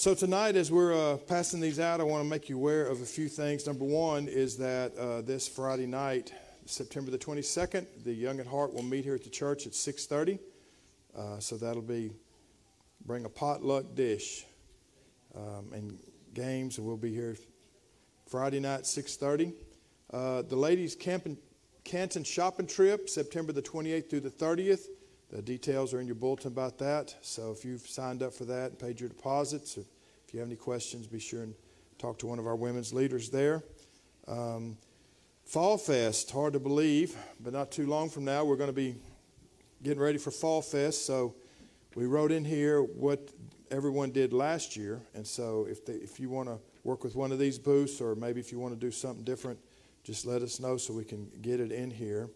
So, 0.00 0.14
tonight, 0.14 0.56
as 0.56 0.72
we're 0.72 0.94
uh, 0.94 1.18
passing 1.18 1.60
these 1.60 1.78
out, 1.78 2.00
I 2.00 2.04
want 2.04 2.24
to 2.24 2.26
make 2.26 2.48
you 2.48 2.56
aware 2.56 2.86
of 2.86 3.02
a 3.02 3.04
few 3.04 3.28
things. 3.28 3.66
Number 3.66 3.84
one 3.84 4.28
is 4.28 4.56
that 4.56 4.96
uh, 4.96 5.20
this 5.20 5.46
Friday 5.46 5.84
night, 5.84 6.32
September 6.64 7.10
the 7.10 7.18
22nd, 7.18 7.84
the 8.02 8.14
Young 8.14 8.40
at 8.40 8.46
Heart 8.46 8.72
will 8.72 8.82
meet 8.82 9.04
here 9.04 9.14
at 9.14 9.24
the 9.24 9.28
church 9.28 9.66
at 9.66 9.74
6.30. 9.74 10.38
Uh, 11.14 11.38
so 11.38 11.58
that'll 11.58 11.82
be, 11.82 12.12
bring 13.04 13.26
a 13.26 13.28
potluck 13.28 13.94
dish 13.94 14.46
um, 15.36 15.70
and 15.74 15.98
games, 16.32 16.78
and 16.78 16.86
we'll 16.86 16.96
be 16.96 17.12
here 17.12 17.36
Friday 18.26 18.60
night, 18.60 18.84
6.30. 18.84 19.52
Uh, 20.14 20.40
the 20.40 20.56
ladies' 20.56 20.94
camping, 20.94 21.36
Canton 21.84 22.24
shopping 22.24 22.66
trip, 22.66 23.10
September 23.10 23.52
the 23.52 23.60
28th 23.60 24.08
through 24.08 24.20
the 24.20 24.30
30th. 24.30 24.86
The 25.30 25.42
details 25.42 25.94
are 25.94 26.00
in 26.00 26.06
your 26.06 26.16
bulletin 26.16 26.48
about 26.48 26.78
that. 26.78 27.14
So 27.22 27.52
if 27.52 27.64
you've 27.64 27.86
signed 27.86 28.22
up 28.22 28.34
for 28.34 28.44
that 28.46 28.70
and 28.70 28.78
paid 28.78 28.98
your 28.98 29.08
deposits, 29.08 29.76
if 29.76 29.86
you 30.32 30.40
have 30.40 30.48
any 30.48 30.56
questions, 30.56 31.06
be 31.06 31.20
sure 31.20 31.42
and 31.42 31.54
talk 31.98 32.18
to 32.18 32.26
one 32.26 32.38
of 32.38 32.46
our 32.46 32.56
women's 32.56 32.92
leaders 32.92 33.30
there. 33.30 33.62
Um, 34.26 34.76
Fall 35.44 35.78
Fest, 35.78 36.30
hard 36.30 36.52
to 36.54 36.60
believe, 36.60 37.16
but 37.40 37.52
not 37.52 37.70
too 37.70 37.86
long 37.86 38.10
from 38.10 38.24
now, 38.24 38.44
we're 38.44 38.56
going 38.56 38.68
to 38.68 38.72
be 38.72 38.96
getting 39.82 40.00
ready 40.00 40.18
for 40.18 40.30
Fall 40.30 40.62
Fest. 40.62 41.06
So 41.06 41.34
we 41.94 42.06
wrote 42.06 42.32
in 42.32 42.44
here 42.44 42.82
what 42.82 43.30
everyone 43.70 44.10
did 44.10 44.32
last 44.32 44.76
year. 44.76 45.00
And 45.14 45.26
so 45.26 45.66
if, 45.68 45.84
they, 45.84 45.94
if 45.94 46.18
you 46.18 46.28
want 46.28 46.48
to 46.48 46.58
work 46.82 47.04
with 47.04 47.14
one 47.14 47.30
of 47.30 47.38
these 47.38 47.58
booths, 47.58 48.00
or 48.00 48.14
maybe 48.14 48.40
if 48.40 48.50
you 48.50 48.58
want 48.58 48.74
to 48.74 48.80
do 48.80 48.90
something 48.90 49.24
different, 49.24 49.58
just 50.02 50.26
let 50.26 50.42
us 50.42 50.58
know 50.60 50.76
so 50.76 50.92
we 50.92 51.04
can 51.04 51.30
get 51.40 51.60
it 51.60 51.70
in 51.70 51.90
here. 51.90 52.28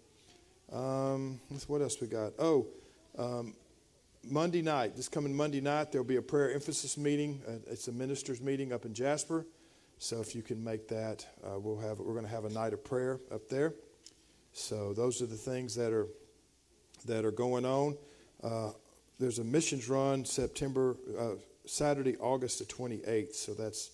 Um, 0.72 1.41
what 1.66 1.83
else 1.83 2.00
we 2.00 2.06
got? 2.06 2.33
Oh, 2.38 2.66
um, 3.18 3.54
Monday 4.28 4.62
night, 4.62 4.96
this 4.96 5.09
coming 5.09 5.36
Monday 5.36 5.60
night, 5.60 5.92
there'll 5.92 6.06
be 6.06 6.16
a 6.16 6.22
prayer 6.22 6.52
emphasis 6.52 6.96
meeting. 6.96 7.41
Uh, 7.46 7.52
it's 7.70 7.88
a 7.88 7.92
ministers' 7.92 8.41
meeting 8.41 8.72
up 8.72 8.84
in 8.84 8.95
Jasper. 8.95 9.46
So 9.98 10.20
if 10.20 10.34
you 10.34 10.42
can 10.42 10.62
make 10.62 10.88
that, 10.88 11.27
uh, 11.44 11.58
we'll 11.58 11.78
have 11.78 11.98
we're 11.98 12.12
going 12.12 12.24
to 12.24 12.30
have 12.30 12.44
a 12.44 12.50
night 12.50 12.72
of 12.72 12.84
prayer 12.84 13.20
up 13.33 13.48
there. 13.48 13.74
So 14.52 14.92
those 14.92 15.22
are 15.22 15.27
the 15.27 15.36
things 15.36 15.74
that 15.77 15.92
are 15.92 16.08
that 17.06 17.24
are 17.24 17.30
going 17.30 17.64
on. 17.64 17.97
Uh, 18.42 18.70
there's 19.19 19.39
a 19.39 19.44
missions 19.44 19.89
run 19.89 20.24
September 20.24 20.96
uh, 21.19 21.34
Saturday, 21.67 22.17
August 22.17 22.58
the 22.58 22.64
28th. 22.64 23.34
So 23.34 23.55
that's 23.55 23.91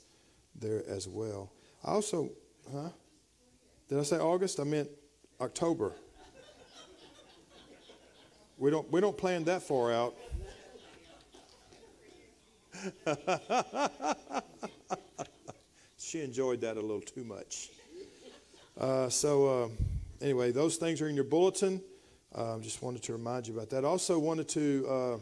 there 0.55 0.85
as 0.89 1.07
well. 1.09 1.53
I 1.85 1.93
also, 1.93 2.31
huh? 2.73 2.91
Did 3.89 3.99
I 3.99 4.03
say 4.03 4.19
August? 4.19 4.61
I 4.61 4.65
meant 4.65 4.89
October. 5.41 5.95
We 8.61 8.71
don't, 8.71 8.93
we 8.93 9.01
don't 9.01 9.17
plan 9.17 9.45
that 9.45 9.63
far 9.63 9.91
out. 9.91 10.15
she 15.99 16.21
enjoyed 16.21 16.61
that 16.61 16.77
a 16.77 16.81
little 16.81 17.01
too 17.01 17.25
much. 17.25 17.71
Uh, 18.79 19.09
so, 19.09 19.47
uh, 19.63 19.69
anyway, 20.21 20.53
those 20.53 20.77
things 20.77 21.01
are 21.01 21.09
in 21.09 21.15
your 21.15 21.25
bulletin. 21.25 21.81
Uh, 22.35 22.59
just 22.59 22.83
wanted 22.83 23.03
to 23.05 23.15
remind 23.15 23.49
you 23.49 23.55
about 23.55 23.71
that. 23.71 23.87
Also, 23.87 24.19
wanted 24.19 24.51
to 24.51 24.87
uh, 24.91 25.17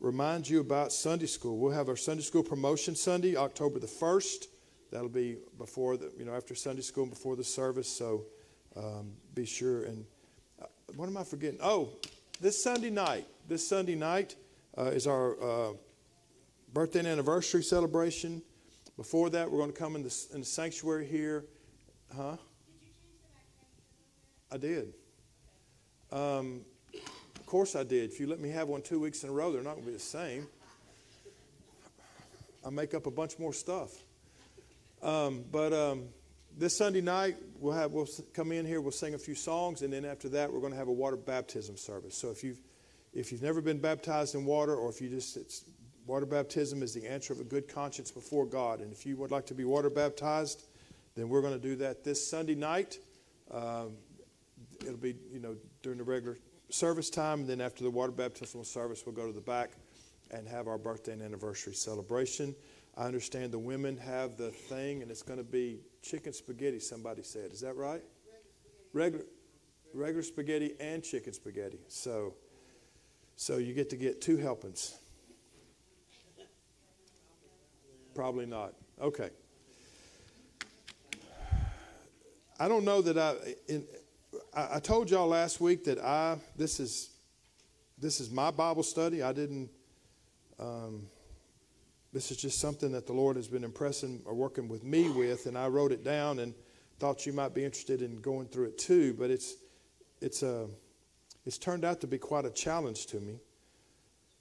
remind 0.00 0.48
you 0.48 0.60
about 0.60 0.92
Sunday 0.92 1.26
school. 1.26 1.58
We'll 1.58 1.72
have 1.72 1.90
our 1.90 1.96
Sunday 1.96 2.22
school 2.22 2.42
promotion 2.42 2.96
Sunday, 2.96 3.36
October 3.36 3.80
the 3.80 3.86
1st. 3.86 4.46
That'll 4.90 5.10
be 5.10 5.36
before 5.58 5.98
the, 5.98 6.10
you 6.18 6.24
know, 6.24 6.32
after 6.34 6.54
Sunday 6.54 6.80
school 6.80 7.02
and 7.02 7.12
before 7.12 7.36
the 7.36 7.44
service. 7.44 7.88
So 7.88 8.24
um, 8.74 9.12
be 9.34 9.44
sure. 9.44 9.82
And 9.84 10.06
uh, 10.62 10.64
what 10.96 11.06
am 11.06 11.18
I 11.18 11.24
forgetting? 11.24 11.58
Oh, 11.62 11.90
this 12.40 12.62
Sunday 12.62 12.90
night, 12.90 13.26
this 13.48 13.66
Sunday 13.66 13.94
night 13.94 14.36
uh, 14.76 14.84
is 14.84 15.06
our 15.06 15.40
uh, 15.42 15.72
birthday 16.72 17.00
and 17.00 17.08
anniversary 17.08 17.62
celebration. 17.62 18.42
Before 18.96 19.30
that, 19.30 19.50
we're 19.50 19.58
going 19.58 19.72
to 19.72 19.78
come 19.78 19.96
in 19.96 20.02
the, 20.02 20.26
in 20.32 20.40
the 20.40 20.46
sanctuary 20.46 21.06
here. 21.06 21.44
Huh? 22.14 22.36
I 24.50 24.56
did. 24.58 24.94
Um, 26.12 26.62
of 26.94 27.46
course, 27.46 27.76
I 27.76 27.82
did. 27.82 28.10
If 28.10 28.20
you 28.20 28.26
let 28.26 28.40
me 28.40 28.50
have 28.50 28.68
one 28.68 28.82
two 28.82 29.00
weeks 29.00 29.22
in 29.22 29.30
a 29.30 29.32
row, 29.32 29.52
they're 29.52 29.62
not 29.62 29.74
going 29.74 29.84
to 29.84 29.90
be 29.90 29.96
the 29.96 29.98
same. 29.98 30.46
I 32.64 32.70
make 32.70 32.94
up 32.94 33.06
a 33.06 33.10
bunch 33.10 33.38
more 33.38 33.52
stuff. 33.52 33.92
Um, 35.02 35.44
but 35.52 35.72
um, 35.72 36.04
this 36.56 36.76
Sunday 36.76 37.02
night, 37.02 37.36
we'll 37.60 37.74
have 37.74 37.92
we'll 37.92 38.08
come 38.32 38.50
in 38.50 38.64
here, 38.64 38.80
we'll 38.80 38.90
sing 38.90 39.14
a 39.14 39.18
few 39.18 39.34
songs, 39.34 39.82
and 39.82 39.92
then 39.92 40.04
after 40.04 40.28
that, 40.30 40.50
we're 40.50 40.60
going 40.60 40.72
to 40.72 40.78
have 40.78 40.88
a 40.88 40.92
water 40.92 41.16
baptism 41.16 41.76
service. 41.76 42.16
So 42.16 42.30
if 42.30 42.42
you've 42.42 42.60
if 43.12 43.30
you've 43.30 43.42
never 43.42 43.60
been 43.60 43.78
baptized 43.78 44.34
in 44.34 44.44
water, 44.44 44.74
or 44.74 44.88
if 44.88 45.00
you 45.00 45.08
just 45.08 45.36
it's 45.36 45.64
water 46.06 46.26
baptism 46.26 46.82
is 46.82 46.94
the 46.94 47.06
answer 47.06 47.32
of 47.32 47.40
a 47.40 47.44
good 47.44 47.68
conscience 47.68 48.10
before 48.10 48.46
God, 48.46 48.80
and 48.80 48.90
if 48.92 49.04
you 49.04 49.16
would 49.16 49.30
like 49.30 49.46
to 49.46 49.54
be 49.54 49.64
water 49.64 49.90
baptized, 49.90 50.64
then 51.14 51.28
we're 51.28 51.42
going 51.42 51.52
to 51.52 51.60
do 51.60 51.76
that 51.76 52.04
this 52.04 52.26
Sunday 52.26 52.54
night. 52.54 52.98
Um, 53.50 53.96
it'll 54.80 54.96
be 54.96 55.14
you 55.30 55.40
know 55.40 55.56
during 55.82 55.98
the 55.98 56.04
regular 56.04 56.38
service 56.70 57.10
time, 57.10 57.40
and 57.40 57.48
then 57.48 57.60
after 57.60 57.84
the 57.84 57.90
water 57.90 58.12
baptismal 58.12 58.64
service, 58.64 59.04
we'll 59.04 59.14
go 59.14 59.26
to 59.26 59.32
the 59.32 59.40
back 59.42 59.72
and 60.30 60.48
have 60.48 60.68
our 60.68 60.78
birthday 60.78 61.12
and 61.12 61.22
anniversary 61.22 61.74
celebration. 61.74 62.54
I 62.96 63.04
understand 63.04 63.52
the 63.52 63.58
women 63.58 63.98
have 63.98 64.38
the 64.38 64.50
thing, 64.50 65.02
and 65.02 65.10
it's 65.10 65.22
going 65.22 65.38
to 65.38 65.44
be 65.44 65.80
chicken 66.08 66.32
spaghetti, 66.32 66.78
somebody 66.78 67.22
said. 67.22 67.52
Is 67.52 67.60
that 67.60 67.74
right? 67.74 68.02
Regular, 68.92 69.24
regular 69.92 70.22
spaghetti 70.22 70.74
and 70.78 71.02
chicken 71.02 71.32
spaghetti. 71.32 71.78
So, 71.88 72.34
so 73.34 73.56
you 73.56 73.74
get 73.74 73.90
to 73.90 73.96
get 73.96 74.20
two 74.20 74.36
helpings. 74.36 74.96
Probably 78.14 78.46
not. 78.46 78.74
Okay. 79.00 79.30
I 82.58 82.68
don't 82.68 82.84
know 82.84 83.02
that 83.02 83.18
I. 83.18 83.34
In, 83.68 83.84
I, 84.54 84.76
I 84.76 84.80
told 84.80 85.10
y'all 85.10 85.28
last 85.28 85.60
week 85.60 85.84
that 85.84 85.98
I. 85.98 86.38
This 86.56 86.80
is. 86.80 87.10
This 87.98 88.20
is 88.20 88.30
my 88.30 88.50
Bible 88.50 88.82
study. 88.82 89.22
I 89.22 89.32
didn't. 89.32 89.70
Um, 90.58 91.08
this 92.12 92.30
is 92.30 92.36
just 92.36 92.60
something 92.60 92.92
that 92.92 93.06
the 93.06 93.12
Lord 93.12 93.36
has 93.36 93.48
been 93.48 93.64
impressing 93.64 94.22
or 94.24 94.34
working 94.34 94.68
with 94.68 94.84
me 94.84 95.10
with, 95.10 95.46
and 95.46 95.56
I 95.56 95.68
wrote 95.68 95.92
it 95.92 96.04
down 96.04 96.38
and 96.38 96.54
thought 96.98 97.26
you 97.26 97.32
might 97.32 97.54
be 97.54 97.64
interested 97.64 98.02
in 98.02 98.16
going 98.20 98.46
through 98.46 98.66
it 98.66 98.78
too. 98.78 99.14
But 99.14 99.30
it's 99.30 99.56
it's 100.20 100.42
a 100.42 100.62
uh, 100.62 100.66
it's 101.44 101.58
turned 101.58 101.84
out 101.84 102.00
to 102.00 102.06
be 102.06 102.18
quite 102.18 102.44
a 102.44 102.50
challenge 102.50 103.06
to 103.06 103.20
me. 103.20 103.38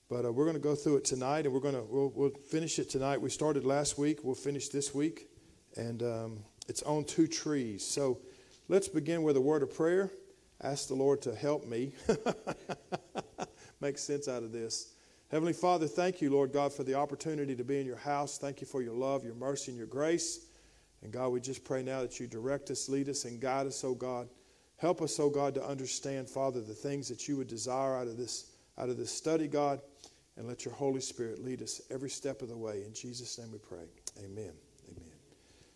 But 0.09 0.25
uh, 0.25 0.31
we're 0.31 0.45
going 0.45 0.55
to 0.55 0.61
go 0.61 0.75
through 0.75 0.97
it 0.97 1.05
tonight, 1.05 1.45
and 1.45 1.53
we're 1.53 1.59
going 1.59 1.75
to 1.75 1.83
we'll, 1.83 2.11
we'll, 2.15 2.29
finish 2.29 2.79
it 2.79 2.89
tonight. 2.89 3.19
We 3.19 3.29
started 3.29 3.63
last 3.63 3.97
week. 3.97 4.19
We'll 4.23 4.35
finish 4.35 4.69
this 4.69 4.93
week, 4.93 5.29
and 5.75 6.01
um, 6.03 6.39
it's 6.67 6.83
on 6.83 7.05
two 7.05 7.27
trees. 7.27 7.85
So 7.85 8.19
let's 8.67 8.87
begin 8.87 9.23
with 9.23 9.37
a 9.37 9.41
word 9.41 9.63
of 9.63 9.75
prayer. 9.75 10.11
Ask 10.61 10.87
the 10.87 10.95
Lord 10.95 11.21
to 11.23 11.35
help 11.35 11.65
me 11.65 11.93
make 13.81 13.97
sense 13.97 14.27
out 14.27 14.43
of 14.43 14.51
this. 14.51 14.94
Heavenly 15.31 15.53
Father, 15.53 15.87
thank 15.87 16.21
you, 16.21 16.29
Lord 16.29 16.53
God, 16.53 16.71
for 16.71 16.83
the 16.83 16.93
opportunity 16.93 17.55
to 17.55 17.63
be 17.63 17.79
in 17.79 17.87
your 17.87 17.95
house. 17.95 18.37
Thank 18.37 18.61
you 18.61 18.67
for 18.67 18.83
your 18.83 18.93
love, 18.93 19.23
your 19.23 19.33
mercy, 19.33 19.71
and 19.71 19.77
your 19.77 19.87
grace. 19.87 20.45
And 21.01 21.11
God, 21.11 21.29
we 21.29 21.41
just 21.41 21.63
pray 21.63 21.81
now 21.81 22.01
that 22.01 22.19
you 22.19 22.27
direct 22.27 22.69
us, 22.69 22.87
lead 22.89 23.09
us, 23.09 23.25
and 23.25 23.39
guide 23.39 23.65
us, 23.65 23.83
oh 23.83 23.95
God. 23.95 24.29
Help 24.77 25.01
us, 25.01 25.19
oh 25.19 25.29
God, 25.29 25.55
to 25.55 25.65
understand, 25.65 26.29
Father, 26.29 26.61
the 26.61 26.73
things 26.73 27.07
that 27.07 27.27
you 27.27 27.37
would 27.37 27.47
desire 27.47 27.95
out 27.95 28.07
of 28.07 28.17
this, 28.17 28.51
out 28.77 28.89
of 28.89 28.97
this 28.97 29.11
study, 29.11 29.47
God. 29.47 29.81
And 30.37 30.47
let 30.47 30.65
your 30.65 30.73
Holy 30.73 31.01
Spirit 31.01 31.43
lead 31.43 31.61
us 31.61 31.81
every 31.89 32.09
step 32.09 32.41
of 32.41 32.49
the 32.49 32.57
way. 32.57 32.83
In 32.85 32.93
Jesus' 32.93 33.39
name 33.39 33.51
we 33.51 33.57
pray. 33.57 33.85
Amen. 34.19 34.51
Amen. 34.89 35.11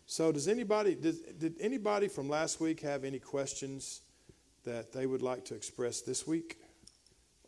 So 0.06 0.30
does 0.30 0.48
anybody 0.48 0.94
did, 0.94 1.38
did 1.38 1.56
anybody 1.60 2.08
from 2.08 2.28
last 2.28 2.60
week 2.60 2.80
have 2.80 3.04
any 3.04 3.18
questions 3.18 4.02
that 4.64 4.92
they 4.92 5.06
would 5.06 5.22
like 5.22 5.44
to 5.46 5.54
express 5.54 6.02
this 6.02 6.26
week? 6.26 6.58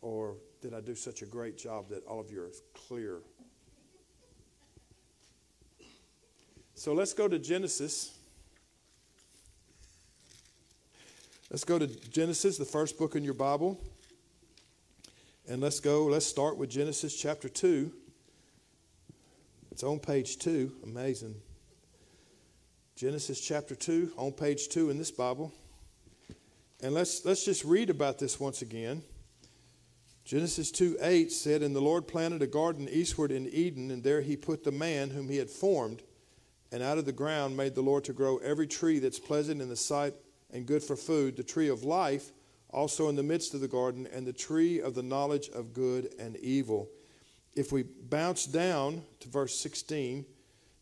Or 0.01 0.35
did 0.63 0.73
I 0.73 0.79
do 0.79 0.95
such 0.95 1.21
a 1.21 1.25
great 1.25 1.57
job 1.57 1.89
that 1.89 2.05
all 2.07 2.21
of 2.21 2.31
you 2.31 2.41
are 2.41 2.49
clear? 2.73 3.19
So 6.73 6.93
let's 6.93 7.11
go 7.11 7.27
to 7.27 7.37
Genesis. 7.37 8.17
Let's 11.51 11.65
go 11.65 11.77
to 11.77 11.85
Genesis, 11.85 12.57
the 12.57 12.63
first 12.63 12.97
book 12.97 13.17
in 13.17 13.25
your 13.25 13.33
Bible. 13.33 13.77
And 15.49 15.61
let's 15.61 15.81
go, 15.81 16.05
let's 16.05 16.25
start 16.25 16.57
with 16.57 16.69
Genesis 16.69 17.13
chapter 17.13 17.49
2. 17.49 17.91
It's 19.69 19.83
on 19.83 19.99
page 19.99 20.37
2. 20.37 20.71
Amazing. 20.85 21.35
Genesis 22.95 23.41
chapter 23.41 23.75
2, 23.75 24.13
on 24.15 24.31
page 24.31 24.69
2 24.69 24.91
in 24.91 24.97
this 24.97 25.11
Bible. 25.11 25.51
And 26.81 26.93
let's, 26.93 27.25
let's 27.25 27.43
just 27.43 27.65
read 27.65 27.89
about 27.89 28.17
this 28.17 28.39
once 28.39 28.61
again. 28.61 29.03
Genesis 30.25 30.71
2 30.71 30.97
8 31.01 31.31
said, 31.31 31.61
And 31.61 31.75
the 31.75 31.81
Lord 31.81 32.07
planted 32.07 32.41
a 32.41 32.47
garden 32.47 32.87
eastward 32.89 33.31
in 33.31 33.47
Eden, 33.49 33.91
and 33.91 34.03
there 34.03 34.21
he 34.21 34.37
put 34.37 34.63
the 34.63 34.71
man 34.71 35.09
whom 35.09 35.29
he 35.29 35.37
had 35.37 35.49
formed. 35.49 36.01
And 36.71 36.81
out 36.81 36.97
of 36.97 37.05
the 37.05 37.11
ground 37.11 37.55
made 37.55 37.75
the 37.75 37.81
Lord 37.81 38.03
to 38.05 38.13
grow 38.13 38.37
every 38.37 38.65
tree 38.65 38.99
that's 38.99 39.19
pleasant 39.19 39.61
in 39.61 39.69
the 39.69 39.75
sight 39.75 40.15
and 40.51 40.65
good 40.65 40.81
for 40.81 40.95
food, 40.95 41.35
the 41.35 41.43
tree 41.43 41.69
of 41.69 41.83
life 41.83 42.31
also 42.73 43.07
in 43.07 43.15
the 43.15 43.23
midst 43.23 43.53
of 43.53 43.61
the 43.61 43.67
garden, 43.67 44.07
and 44.11 44.25
the 44.25 44.33
tree 44.33 44.81
of 44.81 44.95
the 44.95 45.03
knowledge 45.03 45.49
of 45.49 45.73
good 45.73 46.13
and 46.19 46.35
evil. 46.37 46.89
if 47.55 47.71
we 47.71 47.83
bounce 47.83 48.47
down 48.47 49.03
to 49.19 49.29
verse 49.29 49.55
16, 49.59 50.25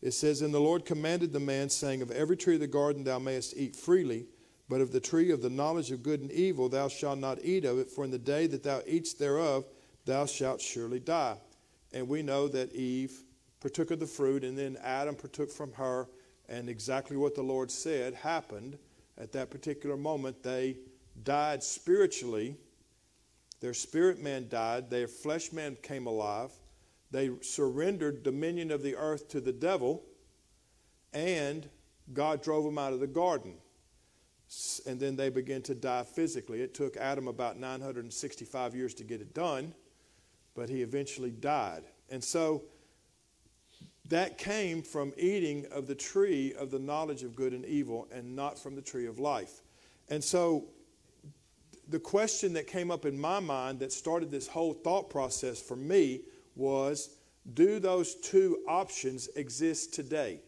it 0.00 0.12
says, 0.12 0.40
And 0.40 0.54
the 0.54 0.60
Lord 0.60 0.86
commanded 0.86 1.32
the 1.32 1.40
man, 1.40 1.68
saying, 1.68 2.00
Of 2.00 2.10
every 2.10 2.36
tree 2.36 2.54
of 2.54 2.60
the 2.60 2.66
garden 2.66 3.04
thou 3.04 3.18
mayest 3.18 3.54
eat 3.54 3.76
freely, 3.76 4.24
but 4.72 4.80
of 4.80 4.90
the 4.90 5.00
tree 5.00 5.30
of 5.30 5.42
the 5.42 5.50
knowledge 5.50 5.90
of 5.90 6.02
good 6.02 6.22
and 6.22 6.32
evil 6.32 6.66
thou 6.66 6.88
shalt 6.88 7.18
not 7.18 7.38
eat 7.44 7.66
of 7.66 7.78
it, 7.78 7.90
for 7.90 8.04
in 8.04 8.10
the 8.10 8.18
day 8.18 8.46
that 8.46 8.62
thou 8.62 8.80
eatest 8.86 9.18
thereof 9.18 9.66
thou 10.06 10.24
shalt 10.24 10.62
surely 10.62 10.98
die. 10.98 11.36
And 11.92 12.08
we 12.08 12.22
know 12.22 12.48
that 12.48 12.72
Eve 12.72 13.22
partook 13.60 13.90
of 13.90 14.00
the 14.00 14.06
fruit, 14.06 14.44
and 14.44 14.56
then 14.56 14.78
Adam 14.82 15.14
partook 15.14 15.50
from 15.52 15.74
her, 15.74 16.08
and 16.48 16.70
exactly 16.70 17.18
what 17.18 17.34
the 17.34 17.42
Lord 17.42 17.70
said 17.70 18.14
happened 18.14 18.78
at 19.18 19.30
that 19.32 19.50
particular 19.50 19.98
moment. 19.98 20.42
They 20.42 20.78
died 21.22 21.62
spiritually. 21.62 22.56
Their 23.60 23.74
spirit 23.74 24.22
man 24.22 24.48
died, 24.48 24.88
their 24.88 25.06
flesh 25.06 25.52
man 25.52 25.76
came 25.82 26.06
alive. 26.06 26.50
They 27.10 27.28
surrendered 27.42 28.22
dominion 28.22 28.70
of 28.70 28.82
the 28.82 28.96
earth 28.96 29.28
to 29.28 29.42
the 29.42 29.52
devil, 29.52 30.02
and 31.12 31.68
God 32.14 32.42
drove 32.42 32.64
them 32.64 32.78
out 32.78 32.94
of 32.94 33.00
the 33.00 33.06
garden. 33.06 33.56
And 34.86 34.98
then 35.00 35.16
they 35.16 35.30
began 35.30 35.62
to 35.62 35.74
die 35.74 36.02
physically. 36.02 36.60
It 36.60 36.74
took 36.74 36.96
Adam 36.96 37.28
about 37.28 37.58
965 37.58 38.74
years 38.74 38.94
to 38.94 39.04
get 39.04 39.20
it 39.20 39.32
done, 39.32 39.74
but 40.54 40.68
he 40.68 40.82
eventually 40.82 41.30
died. 41.30 41.84
And 42.10 42.22
so 42.22 42.64
that 44.08 44.36
came 44.36 44.82
from 44.82 45.14
eating 45.16 45.66
of 45.72 45.86
the 45.86 45.94
tree 45.94 46.52
of 46.58 46.70
the 46.70 46.78
knowledge 46.78 47.22
of 47.22 47.34
good 47.34 47.54
and 47.54 47.64
evil 47.64 48.08
and 48.12 48.36
not 48.36 48.58
from 48.58 48.74
the 48.74 48.82
tree 48.82 49.06
of 49.06 49.18
life. 49.18 49.62
And 50.10 50.22
so 50.22 50.66
the 51.88 51.98
question 51.98 52.52
that 52.54 52.66
came 52.66 52.90
up 52.90 53.06
in 53.06 53.18
my 53.18 53.40
mind 53.40 53.78
that 53.80 53.92
started 53.92 54.30
this 54.30 54.46
whole 54.46 54.74
thought 54.74 55.08
process 55.08 55.60
for 55.60 55.76
me 55.76 56.20
was 56.54 57.16
do 57.54 57.78
those 57.78 58.14
two 58.16 58.58
options 58.68 59.28
exist 59.36 59.94
today? 59.94 60.40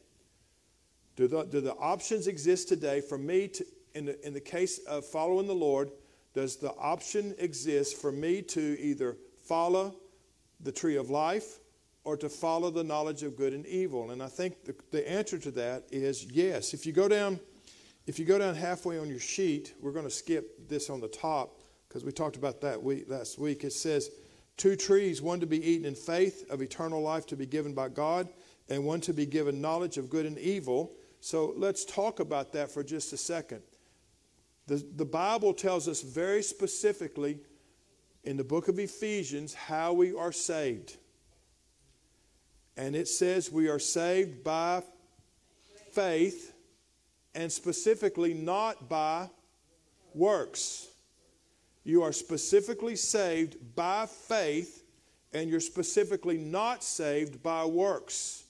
Do 1.16 1.28
the, 1.28 1.44
do 1.44 1.60
the 1.60 1.74
options 1.74 2.26
exist 2.26 2.68
today 2.68 3.00
for 3.00 3.16
me 3.16 3.48
to, 3.48 3.64
in 3.94 4.06
the, 4.06 4.26
in 4.26 4.32
the 4.32 4.40
case 4.40 4.78
of 4.86 5.04
following 5.04 5.46
the 5.46 5.54
Lord, 5.54 5.90
does 6.34 6.56
the 6.56 6.72
option 6.74 7.34
exist 7.38 7.96
for 7.96 8.10
me 8.10 8.42
to 8.42 8.78
either 8.80 9.16
follow 9.46 9.94
the 10.60 10.72
tree 10.72 10.96
of 10.96 11.10
life 11.10 11.60
or 12.02 12.16
to 12.16 12.28
follow 12.28 12.70
the 12.70 12.84
knowledge 12.84 13.22
of 13.22 13.36
good 13.36 13.52
and 13.52 13.64
evil? 13.66 14.10
And 14.10 14.22
I 14.22 14.26
think 14.28 14.64
the, 14.64 14.74
the 14.90 15.08
answer 15.08 15.38
to 15.38 15.50
that 15.52 15.84
is 15.90 16.24
yes. 16.24 16.74
If 16.74 16.86
you 16.86 16.92
go 16.92 17.08
down, 17.08 17.38
if 18.06 18.18
you 18.18 18.24
go 18.24 18.38
down 18.38 18.54
halfway 18.56 18.98
on 18.98 19.08
your 19.08 19.20
sheet, 19.20 19.74
we're 19.80 19.92
going 19.92 20.04
to 20.04 20.10
skip 20.10 20.68
this 20.68 20.90
on 20.90 21.00
the 21.00 21.08
top 21.08 21.60
because 21.88 22.04
we 22.04 22.10
talked 22.10 22.36
about 22.36 22.60
that 22.62 22.82
week, 22.82 23.04
last 23.08 23.38
week. 23.38 23.62
It 23.62 23.72
says, 23.72 24.10
Two 24.56 24.76
trees, 24.76 25.20
one 25.20 25.40
to 25.40 25.46
be 25.46 25.64
eaten 25.68 25.84
in 25.84 25.94
faith 25.94 26.48
of 26.48 26.62
eternal 26.62 27.02
life 27.02 27.26
to 27.26 27.36
be 27.36 27.46
given 27.46 27.74
by 27.74 27.88
God, 27.88 28.28
and 28.68 28.84
one 28.84 29.00
to 29.02 29.12
be 29.12 29.26
given 29.26 29.60
knowledge 29.60 29.98
of 29.98 30.08
good 30.08 30.26
and 30.26 30.38
evil. 30.38 30.92
So 31.20 31.54
let's 31.56 31.84
talk 31.84 32.20
about 32.20 32.52
that 32.52 32.70
for 32.70 32.84
just 32.84 33.12
a 33.12 33.16
second. 33.16 33.62
The, 34.66 34.84
the 34.96 35.04
Bible 35.04 35.52
tells 35.52 35.88
us 35.88 36.00
very 36.00 36.42
specifically 36.42 37.38
in 38.24 38.36
the 38.36 38.44
book 38.44 38.68
of 38.68 38.78
Ephesians 38.78 39.54
how 39.54 39.92
we 39.92 40.14
are 40.14 40.32
saved. 40.32 40.96
And 42.76 42.96
it 42.96 43.08
says 43.08 43.52
we 43.52 43.68
are 43.68 43.78
saved 43.78 44.42
by 44.42 44.82
faith 45.92 46.54
and 47.34 47.50
specifically 47.52 48.32
not 48.34 48.88
by 48.88 49.28
works. 50.14 50.88
You 51.84 52.02
are 52.02 52.12
specifically 52.12 52.96
saved 52.96 53.56
by 53.76 54.06
faith, 54.06 54.84
and 55.34 55.50
you're 55.50 55.60
specifically 55.60 56.38
not 56.38 56.82
saved 56.82 57.42
by 57.42 57.64
works. 57.66 58.44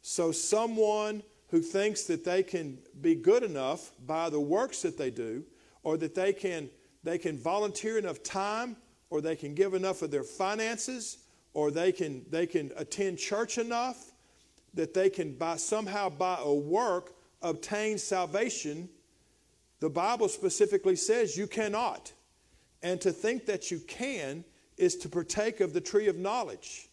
So, 0.00 0.32
someone 0.32 1.22
who 1.50 1.60
thinks 1.60 2.04
that 2.04 2.24
they 2.24 2.42
can 2.42 2.78
be 3.00 3.14
good 3.14 3.44
enough 3.44 3.92
by 4.04 4.30
the 4.30 4.40
works 4.40 4.82
that 4.82 4.98
they 4.98 5.10
do, 5.10 5.44
or 5.82 5.96
that 5.96 6.14
they 6.14 6.32
can, 6.32 6.70
they 7.02 7.18
can 7.18 7.38
volunteer 7.38 7.98
enough 7.98 8.22
time, 8.22 8.76
or 9.10 9.20
they 9.20 9.36
can 9.36 9.54
give 9.54 9.74
enough 9.74 10.02
of 10.02 10.10
their 10.10 10.22
finances, 10.22 11.18
or 11.54 11.70
they 11.70 11.92
can, 11.92 12.24
they 12.30 12.46
can 12.46 12.70
attend 12.76 13.18
church 13.18 13.58
enough 13.58 14.12
that 14.74 14.94
they 14.94 15.10
can 15.10 15.34
by, 15.34 15.56
somehow 15.56 16.08
by 16.08 16.38
a 16.40 16.52
work 16.52 17.14
obtain 17.42 17.98
salvation, 17.98 18.88
the 19.80 19.90
Bible 19.90 20.28
specifically 20.28 20.96
says 20.96 21.36
you 21.36 21.46
cannot. 21.46 22.12
And 22.82 23.00
to 23.00 23.12
think 23.12 23.46
that 23.46 23.70
you 23.70 23.80
can 23.80 24.44
is 24.76 24.96
to 24.96 25.08
partake 25.08 25.60
of 25.60 25.72
the 25.72 25.80
tree 25.80 26.08
of 26.08 26.16
knowledge 26.16 26.88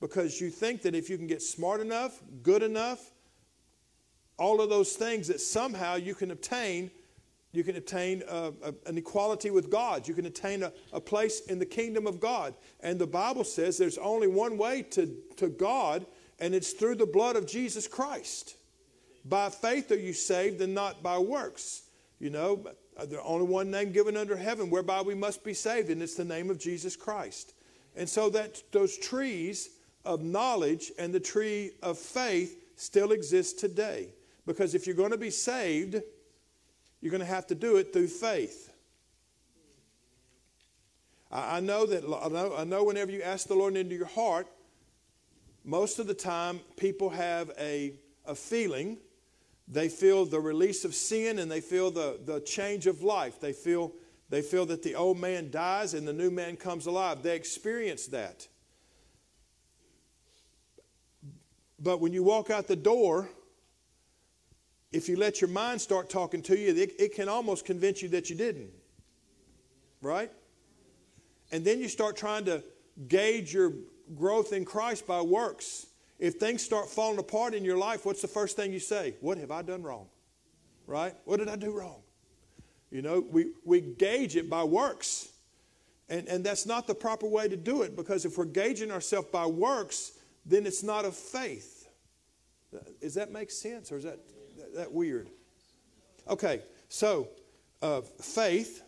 because 0.00 0.40
you 0.40 0.50
think 0.50 0.82
that 0.82 0.94
if 0.94 1.08
you 1.08 1.16
can 1.16 1.26
get 1.26 1.42
smart 1.42 1.80
enough, 1.80 2.20
good 2.42 2.62
enough, 2.62 3.00
all 4.36 4.60
of 4.60 4.68
those 4.68 4.94
things 4.94 5.28
that 5.28 5.40
somehow 5.40 5.94
you 5.94 6.14
can 6.14 6.30
obtain 6.30 6.90
you 7.54 7.64
can 7.64 7.76
attain 7.76 8.22
a, 8.28 8.52
a, 8.62 8.74
an 8.86 8.98
equality 8.98 9.50
with 9.50 9.70
God. 9.70 10.08
You 10.08 10.14
can 10.14 10.26
attain 10.26 10.62
a, 10.62 10.72
a, 10.92 11.00
place 11.00 11.40
in 11.46 11.58
the 11.58 11.66
kingdom 11.66 12.06
of 12.06 12.20
God. 12.20 12.54
And 12.80 12.98
the 12.98 13.06
Bible 13.06 13.44
says 13.44 13.78
there's 13.78 13.98
only 13.98 14.26
one 14.26 14.58
way 14.58 14.82
to, 14.90 15.14
to 15.36 15.48
God, 15.48 16.06
and 16.40 16.54
it's 16.54 16.72
through 16.72 16.96
the 16.96 17.06
blood 17.06 17.36
of 17.36 17.46
Jesus 17.46 17.86
Christ. 17.86 18.56
By 19.24 19.50
faith 19.50 19.90
are 19.90 19.98
you 19.98 20.12
saved 20.12 20.60
and 20.60 20.74
not 20.74 21.02
by 21.02 21.18
works. 21.18 21.82
You 22.18 22.30
know, 22.30 22.66
the 22.96 23.22
only 23.22 23.46
one 23.46 23.70
name 23.70 23.92
given 23.92 24.16
under 24.16 24.36
heaven 24.36 24.70
whereby 24.70 25.02
we 25.02 25.14
must 25.14 25.44
be 25.44 25.54
saved, 25.54 25.90
and 25.90 26.02
it's 26.02 26.14
the 26.14 26.24
name 26.24 26.50
of 26.50 26.58
Jesus 26.58 26.96
Christ. 26.96 27.54
And 27.96 28.08
so 28.08 28.30
that 28.30 28.62
those 28.72 28.96
trees 28.98 29.70
of 30.04 30.22
knowledge 30.22 30.92
and 30.98 31.12
the 31.12 31.20
tree 31.20 31.72
of 31.82 31.98
faith 31.98 32.64
still 32.76 33.12
exist 33.12 33.58
today. 33.58 34.08
Because 34.46 34.74
if 34.74 34.86
you're 34.86 34.96
going 34.96 35.12
to 35.12 35.18
be 35.18 35.30
saved, 35.30 36.02
you're 37.04 37.10
going 37.10 37.20
to 37.20 37.26
have 37.26 37.46
to 37.48 37.54
do 37.54 37.76
it 37.76 37.92
through 37.92 38.08
faith. 38.08 38.72
I, 41.30 41.60
know 41.60 41.84
that 41.84 42.02
I 42.02 42.28
know, 42.28 42.56
I 42.56 42.64
know 42.64 42.84
whenever 42.84 43.12
you 43.12 43.20
ask 43.20 43.46
the 43.46 43.54
Lord 43.54 43.76
into 43.76 43.94
your 43.94 44.06
heart, 44.06 44.46
most 45.64 45.98
of 45.98 46.06
the 46.06 46.14
time 46.14 46.60
people 46.78 47.10
have 47.10 47.50
a, 47.58 47.92
a 48.24 48.34
feeling 48.34 48.96
they 49.68 49.90
feel 49.90 50.24
the 50.24 50.40
release 50.40 50.86
of 50.86 50.94
sin 50.94 51.38
and 51.38 51.50
they 51.50 51.60
feel 51.60 51.90
the, 51.90 52.20
the 52.24 52.40
change 52.40 52.86
of 52.86 53.02
life. 53.02 53.38
They 53.38 53.52
feel, 53.52 53.92
they 54.30 54.40
feel 54.40 54.64
that 54.66 54.82
the 54.82 54.94
old 54.94 55.18
man 55.18 55.50
dies 55.50 55.92
and 55.92 56.08
the 56.08 56.12
new 56.14 56.30
man 56.30 56.56
comes 56.56 56.86
alive. 56.86 57.22
They 57.22 57.36
experience 57.36 58.06
that. 58.06 58.48
But 61.78 62.00
when 62.00 62.14
you 62.14 62.22
walk 62.22 62.48
out 62.48 62.66
the 62.66 62.76
door, 62.76 63.28
if 64.94 65.08
you 65.08 65.16
let 65.16 65.40
your 65.40 65.50
mind 65.50 65.80
start 65.80 66.08
talking 66.08 66.40
to 66.42 66.56
you, 66.56 66.74
it, 66.74 66.92
it 66.98 67.14
can 67.14 67.28
almost 67.28 67.64
convince 67.64 68.00
you 68.00 68.08
that 68.10 68.30
you 68.30 68.36
didn't. 68.36 68.70
Right? 70.00 70.30
And 71.50 71.64
then 71.64 71.80
you 71.80 71.88
start 71.88 72.16
trying 72.16 72.44
to 72.44 72.62
gauge 73.08 73.52
your 73.52 73.72
growth 74.14 74.52
in 74.52 74.64
Christ 74.64 75.06
by 75.06 75.20
works. 75.20 75.86
If 76.18 76.34
things 76.34 76.62
start 76.62 76.88
falling 76.88 77.18
apart 77.18 77.54
in 77.54 77.64
your 77.64 77.76
life, 77.76 78.06
what's 78.06 78.22
the 78.22 78.28
first 78.28 78.56
thing 78.56 78.72
you 78.72 78.78
say? 78.78 79.14
What 79.20 79.36
have 79.38 79.50
I 79.50 79.62
done 79.62 79.82
wrong? 79.82 80.06
Right? 80.86 81.14
What 81.24 81.38
did 81.38 81.48
I 81.48 81.56
do 81.56 81.72
wrong? 81.72 82.02
You 82.90 83.02
know, 83.02 83.24
we, 83.28 83.46
we 83.64 83.80
gauge 83.80 84.36
it 84.36 84.48
by 84.48 84.62
works. 84.62 85.28
And, 86.08 86.28
and 86.28 86.44
that's 86.44 86.66
not 86.66 86.86
the 86.86 86.94
proper 86.94 87.26
way 87.26 87.48
to 87.48 87.56
do 87.56 87.82
it 87.82 87.96
because 87.96 88.24
if 88.24 88.38
we're 88.38 88.44
gauging 88.44 88.92
ourselves 88.92 89.28
by 89.32 89.46
works, 89.46 90.12
then 90.46 90.66
it's 90.66 90.82
not 90.82 91.04
of 91.04 91.16
faith. 91.16 91.88
Does 93.00 93.14
that 93.14 93.32
make 93.32 93.50
sense 93.50 93.90
or 93.90 93.96
is 93.96 94.04
that, 94.04 94.18
that 94.74 94.92
weird? 94.92 95.28
Okay, 96.28 96.62
so 96.88 97.28
uh, 97.82 98.00
faith 98.20 98.82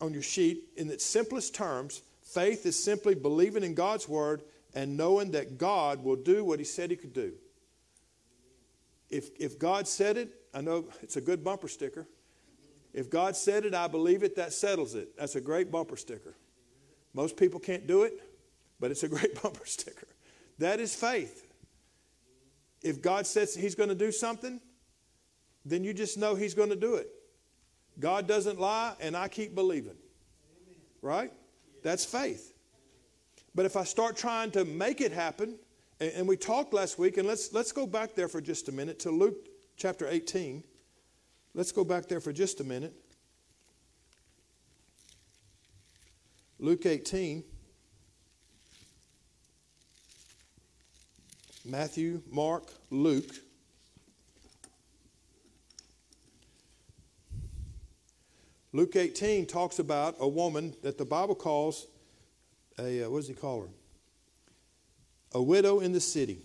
on 0.00 0.12
your 0.12 0.22
sheet, 0.22 0.64
in 0.76 0.90
its 0.90 1.04
simplest 1.04 1.54
terms, 1.54 2.02
faith 2.22 2.66
is 2.66 2.82
simply 2.82 3.14
believing 3.14 3.62
in 3.62 3.74
God's 3.74 4.08
word 4.08 4.42
and 4.74 4.96
knowing 4.96 5.32
that 5.32 5.58
God 5.58 6.02
will 6.04 6.16
do 6.16 6.44
what 6.44 6.58
He 6.58 6.64
said 6.64 6.90
He 6.90 6.96
could 6.96 7.12
do. 7.12 7.32
If, 9.08 9.30
if 9.38 9.58
God 9.58 9.88
said 9.88 10.16
it, 10.16 10.34
I 10.54 10.60
know 10.60 10.86
it's 11.02 11.16
a 11.16 11.20
good 11.20 11.42
bumper 11.42 11.68
sticker. 11.68 12.06
If 12.92 13.10
God 13.10 13.36
said 13.36 13.64
it, 13.64 13.74
I 13.74 13.88
believe 13.88 14.22
it, 14.22 14.36
that 14.36 14.52
settles 14.52 14.94
it. 14.94 15.16
That's 15.16 15.36
a 15.36 15.40
great 15.40 15.70
bumper 15.70 15.96
sticker. 15.96 16.34
Most 17.14 17.36
people 17.36 17.60
can't 17.60 17.86
do 17.86 18.02
it, 18.04 18.20
but 18.78 18.90
it's 18.90 19.02
a 19.02 19.08
great 19.16 19.40
bumper 19.42 19.66
sticker. 19.66 20.08
That 20.58 20.80
is 20.80 20.94
faith. 20.94 21.46
If 22.82 23.02
God 23.02 23.26
says 23.26 23.54
He's 23.54 23.74
going 23.74 23.88
to 23.88 23.94
do 23.94 24.12
something, 24.12 24.60
then 25.64 25.84
you 25.84 25.92
just 25.92 26.18
know 26.18 26.34
He's 26.34 26.54
going 26.54 26.70
to 26.70 26.76
do 26.76 26.94
it. 26.94 27.08
God 27.98 28.26
doesn't 28.26 28.58
lie, 28.58 28.94
and 29.00 29.16
I 29.16 29.28
keep 29.28 29.54
believing. 29.54 29.96
Right? 31.02 31.32
That's 31.82 32.04
faith. 32.04 32.54
But 33.54 33.66
if 33.66 33.76
I 33.76 33.84
start 33.84 34.16
trying 34.16 34.50
to 34.52 34.64
make 34.64 35.00
it 35.00 35.12
happen, 35.12 35.56
and, 35.98 36.12
and 36.12 36.28
we 36.28 36.36
talked 36.36 36.72
last 36.72 36.98
week, 36.98 37.16
and 37.16 37.26
let's, 37.26 37.52
let's 37.52 37.72
go 37.72 37.86
back 37.86 38.14
there 38.14 38.28
for 38.28 38.40
just 38.40 38.68
a 38.68 38.72
minute 38.72 38.98
to 39.00 39.10
Luke 39.10 39.48
chapter 39.76 40.08
18. 40.08 40.62
Let's 41.54 41.72
go 41.72 41.84
back 41.84 42.06
there 42.06 42.20
for 42.20 42.32
just 42.32 42.60
a 42.60 42.64
minute. 42.64 42.94
Luke 46.58 46.86
18. 46.86 47.42
Matthew, 51.64 52.22
Mark, 52.30 52.72
Luke. 52.90 53.34
Luke 58.72 58.94
18 58.94 59.46
talks 59.46 59.80
about 59.80 60.14
a 60.20 60.28
woman 60.28 60.74
that 60.82 60.96
the 60.96 61.04
Bible 61.04 61.34
calls 61.34 61.88
a, 62.78 63.04
uh, 63.04 63.10
what 63.10 63.18
does 63.18 63.28
he 63.28 63.34
call 63.34 63.62
her? 63.62 63.68
A 65.32 65.42
widow 65.42 65.80
in 65.80 65.92
the 65.92 66.00
city. 66.00 66.38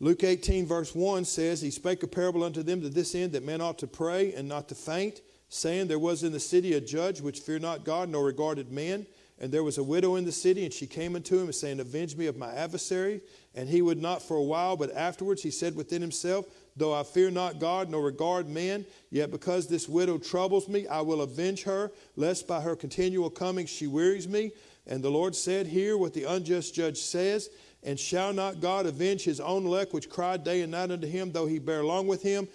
Luke 0.00 0.22
18, 0.22 0.66
verse 0.66 0.94
1 0.94 1.24
says, 1.24 1.60
He 1.60 1.70
spake 1.70 2.02
a 2.02 2.06
parable 2.06 2.44
unto 2.44 2.62
them 2.62 2.82
to 2.82 2.88
this 2.88 3.14
end 3.14 3.32
that 3.32 3.42
men 3.42 3.60
ought 3.60 3.78
to 3.78 3.86
pray 3.86 4.34
and 4.34 4.46
not 4.46 4.68
to 4.68 4.74
faint, 4.74 5.22
saying, 5.48 5.88
There 5.88 5.98
was 5.98 6.22
in 6.22 6.32
the 6.32 6.38
city 6.38 6.74
a 6.74 6.80
judge 6.80 7.20
which 7.20 7.40
feared 7.40 7.62
not 7.62 7.84
God 7.84 8.10
nor 8.10 8.24
regarded 8.24 8.70
men. 8.70 9.06
And 9.40 9.52
there 9.52 9.64
was 9.64 9.78
a 9.78 9.84
widow 9.84 10.16
in 10.16 10.24
the 10.24 10.32
city, 10.32 10.64
and 10.64 10.74
she 10.74 10.86
came 10.86 11.14
unto 11.14 11.38
him, 11.38 11.52
saying, 11.52 11.80
Avenge 11.80 12.16
me 12.16 12.26
of 12.26 12.36
my 12.36 12.52
adversary. 12.52 13.20
And 13.54 13.68
he 13.68 13.82
would 13.82 14.00
not 14.00 14.20
for 14.20 14.36
a 14.36 14.42
while, 14.42 14.76
but 14.76 14.94
afterwards 14.94 15.42
he 15.42 15.50
said 15.50 15.74
within 15.74 16.02
himself, 16.02 16.46
Though 16.78 16.94
I 16.94 17.02
fear 17.02 17.28
not 17.32 17.58
God 17.58 17.90
nor 17.90 18.02
regard 18.02 18.48
men, 18.48 18.86
yet 19.10 19.32
because 19.32 19.66
this 19.66 19.88
widow 19.88 20.16
troubles 20.16 20.68
me, 20.68 20.86
I 20.86 21.00
will 21.00 21.22
avenge 21.22 21.64
her, 21.64 21.90
lest 22.14 22.46
by 22.46 22.60
her 22.60 22.76
continual 22.76 23.30
coming 23.30 23.66
she 23.66 23.88
wearies 23.88 24.28
me. 24.28 24.52
And 24.86 25.02
the 25.02 25.10
Lord 25.10 25.34
said, 25.34 25.66
Hear 25.66 25.98
what 25.98 26.14
the 26.14 26.22
unjust 26.22 26.76
judge 26.76 26.98
says. 26.98 27.50
And 27.82 27.98
shall 27.98 28.32
not 28.32 28.60
God 28.60 28.86
avenge 28.86 29.24
his 29.24 29.40
own 29.40 29.66
elect, 29.66 29.92
which 29.92 30.08
cried 30.08 30.44
day 30.44 30.62
and 30.62 30.70
night 30.70 30.92
unto 30.92 31.08
him, 31.08 31.32
though 31.32 31.46
he 31.46 31.58
bear 31.58 31.82
long 31.84 32.06
with 32.06 32.22
him? 32.22 32.46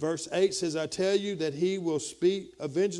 Verse 0.00 0.28
8 0.32 0.52
says, 0.52 0.74
I 0.74 0.86
tell 0.88 1.14
you 1.14 1.36
that 1.36 1.54
he 1.54 1.78
will 1.78 2.00
speak, 2.00 2.54
avenge 2.58 2.98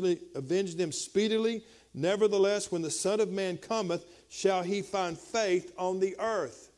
them 0.75 0.91
speedily. 0.93 1.65
Nevertheless, 1.93 2.71
when 2.71 2.81
the 2.81 2.91
Son 2.91 3.19
of 3.19 3.29
Man 3.29 3.57
cometh, 3.57 4.05
shall 4.29 4.63
he 4.63 4.81
find 4.81 5.17
faith 5.17 5.73
on 5.77 5.99
the 5.99 6.15
earth. 6.17 6.71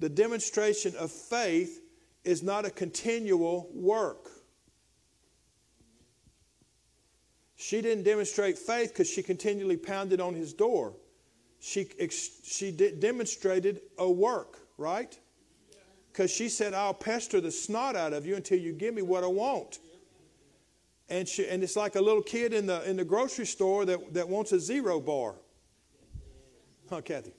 The 0.00 0.10
demonstration 0.10 0.94
of 0.96 1.10
faith 1.10 1.80
is 2.28 2.42
not 2.42 2.66
a 2.66 2.70
continual 2.70 3.70
work. 3.72 4.28
She 7.56 7.80
didn't 7.80 8.04
demonstrate 8.04 8.58
faith 8.58 8.90
because 8.90 9.08
she 9.08 9.22
continually 9.22 9.78
pounded 9.78 10.20
on 10.20 10.34
his 10.34 10.52
door. 10.52 10.92
She, 11.58 11.88
she 12.44 12.70
demonstrated 12.70 13.80
a 13.96 14.08
work, 14.08 14.58
right? 14.76 15.18
Because 16.12 16.30
she 16.30 16.50
said, 16.50 16.74
I'll 16.74 16.92
pester 16.92 17.40
the 17.40 17.50
snot 17.50 17.96
out 17.96 18.12
of 18.12 18.26
you 18.26 18.36
until 18.36 18.58
you 18.58 18.74
give 18.74 18.92
me 18.92 19.00
what 19.00 19.24
I 19.24 19.28
want. 19.28 19.78
And, 21.08 21.26
she, 21.26 21.48
and 21.48 21.62
it's 21.62 21.76
like 21.76 21.96
a 21.96 22.00
little 22.02 22.22
kid 22.22 22.52
in 22.52 22.66
the, 22.66 22.88
in 22.88 22.98
the 22.98 23.06
grocery 23.06 23.46
store 23.46 23.86
that, 23.86 24.12
that 24.12 24.28
wants 24.28 24.52
a 24.52 24.60
zero 24.60 25.00
bar. 25.00 25.34
Huh, 26.90 27.00
Kathy? 27.00 27.32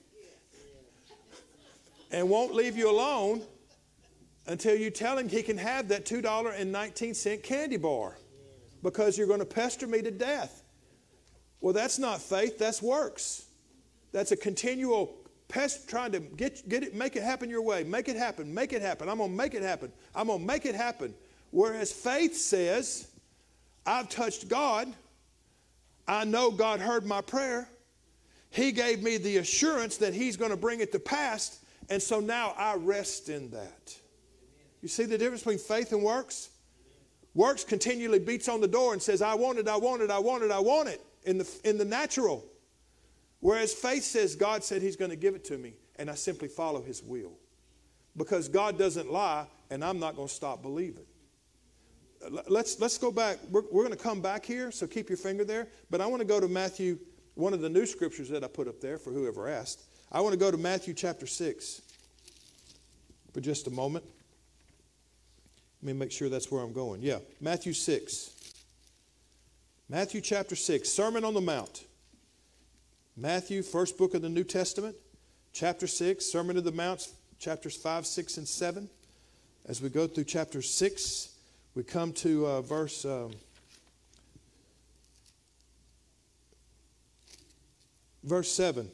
And 2.10 2.28
won't 2.28 2.52
leave 2.52 2.76
you 2.76 2.90
alone 2.90 3.42
until 4.50 4.74
you 4.74 4.90
tell 4.90 5.16
him 5.16 5.28
he 5.28 5.44
can 5.44 5.56
have 5.56 5.86
that 5.86 6.04
$2.19 6.04 7.42
candy 7.44 7.76
bar 7.76 8.18
because 8.82 9.16
you're 9.16 9.28
going 9.28 9.38
to 9.38 9.46
pester 9.46 9.86
me 9.86 10.02
to 10.02 10.10
death. 10.10 10.64
Well, 11.60 11.72
that's 11.72 12.00
not 12.00 12.20
faith, 12.20 12.58
that's 12.58 12.82
works. 12.82 13.44
That's 14.10 14.32
a 14.32 14.36
continual 14.36 15.16
pest 15.46 15.88
trying 15.88 16.10
to 16.10 16.18
get, 16.18 16.68
get 16.68 16.82
it, 16.82 16.96
make 16.96 17.14
it 17.14 17.22
happen 17.22 17.48
your 17.48 17.62
way. 17.62 17.84
Make 17.84 18.08
it 18.08 18.16
happen, 18.16 18.52
make 18.52 18.72
it 18.72 18.82
happen. 18.82 19.08
I'm 19.08 19.18
going 19.18 19.30
to 19.30 19.36
make 19.36 19.54
it 19.54 19.62
happen. 19.62 19.92
I'm 20.16 20.26
going 20.26 20.40
to 20.40 20.44
make 20.44 20.66
it 20.66 20.74
happen. 20.74 21.14
Whereas 21.52 21.92
faith 21.92 22.36
says, 22.36 23.06
I've 23.86 24.08
touched 24.08 24.48
God. 24.48 24.92
I 26.08 26.24
know 26.24 26.50
God 26.50 26.80
heard 26.80 27.06
my 27.06 27.20
prayer. 27.20 27.68
He 28.50 28.72
gave 28.72 29.00
me 29.00 29.16
the 29.16 29.36
assurance 29.36 29.96
that 29.98 30.12
He's 30.12 30.36
going 30.36 30.50
to 30.50 30.56
bring 30.56 30.80
it 30.80 30.90
to 30.90 30.98
pass. 30.98 31.60
And 31.88 32.02
so 32.02 32.18
now 32.18 32.52
I 32.56 32.74
rest 32.74 33.28
in 33.28 33.48
that. 33.52 33.94
You 34.82 34.88
see 34.88 35.04
the 35.04 35.18
difference 35.18 35.42
between 35.42 35.58
faith 35.58 35.92
and 35.92 36.02
works? 36.02 36.50
Works 37.34 37.64
continually 37.64 38.18
beats 38.18 38.48
on 38.48 38.60
the 38.60 38.68
door 38.68 38.92
and 38.92 39.00
says, 39.00 39.22
I 39.22 39.34
want 39.34 39.58
it, 39.58 39.68
I 39.68 39.76
want 39.76 40.02
it, 40.02 40.10
I 40.10 40.18
want 40.18 40.42
it, 40.42 40.50
I 40.50 40.58
want 40.58 40.88
it 40.88 41.00
in 41.24 41.38
the, 41.38 41.48
in 41.64 41.78
the 41.78 41.84
natural. 41.84 42.44
Whereas 43.40 43.72
faith 43.72 44.04
says, 44.04 44.34
God 44.34 44.64
said 44.64 44.82
He's 44.82 44.96
going 44.96 45.10
to 45.10 45.16
give 45.16 45.34
it 45.34 45.44
to 45.46 45.58
me, 45.58 45.74
and 45.96 46.10
I 46.10 46.14
simply 46.14 46.48
follow 46.48 46.82
His 46.82 47.02
will. 47.02 47.32
Because 48.16 48.48
God 48.48 48.78
doesn't 48.78 49.10
lie, 49.10 49.46
and 49.70 49.84
I'm 49.84 50.00
not 50.00 50.16
going 50.16 50.28
to 50.28 50.34
stop 50.34 50.62
believing. 50.62 51.04
Uh, 52.24 52.42
let's, 52.48 52.80
let's 52.80 52.98
go 52.98 53.12
back. 53.12 53.38
We're, 53.50 53.62
we're 53.70 53.84
going 53.84 53.96
to 53.96 54.02
come 54.02 54.20
back 54.20 54.44
here, 54.44 54.72
so 54.72 54.86
keep 54.86 55.08
your 55.08 55.16
finger 55.16 55.44
there. 55.44 55.68
But 55.90 56.00
I 56.00 56.06
want 56.06 56.20
to 56.20 56.26
go 56.26 56.40
to 56.40 56.48
Matthew, 56.48 56.98
one 57.34 57.54
of 57.54 57.60
the 57.60 57.68
new 57.68 57.86
scriptures 57.86 58.28
that 58.30 58.42
I 58.42 58.48
put 58.48 58.66
up 58.66 58.80
there 58.80 58.98
for 58.98 59.12
whoever 59.12 59.48
asked. 59.48 59.84
I 60.10 60.20
want 60.20 60.32
to 60.32 60.38
go 60.38 60.50
to 60.50 60.56
Matthew 60.56 60.92
chapter 60.92 61.26
6 61.26 61.82
for 63.32 63.40
just 63.40 63.68
a 63.68 63.70
moment. 63.70 64.04
Let 65.82 65.86
me 65.86 65.92
make 65.94 66.12
sure 66.12 66.28
that's 66.28 66.50
where 66.50 66.62
I'm 66.62 66.74
going. 66.74 67.00
Yeah, 67.00 67.20
Matthew 67.40 67.72
6. 67.72 68.30
Matthew 69.88 70.20
chapter 70.20 70.54
6, 70.54 70.88
Sermon 70.88 71.24
on 71.24 71.32
the 71.32 71.40
Mount. 71.40 71.84
Matthew, 73.16 73.62
first 73.62 73.96
book 73.96 74.14
of 74.14 74.22
the 74.22 74.28
New 74.28 74.44
Testament, 74.44 74.94
chapter 75.52 75.86
6, 75.86 76.24
Sermon 76.24 76.56
of 76.58 76.64
the 76.64 76.72
Mount, 76.72 77.08
chapters 77.38 77.76
5, 77.76 78.06
6, 78.06 78.36
and 78.36 78.46
7. 78.46 78.88
As 79.66 79.80
we 79.80 79.88
go 79.88 80.06
through 80.06 80.24
chapter 80.24 80.60
6, 80.60 81.34
we 81.74 81.82
come 81.82 82.12
to 82.14 82.46
uh, 82.46 82.60
verse. 82.60 83.04
Um, 83.04 83.32
verse 88.22 88.52
7. 88.52 88.90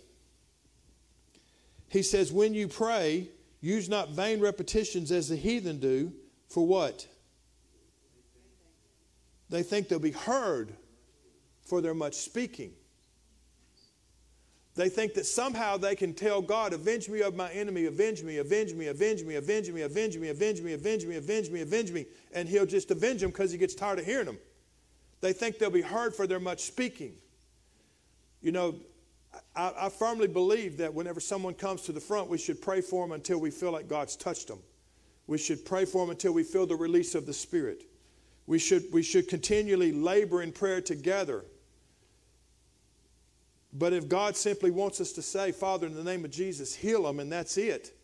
He 1.88 2.02
says, 2.02 2.33
When 2.33 2.55
you 2.55 2.69
pray, 2.69 3.28
use 3.61 3.88
not 3.88 4.11
vain 4.11 4.40
repetitions 4.40 5.11
as 5.11 5.28
the 5.28 5.37
heathen 5.37 5.78
do 5.81 6.12
for 6.48 6.66
what? 6.66 7.06
They 9.48 9.62
think 9.62 9.88
they'll 9.88 9.98
be 9.98 10.10
heard 10.10 10.72
for 11.64 11.80
their 11.80 11.94
much 11.94 12.14
speaking. 12.14 12.72
They 14.74 14.90
think 14.90 15.14
that 15.14 15.24
somehow 15.24 15.78
they 15.78 15.96
can 15.96 16.12
tell 16.12 16.42
God, 16.42 16.74
avenge 16.74 17.08
me 17.08 17.22
of 17.22 17.34
my 17.34 17.50
enemy, 17.50 17.86
avenge 17.86 18.22
me, 18.22 18.36
avenge 18.36 18.74
me, 18.74 18.88
avenge 18.88 19.24
me, 19.24 19.36
avenge 19.36 19.70
me, 19.70 19.80
avenge 19.82 20.18
me, 20.18 20.28
avenge 20.28 20.60
me, 20.60 20.72
avenge 20.74 21.06
me, 21.06 21.16
avenge 21.16 21.50
me, 21.50 21.60
avenge 21.62 21.92
me, 21.92 22.06
and 22.34 22.46
he'll 22.46 22.66
just 22.66 22.90
avenge 22.90 23.22
them 23.22 23.30
because 23.30 23.50
he 23.50 23.56
gets 23.56 23.74
tired 23.74 23.98
of 23.98 24.04
hearing 24.04 24.26
them. 24.26 24.38
They 25.22 25.32
think 25.32 25.58
they'll 25.58 25.70
be 25.70 25.80
heard 25.80 26.14
for 26.14 26.26
their 26.26 26.38
much 26.38 26.60
speaking. 26.60 27.14
You 28.42 28.52
know, 28.52 28.74
I, 29.54 29.72
I 29.80 29.88
firmly 29.88 30.28
believe 30.28 30.76
that 30.76 30.92
whenever 30.92 31.20
someone 31.20 31.54
comes 31.54 31.82
to 31.82 31.92
the 31.92 32.00
front, 32.00 32.28
we 32.28 32.36
should 32.36 32.60
pray 32.60 32.82
for 32.82 33.02
them 33.02 33.12
until 33.12 33.38
we 33.38 33.50
feel 33.50 33.72
like 33.72 33.88
God's 33.88 34.14
touched 34.14 34.48
them. 34.48 34.58
We 35.26 35.38
should 35.38 35.64
pray 35.64 35.85
for 35.85 36.04
them 36.04 36.11
until 36.11 36.33
we 36.33 36.42
feel 36.42 36.66
the 36.66 36.76
release 36.76 37.14
of 37.14 37.26
the 37.26 37.33
Spirit. 37.33 37.85
We 38.47 38.59
should, 38.59 38.85
we 38.92 39.02
should 39.02 39.28
continually 39.28 39.92
labor 39.92 40.42
in 40.42 40.52
prayer 40.52 40.80
together. 40.80 41.45
But 43.73 43.92
if 43.92 44.09
God 44.09 44.37
simply 44.37 44.71
wants 44.71 45.00
us 45.00 45.12
to 45.12 45.23
say, 45.23 45.52
Father, 45.52 45.87
in 45.87 45.95
the 45.95 46.04
name 46.04 46.25
of 46.25 46.30
Jesus, 46.30 46.75
heal 46.75 47.02
them, 47.02 47.21
and 47.21 47.30
that's 47.30 47.59
it, 47.59 47.97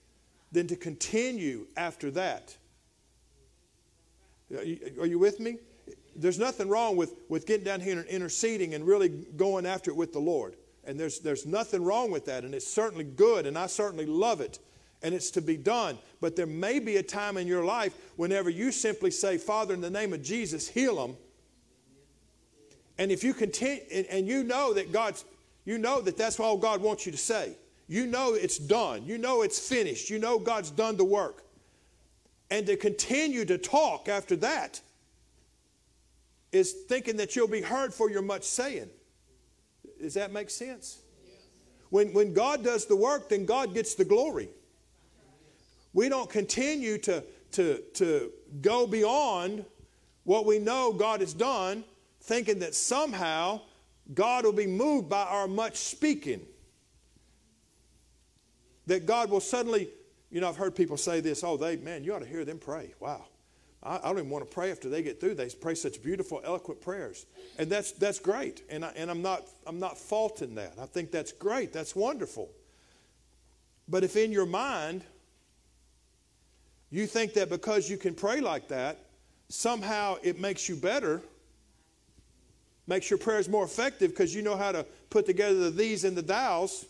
then 0.50 0.66
to 0.66 0.76
continue 0.76 1.66
after 1.76 2.10
that. 2.10 2.56
Are 4.54 4.64
you, 4.64 4.78
are 5.00 5.06
you 5.06 5.18
with 5.18 5.40
me? 5.40 5.56
There's 6.14 6.38
nothing 6.38 6.68
wrong 6.68 6.96
with, 6.96 7.14
with 7.30 7.46
getting 7.46 7.64
down 7.64 7.80
here 7.80 7.98
and 7.98 8.06
interceding 8.06 8.74
and 8.74 8.86
really 8.86 9.08
going 9.08 9.64
after 9.64 9.90
it 9.90 9.96
with 9.96 10.12
the 10.12 10.18
Lord. 10.18 10.56
And 10.84 10.98
there's, 11.00 11.20
there's 11.20 11.46
nothing 11.46 11.82
wrong 11.82 12.10
with 12.10 12.26
that, 12.26 12.44
and 12.44 12.54
it's 12.54 12.66
certainly 12.66 13.04
good, 13.04 13.46
and 13.46 13.56
I 13.56 13.66
certainly 13.66 14.04
love 14.04 14.40
it 14.40 14.58
and 15.02 15.14
it's 15.14 15.30
to 15.32 15.40
be 15.40 15.56
done. 15.56 15.98
But 16.20 16.36
there 16.36 16.46
may 16.46 16.78
be 16.78 16.96
a 16.96 17.02
time 17.02 17.36
in 17.36 17.46
your 17.46 17.64
life 17.64 17.94
whenever 18.16 18.50
you 18.50 18.72
simply 18.72 19.10
say, 19.10 19.38
Father, 19.38 19.74
in 19.74 19.80
the 19.80 19.90
name 19.90 20.12
of 20.12 20.22
Jesus, 20.22 20.68
heal 20.68 20.96
them. 20.96 21.16
And 22.98 23.10
if 23.10 23.24
you 23.24 23.34
continue, 23.34 23.82
and 24.10 24.26
you 24.26 24.44
know 24.44 24.72
that 24.74 24.92
God's, 24.92 25.24
you 25.64 25.78
know 25.78 26.00
that 26.00 26.16
that's 26.16 26.38
all 26.38 26.56
God 26.56 26.80
wants 26.80 27.06
you 27.06 27.12
to 27.12 27.18
say. 27.18 27.56
You 27.88 28.06
know 28.06 28.34
it's 28.34 28.58
done. 28.58 29.04
You 29.04 29.18
know 29.18 29.42
it's 29.42 29.58
finished. 29.58 30.08
You 30.08 30.18
know 30.18 30.38
God's 30.38 30.70
done 30.70 30.96
the 30.96 31.04
work. 31.04 31.42
And 32.50 32.66
to 32.66 32.76
continue 32.76 33.44
to 33.46 33.58
talk 33.58 34.08
after 34.08 34.36
that 34.36 34.80
is 36.52 36.72
thinking 36.72 37.16
that 37.16 37.34
you'll 37.34 37.48
be 37.48 37.62
heard 37.62 37.92
for 37.94 38.10
your 38.10 38.22
much 38.22 38.44
saying. 38.44 38.90
Does 40.00 40.14
that 40.14 40.32
make 40.32 40.50
sense? 40.50 40.98
When, 41.88 42.12
when 42.12 42.34
God 42.34 42.62
does 42.62 42.86
the 42.86 42.96
work, 42.96 43.30
then 43.30 43.46
God 43.46 43.74
gets 43.74 43.94
the 43.94 44.04
glory. 44.04 44.48
We 45.92 46.08
don't 46.08 46.30
continue 46.30 46.98
to, 46.98 47.22
to, 47.52 47.82
to 47.94 48.32
go 48.60 48.86
beyond 48.86 49.64
what 50.24 50.46
we 50.46 50.58
know 50.58 50.92
God 50.92 51.20
has 51.20 51.34
done, 51.34 51.84
thinking 52.20 52.60
that 52.60 52.74
somehow 52.74 53.60
God 54.14 54.44
will 54.44 54.52
be 54.52 54.66
moved 54.66 55.08
by 55.08 55.22
our 55.22 55.46
much 55.46 55.76
speaking. 55.76 56.40
That 58.86 59.06
God 59.06 59.30
will 59.30 59.40
suddenly, 59.40 59.88
you 60.30 60.40
know, 60.40 60.48
I've 60.48 60.56
heard 60.56 60.74
people 60.74 60.96
say 60.96 61.20
this, 61.20 61.44
oh, 61.44 61.56
they, 61.56 61.76
man, 61.76 62.04
you 62.04 62.14
ought 62.14 62.20
to 62.20 62.26
hear 62.26 62.44
them 62.44 62.58
pray. 62.58 62.94
Wow. 63.00 63.26
I, 63.82 63.96
I 63.96 64.00
don't 64.02 64.18
even 64.18 64.30
want 64.30 64.48
to 64.48 64.52
pray 64.52 64.70
after 64.70 64.88
they 64.88 65.02
get 65.02 65.20
through. 65.20 65.34
They 65.34 65.48
pray 65.50 65.74
such 65.74 66.02
beautiful, 66.02 66.40
eloquent 66.44 66.80
prayers. 66.80 67.26
And 67.58 67.70
that's, 67.70 67.92
that's 67.92 68.18
great. 68.18 68.62
And, 68.68 68.84
I, 68.84 68.92
and 68.96 69.10
I'm, 69.10 69.22
not, 69.22 69.46
I'm 69.66 69.78
not 69.78 69.98
faulting 69.98 70.54
that. 70.56 70.74
I 70.80 70.86
think 70.86 71.10
that's 71.10 71.32
great. 71.32 71.72
That's 71.72 71.94
wonderful. 71.94 72.50
But 73.88 74.04
if 74.04 74.16
in 74.16 74.32
your 74.32 74.46
mind 74.46 75.02
you 76.92 77.06
think 77.06 77.32
that 77.34 77.48
because 77.48 77.88
you 77.88 77.96
can 77.96 78.14
pray 78.14 78.40
like 78.40 78.68
that, 78.68 78.98
somehow 79.48 80.16
it 80.22 80.38
makes 80.38 80.68
you 80.68 80.76
better, 80.76 81.22
makes 82.86 83.08
your 83.08 83.18
prayers 83.18 83.48
more 83.48 83.64
effective 83.64 84.10
because 84.10 84.34
you 84.34 84.42
know 84.42 84.56
how 84.56 84.72
to 84.72 84.84
put 85.08 85.24
together 85.24 85.58
the 85.58 85.70
these 85.70 86.04
and 86.04 86.14
the 86.14 86.22
thous 86.22 86.84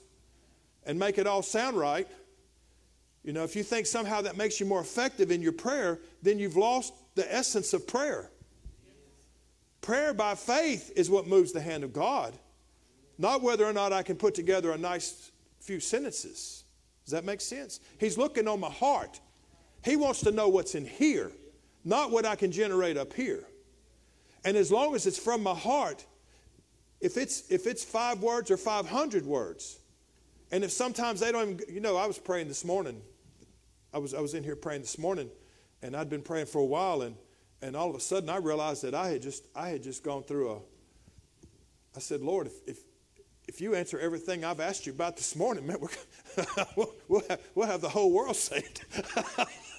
and 0.84 0.98
make 0.98 1.18
it 1.18 1.28
all 1.28 1.40
sound 1.40 1.76
right. 1.76 2.08
You 3.22 3.32
know, 3.32 3.44
if 3.44 3.54
you 3.54 3.62
think 3.62 3.86
somehow 3.86 4.20
that 4.22 4.36
makes 4.36 4.58
you 4.58 4.66
more 4.66 4.80
effective 4.80 5.30
in 5.30 5.40
your 5.40 5.52
prayer, 5.52 6.00
then 6.20 6.40
you've 6.40 6.56
lost 6.56 6.92
the 7.14 7.32
essence 7.32 7.72
of 7.72 7.86
prayer. 7.86 8.28
Prayer 9.82 10.12
by 10.12 10.34
faith 10.34 10.90
is 10.96 11.10
what 11.10 11.28
moves 11.28 11.52
the 11.52 11.60
hand 11.60 11.84
of 11.84 11.92
God, 11.92 12.36
not 13.18 13.40
whether 13.40 13.64
or 13.64 13.72
not 13.72 13.92
I 13.92 14.02
can 14.02 14.16
put 14.16 14.34
together 14.34 14.72
a 14.72 14.78
nice 14.78 15.30
few 15.60 15.78
sentences. 15.78 16.64
Does 17.04 17.12
that 17.12 17.24
make 17.24 17.40
sense? 17.40 17.78
He's 17.98 18.18
looking 18.18 18.48
on 18.48 18.58
my 18.58 18.70
heart. 18.70 19.20
He 19.84 19.96
wants 19.96 20.20
to 20.20 20.30
know 20.30 20.48
what's 20.48 20.74
in 20.74 20.86
here, 20.86 21.32
not 21.84 22.10
what 22.10 22.24
I 22.24 22.36
can 22.36 22.52
generate 22.52 22.96
up 22.96 23.12
here. 23.12 23.44
And 24.44 24.56
as 24.56 24.70
long 24.70 24.94
as 24.94 25.06
it's 25.06 25.18
from 25.18 25.42
my 25.42 25.54
heart, 25.54 26.04
if 27.00 27.16
it's 27.16 27.50
if 27.50 27.66
it's 27.66 27.84
five 27.84 28.22
words 28.22 28.50
or 28.50 28.56
500 28.56 29.26
words, 29.26 29.80
and 30.52 30.62
if 30.62 30.70
sometimes 30.70 31.20
they 31.20 31.32
don't 31.32 31.60
even, 31.60 31.74
you 31.74 31.80
know, 31.80 31.96
I 31.96 32.06
was 32.06 32.18
praying 32.18 32.48
this 32.48 32.64
morning. 32.64 33.02
I 33.92 33.98
was 33.98 34.14
I 34.14 34.20
was 34.20 34.34
in 34.34 34.44
here 34.44 34.56
praying 34.56 34.82
this 34.82 34.98
morning, 34.98 35.30
and 35.82 35.96
I'd 35.96 36.08
been 36.08 36.22
praying 36.22 36.46
for 36.46 36.58
a 36.58 36.64
while, 36.64 37.02
and 37.02 37.16
and 37.60 37.76
all 37.76 37.90
of 37.90 37.96
a 37.96 38.00
sudden 38.00 38.28
I 38.28 38.36
realized 38.36 38.82
that 38.82 38.94
I 38.94 39.08
had 39.08 39.22
just 39.22 39.46
I 39.54 39.68
had 39.68 39.82
just 39.82 40.02
gone 40.04 40.22
through 40.22 40.52
a. 40.52 40.58
I 41.94 42.00
said, 42.00 42.20
Lord, 42.20 42.46
if 42.46 42.54
if, 42.66 42.78
if 43.52 43.60
you 43.60 43.74
answer 43.74 43.98
everything 43.98 44.46
I've 44.46 44.60
asked 44.60 44.86
you 44.86 44.94
about 44.94 45.18
this 45.18 45.36
morning, 45.36 45.66
man, 45.66 45.76
we'll, 46.74 46.94
we'll, 47.06 47.22
have, 47.28 47.38
we'll 47.54 47.66
have 47.66 47.82
the 47.82 47.88
whole 47.90 48.10
world 48.10 48.34
saved. 48.34 48.82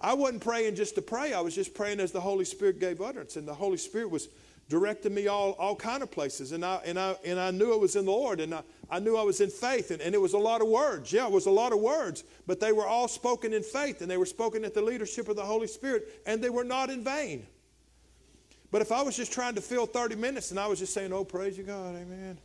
I 0.00 0.14
wasn't 0.14 0.42
praying 0.42 0.74
just 0.74 0.96
to 0.96 1.02
pray. 1.02 1.32
I 1.32 1.40
was 1.42 1.54
just 1.54 1.74
praying 1.74 2.00
as 2.00 2.10
the 2.10 2.20
Holy 2.20 2.44
Spirit 2.44 2.80
gave 2.80 3.00
utterance, 3.00 3.36
and 3.36 3.46
the 3.46 3.54
Holy 3.54 3.76
Spirit 3.76 4.10
was 4.10 4.28
directing 4.68 5.14
me 5.14 5.28
all, 5.28 5.52
all 5.52 5.76
kind 5.76 6.02
of 6.02 6.10
places. 6.10 6.50
And 6.50 6.64
I, 6.64 6.80
and, 6.84 6.98
I, 6.98 7.14
and 7.24 7.38
I 7.38 7.52
knew 7.52 7.72
it 7.72 7.78
was 7.78 7.94
in 7.94 8.04
the 8.04 8.10
Lord, 8.10 8.40
and 8.40 8.52
I, 8.52 8.62
I 8.90 8.98
knew 8.98 9.16
I 9.16 9.22
was 9.22 9.40
in 9.40 9.50
faith, 9.50 9.92
and, 9.92 10.02
and 10.02 10.12
it 10.12 10.20
was 10.20 10.32
a 10.32 10.38
lot 10.38 10.60
of 10.60 10.66
words. 10.66 11.12
Yeah, 11.12 11.26
it 11.26 11.32
was 11.32 11.46
a 11.46 11.52
lot 11.52 11.72
of 11.72 11.78
words, 11.78 12.24
but 12.48 12.58
they 12.58 12.72
were 12.72 12.86
all 12.88 13.06
spoken 13.06 13.52
in 13.52 13.62
faith, 13.62 14.02
and 14.02 14.10
they 14.10 14.16
were 14.16 14.26
spoken 14.26 14.64
at 14.64 14.74
the 14.74 14.82
leadership 14.82 15.28
of 15.28 15.36
the 15.36 15.44
Holy 15.44 15.68
Spirit, 15.68 16.20
and 16.26 16.42
they 16.42 16.50
were 16.50 16.64
not 16.64 16.90
in 16.90 17.04
vain. 17.04 17.46
But 18.74 18.82
if 18.82 18.90
I 18.90 19.02
was 19.02 19.16
just 19.16 19.32
trying 19.32 19.54
to 19.54 19.60
fill 19.60 19.86
30 19.86 20.16
minutes 20.16 20.50
and 20.50 20.58
I 20.58 20.66
was 20.66 20.80
just 20.80 20.92
saying, 20.92 21.12
Oh, 21.12 21.22
praise 21.22 21.56
you, 21.56 21.62
God, 21.62 21.94
amen. 21.94 22.36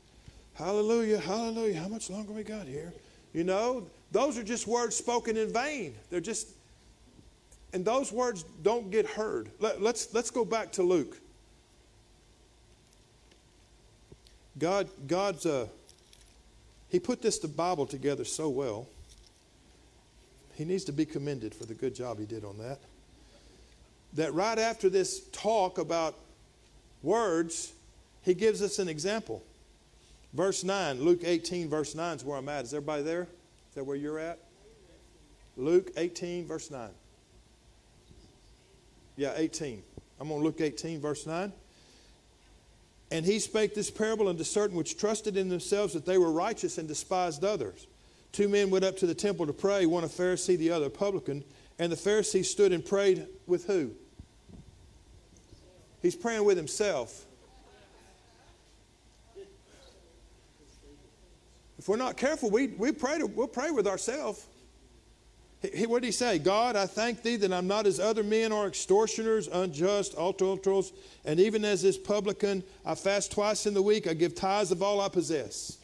Hallelujah, 0.54 1.18
hallelujah. 1.18 1.80
How 1.80 1.88
much 1.88 2.08
longer 2.12 2.34
we 2.34 2.44
got 2.44 2.68
here? 2.68 2.94
You 3.34 3.44
know, 3.44 3.88
those 4.12 4.38
are 4.38 4.44
just 4.44 4.68
words 4.68 4.96
spoken 4.96 5.38
in 5.38 5.52
vain. 5.52 5.96
They're 6.12 6.20
just 6.20 6.50
and 7.74 7.84
those 7.84 8.12
words 8.12 8.46
don't 8.62 8.92
get 8.92 9.08
heard. 9.08 9.50
Let, 9.60 9.82
let's, 9.82 10.14
let's 10.14 10.30
go 10.30 10.46
back 10.46 10.72
to 10.74 10.84
Luke. 10.84 11.18
God, 14.60 14.88
God's, 15.08 15.48
uh, 15.48 15.66
He 16.90 17.00
put 17.00 17.24
this 17.24 17.40
the 17.40 17.48
Bible 17.48 17.88
together 17.88 18.24
so 18.24 18.50
well. 18.50 18.88
He 20.54 20.64
needs 20.64 20.84
to 20.84 20.92
be 20.92 21.06
commended 21.06 21.56
for 21.56 21.66
the 21.66 21.74
good 21.74 21.96
job 21.96 22.20
He 22.20 22.28
did 22.28 22.46
on 22.46 22.60
that. 22.60 22.78
That 24.14 24.34
right 24.34 24.58
after 24.58 24.90
this 24.90 25.22
talk 25.32 25.78
about 25.78 26.16
words, 27.04 27.74
He 28.24 28.34
gives 28.34 28.62
us 28.62 28.80
an 28.80 28.90
example. 28.90 29.44
Verse 30.34 30.64
9, 30.64 31.02
Luke 31.02 31.22
18, 31.24 31.70
verse 31.70 31.96
9 31.96 32.18
is 32.18 32.24
where 32.24 32.38
I'm 32.38 32.50
at. 32.50 32.66
Is 32.66 32.74
everybody 32.74 33.04
there? 33.04 33.24
Is 33.24 33.76
that 33.76 33.84
where 33.84 33.96
you're 33.96 34.20
at? 34.20 34.40
Luke 35.58 35.92
18, 35.98 36.46
verse 36.46 36.70
9. 36.70 36.90
Yeah, 39.18 39.34
18. 39.36 39.84
I'm 40.20 40.32
on 40.32 40.42
Luke 40.42 40.62
18, 40.62 41.02
verse 41.02 41.26
9. 41.26 41.52
And 43.12 43.26
he 43.26 43.40
spake 43.40 43.74
this 43.74 43.90
parable 43.90 44.28
unto 44.28 44.44
certain 44.44 44.78
which 44.78 44.98
trusted 44.98 45.36
in 45.36 45.50
themselves 45.50 45.94
that 45.94 46.06
they 46.06 46.18
were 46.18 46.32
righteous 46.32 46.78
and 46.78 46.88
despised 46.88 47.44
others. 47.44 47.88
Two 48.32 48.48
men 48.48 48.70
went 48.70 48.86
up 48.86 48.98
to 48.98 49.08
the 49.08 49.16
temple 49.16 49.48
to 49.48 49.54
pray, 49.54 49.86
one 49.86 50.04
a 50.04 50.08
Pharisee, 50.08 50.58
the 50.58 50.72
other 50.72 50.86
a 50.86 50.92
publican. 50.92 51.44
And 51.80 51.92
the 51.92 51.96
Pharisee 51.96 52.46
stood 52.46 52.72
and 52.72 52.86
prayed 52.86 53.26
with 53.48 53.66
who? 53.66 53.92
He's 56.02 56.16
praying 56.16 56.44
with 56.44 56.58
himself. 56.58 57.26
If 61.78 61.88
we're 61.88 61.98
not 61.98 62.18
careful, 62.18 62.50
we, 62.50 62.68
we 62.68 62.92
pray 62.92 63.20
to, 63.20 63.26
we'll 63.26 63.48
pray 63.48 63.72
with 63.72 63.88
ourselves. 63.88 64.46
What 65.62 66.02
did 66.02 66.08
he 66.08 66.12
say? 66.12 66.40
God, 66.40 66.78
I 66.78 66.86
thank 66.86 67.22
thee 67.22 67.36
that 67.38 67.52
I'm 67.52 67.68
not 67.68 67.86
as 67.86 68.00
other 68.00 68.24
men 68.24 68.54
are 68.54 68.68
extortioners, 68.68 69.48
unjust, 69.48 70.14
adulterers, 70.14 70.94
and 71.26 71.40
even 71.40 71.66
as 71.66 71.82
this 71.82 71.98
publican, 71.98 72.64
I 72.86 72.96
fast 72.96 73.32
twice 73.32 73.66
in 73.66 73.74
the 73.74 73.82
week, 73.82 74.08
I 74.08 74.14
give 74.14 74.36
tithes 74.36 74.72
of 74.72 74.82
all 74.82 75.02
I 75.02 75.10
possess. 75.10 75.78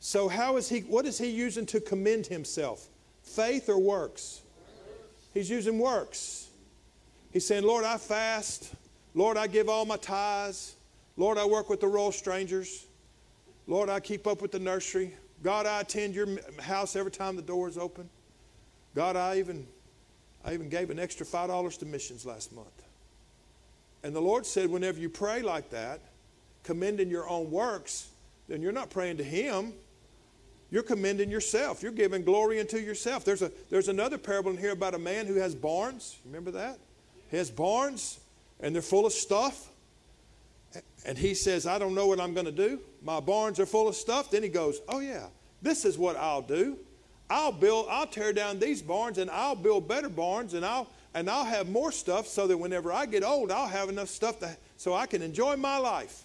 So 0.00 0.28
how 0.28 0.56
is 0.56 0.68
he 0.68 0.80
what 0.80 1.06
is 1.06 1.18
he 1.18 1.28
using 1.28 1.66
to 1.66 1.80
commend 1.80 2.26
himself? 2.26 2.86
Faith 3.22 3.68
or 3.68 3.78
works? 3.78 4.40
He's 5.34 5.50
using 5.50 5.78
works. 5.78 6.48
He's 7.32 7.46
saying, 7.46 7.64
Lord, 7.64 7.84
I 7.84 7.98
fast. 7.98 8.72
Lord, 9.14 9.36
I 9.36 9.46
give 9.46 9.68
all 9.68 9.84
my 9.84 9.96
tithes. 9.96 10.74
Lord, 11.16 11.38
I 11.38 11.44
work 11.44 11.68
with 11.68 11.80
the 11.80 11.88
Royal 11.88 12.14
Rangers. 12.26 12.86
Lord, 13.66 13.88
I 13.88 14.00
keep 14.00 14.26
up 14.26 14.40
with 14.40 14.52
the 14.52 14.58
nursery. 14.58 15.14
God, 15.42 15.66
I 15.66 15.80
attend 15.80 16.14
your 16.14 16.26
house 16.60 16.96
every 16.96 17.10
time 17.10 17.36
the 17.36 17.42
door 17.42 17.68
is 17.68 17.78
open. 17.78 18.08
God, 18.94 19.16
I 19.16 19.38
even, 19.38 19.66
I 20.44 20.54
even 20.54 20.68
gave 20.68 20.90
an 20.90 20.98
extra 20.98 21.26
$5 21.26 21.78
to 21.78 21.86
missions 21.86 22.24
last 22.24 22.52
month. 22.52 22.68
And 24.02 24.14
the 24.14 24.20
Lord 24.20 24.46
said, 24.46 24.70
whenever 24.70 24.98
you 24.98 25.08
pray 25.08 25.42
like 25.42 25.70
that, 25.70 26.00
commending 26.62 27.08
your 27.08 27.28
own 27.28 27.50
works, 27.50 28.08
then 28.48 28.62
you're 28.62 28.72
not 28.72 28.90
praying 28.90 29.18
to 29.18 29.24
Him. 29.24 29.72
You're 30.70 30.82
commending 30.82 31.30
yourself. 31.30 31.82
You're 31.82 31.92
giving 31.92 32.22
glory 32.22 32.60
unto 32.60 32.78
yourself. 32.78 33.24
There's, 33.24 33.42
a, 33.42 33.50
there's 33.70 33.88
another 33.88 34.18
parable 34.18 34.50
in 34.50 34.58
here 34.58 34.72
about 34.72 34.94
a 34.94 34.98
man 34.98 35.26
who 35.26 35.34
has 35.34 35.54
barns. 35.54 36.18
Remember 36.26 36.50
that? 36.52 36.78
He 37.30 37.36
has 37.36 37.50
barns, 37.50 38.20
and 38.60 38.74
they're 38.74 38.82
full 38.82 39.06
of 39.06 39.12
stuff. 39.12 39.70
And 41.06 41.16
he 41.16 41.34
says, 41.34 41.66
I 41.66 41.78
don't 41.78 41.94
know 41.94 42.06
what 42.06 42.20
I'm 42.20 42.34
going 42.34 42.46
to 42.46 42.52
do. 42.52 42.80
My 43.02 43.20
barns 43.20 43.58
are 43.58 43.66
full 43.66 43.88
of 43.88 43.94
stuff. 43.94 44.30
Then 44.30 44.42
he 44.42 44.48
goes, 44.48 44.80
Oh, 44.88 45.00
yeah, 45.00 45.26
this 45.62 45.84
is 45.84 45.96
what 45.96 46.16
I'll 46.16 46.42
do. 46.42 46.78
I'll 47.30 47.52
build, 47.52 47.86
I'll 47.90 48.06
tear 48.06 48.32
down 48.32 48.58
these 48.58 48.82
barns 48.82 49.18
and 49.18 49.30
I'll 49.30 49.54
build 49.54 49.86
better 49.86 50.08
barns 50.08 50.54
and 50.54 50.64
I'll 50.64 50.88
and 51.14 51.28
I'll 51.28 51.44
have 51.44 51.68
more 51.68 51.90
stuff 51.90 52.26
so 52.26 52.46
that 52.46 52.56
whenever 52.56 52.92
I 52.92 53.06
get 53.06 53.24
old, 53.24 53.50
I'll 53.50 53.66
have 53.66 53.88
enough 53.88 54.08
stuff 54.08 54.38
to, 54.40 54.56
so 54.76 54.94
I 54.94 55.06
can 55.06 55.22
enjoy 55.22 55.56
my 55.56 55.78
life. 55.78 56.24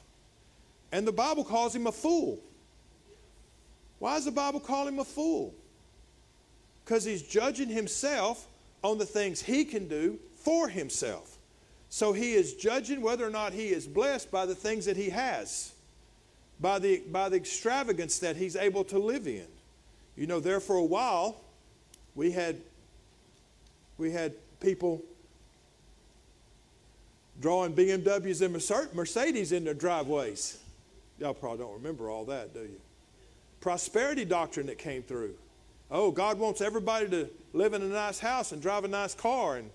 And 0.92 1.08
the 1.08 1.12
Bible 1.12 1.44
calls 1.44 1.76
him 1.76 1.88
a 1.88 1.92
fool. 1.92 2.40
Why 4.00 4.16
does 4.16 4.26
the 4.26 4.32
Bible 4.32 4.60
call 4.60 4.88
him 4.88 5.00
a 5.00 5.06
fool? 5.06 5.56
Because 6.84 7.06
he's 7.06 7.24
judging 7.24 7.70
himself 7.70 8.48
on 8.84 8.98
the 8.98 9.06
things 9.06 9.42
he 9.42 9.64
can 9.66 9.88
do 9.88 10.20
for 10.36 10.68
himself. 10.68 11.33
So 11.94 12.12
he 12.12 12.34
is 12.34 12.56
judging 12.56 13.04
whether 13.04 13.24
or 13.24 13.30
not 13.30 13.54
he 13.54 13.68
is 13.68 13.86
blessed 13.86 14.32
by 14.32 14.48
the 14.48 14.56
things 14.56 14.86
that 14.86 14.98
he 14.98 15.12
has, 15.12 15.74
by 16.60 16.80
the, 16.80 17.04
by 17.12 17.30
the 17.30 17.36
extravagance 17.36 18.18
that 18.18 18.36
he's 18.36 18.56
able 18.56 18.84
to 18.86 18.98
live 18.98 19.28
in. 19.28 19.46
You 20.16 20.26
know, 20.26 20.40
there 20.40 20.60
for 20.60 20.78
a 20.78 20.84
while, 20.84 21.36
we 22.16 22.32
had 22.32 22.58
we 24.00 24.10
had 24.10 24.34
people 24.60 25.04
drawing 27.40 27.76
BMWs 27.76 28.42
and 28.42 28.96
Mercedes 28.96 29.52
in 29.52 29.64
their 29.64 29.76
driveways. 29.76 30.58
Y'all 31.20 31.36
probably 31.36 31.60
don't 31.60 31.76
remember 31.76 32.10
all 32.10 32.26
that, 32.26 32.56
do 32.56 32.62
you? 32.62 32.82
Prosperity 33.62 34.26
doctrine 34.26 34.66
that 34.66 34.80
came 34.80 35.04
through. 35.04 35.36
Oh, 35.92 36.10
God 36.10 36.40
wants 36.40 36.60
everybody 36.60 37.08
to 37.10 37.30
live 37.54 37.76
in 37.76 37.84
a 37.84 37.88
nice 37.88 38.18
house 38.18 38.52
and 38.52 38.60
drive 38.64 38.84
a 38.84 38.88
nice 38.88 39.14
car. 39.14 39.58
And 39.58 39.70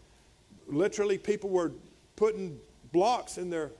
literally, 0.67 1.17
people 1.17 1.51
were 1.51 1.71
putting 2.19 2.59
blocks 2.93 3.39
in 3.39 3.49
their, 3.49 3.71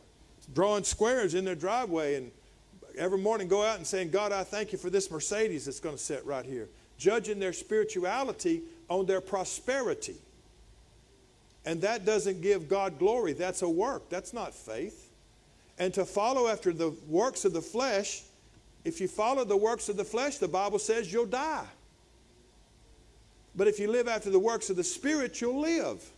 drawing 0.55 0.85
squares 0.85 1.35
in 1.35 1.45
their 1.45 1.57
driveway 1.57 2.15
and 2.15 2.31
every 2.97 3.19
morning 3.19 3.49
go 3.49 3.65
out 3.65 3.77
and 3.77 3.87
saying, 3.87 4.11
God, 4.11 4.33
I 4.33 4.45
thank 4.45 4.73
you 4.73 4.79
for 4.79 4.91
this 4.91 5.11
Mercedes 5.11 5.65
that's 5.65 5.81
going 5.81 5.97
to 5.97 6.03
sit 6.03 6.25
right 6.25 6.45
here. 6.45 6.69
Judging 6.97 7.41
their 7.41 7.53
spirituality 7.53 8.63
on 8.89 9.07
their 9.07 9.21
prosperity. 9.21 10.17
And 11.65 11.81
that 11.83 12.05
doesn't 12.05 12.41
give 12.41 12.69
God 12.69 12.99
glory. 12.99 13.33
That's 13.33 13.63
a 13.63 13.69
work. 13.69 14.09
That's 14.09 14.33
not 14.33 14.55
faith. 14.55 15.11
And 15.79 15.93
to 15.95 16.05
follow 16.05 16.49
after 16.49 16.73
the 16.73 16.91
works 17.09 17.45
of 17.45 17.53
the 17.53 17.61
flesh, 17.61 18.23
if 18.85 19.01
you 19.01 19.09
follow 19.09 19.45
the 19.45 19.57
works 19.57 19.89
of 19.89 19.97
the 19.97 20.05
flesh, 20.05 20.39
the 20.39 20.49
Bible 20.49 20.79
says 20.79 21.13
you'll 21.13 21.27
die. 21.27 21.67
But 23.55 23.67
if 23.67 23.79
you 23.81 23.91
live 23.91 24.07
after 24.07 24.31
the 24.31 24.39
works 24.39 24.71
of 24.71 24.77
the 24.77 24.85
Spirit, 24.85 25.41
you'll 25.41 25.61
live. 25.61 26.09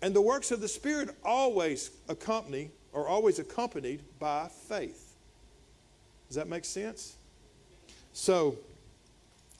And 0.00 0.14
the 0.14 0.20
works 0.20 0.50
of 0.50 0.60
the 0.60 0.68
Spirit 0.68 1.10
always 1.24 1.90
accompany 2.08 2.70
or 2.92 3.08
always 3.08 3.38
accompanied 3.38 4.02
by 4.18 4.48
faith. 4.68 5.14
Does 6.28 6.36
that 6.36 6.48
make 6.48 6.64
sense? 6.64 7.16
So, 8.12 8.58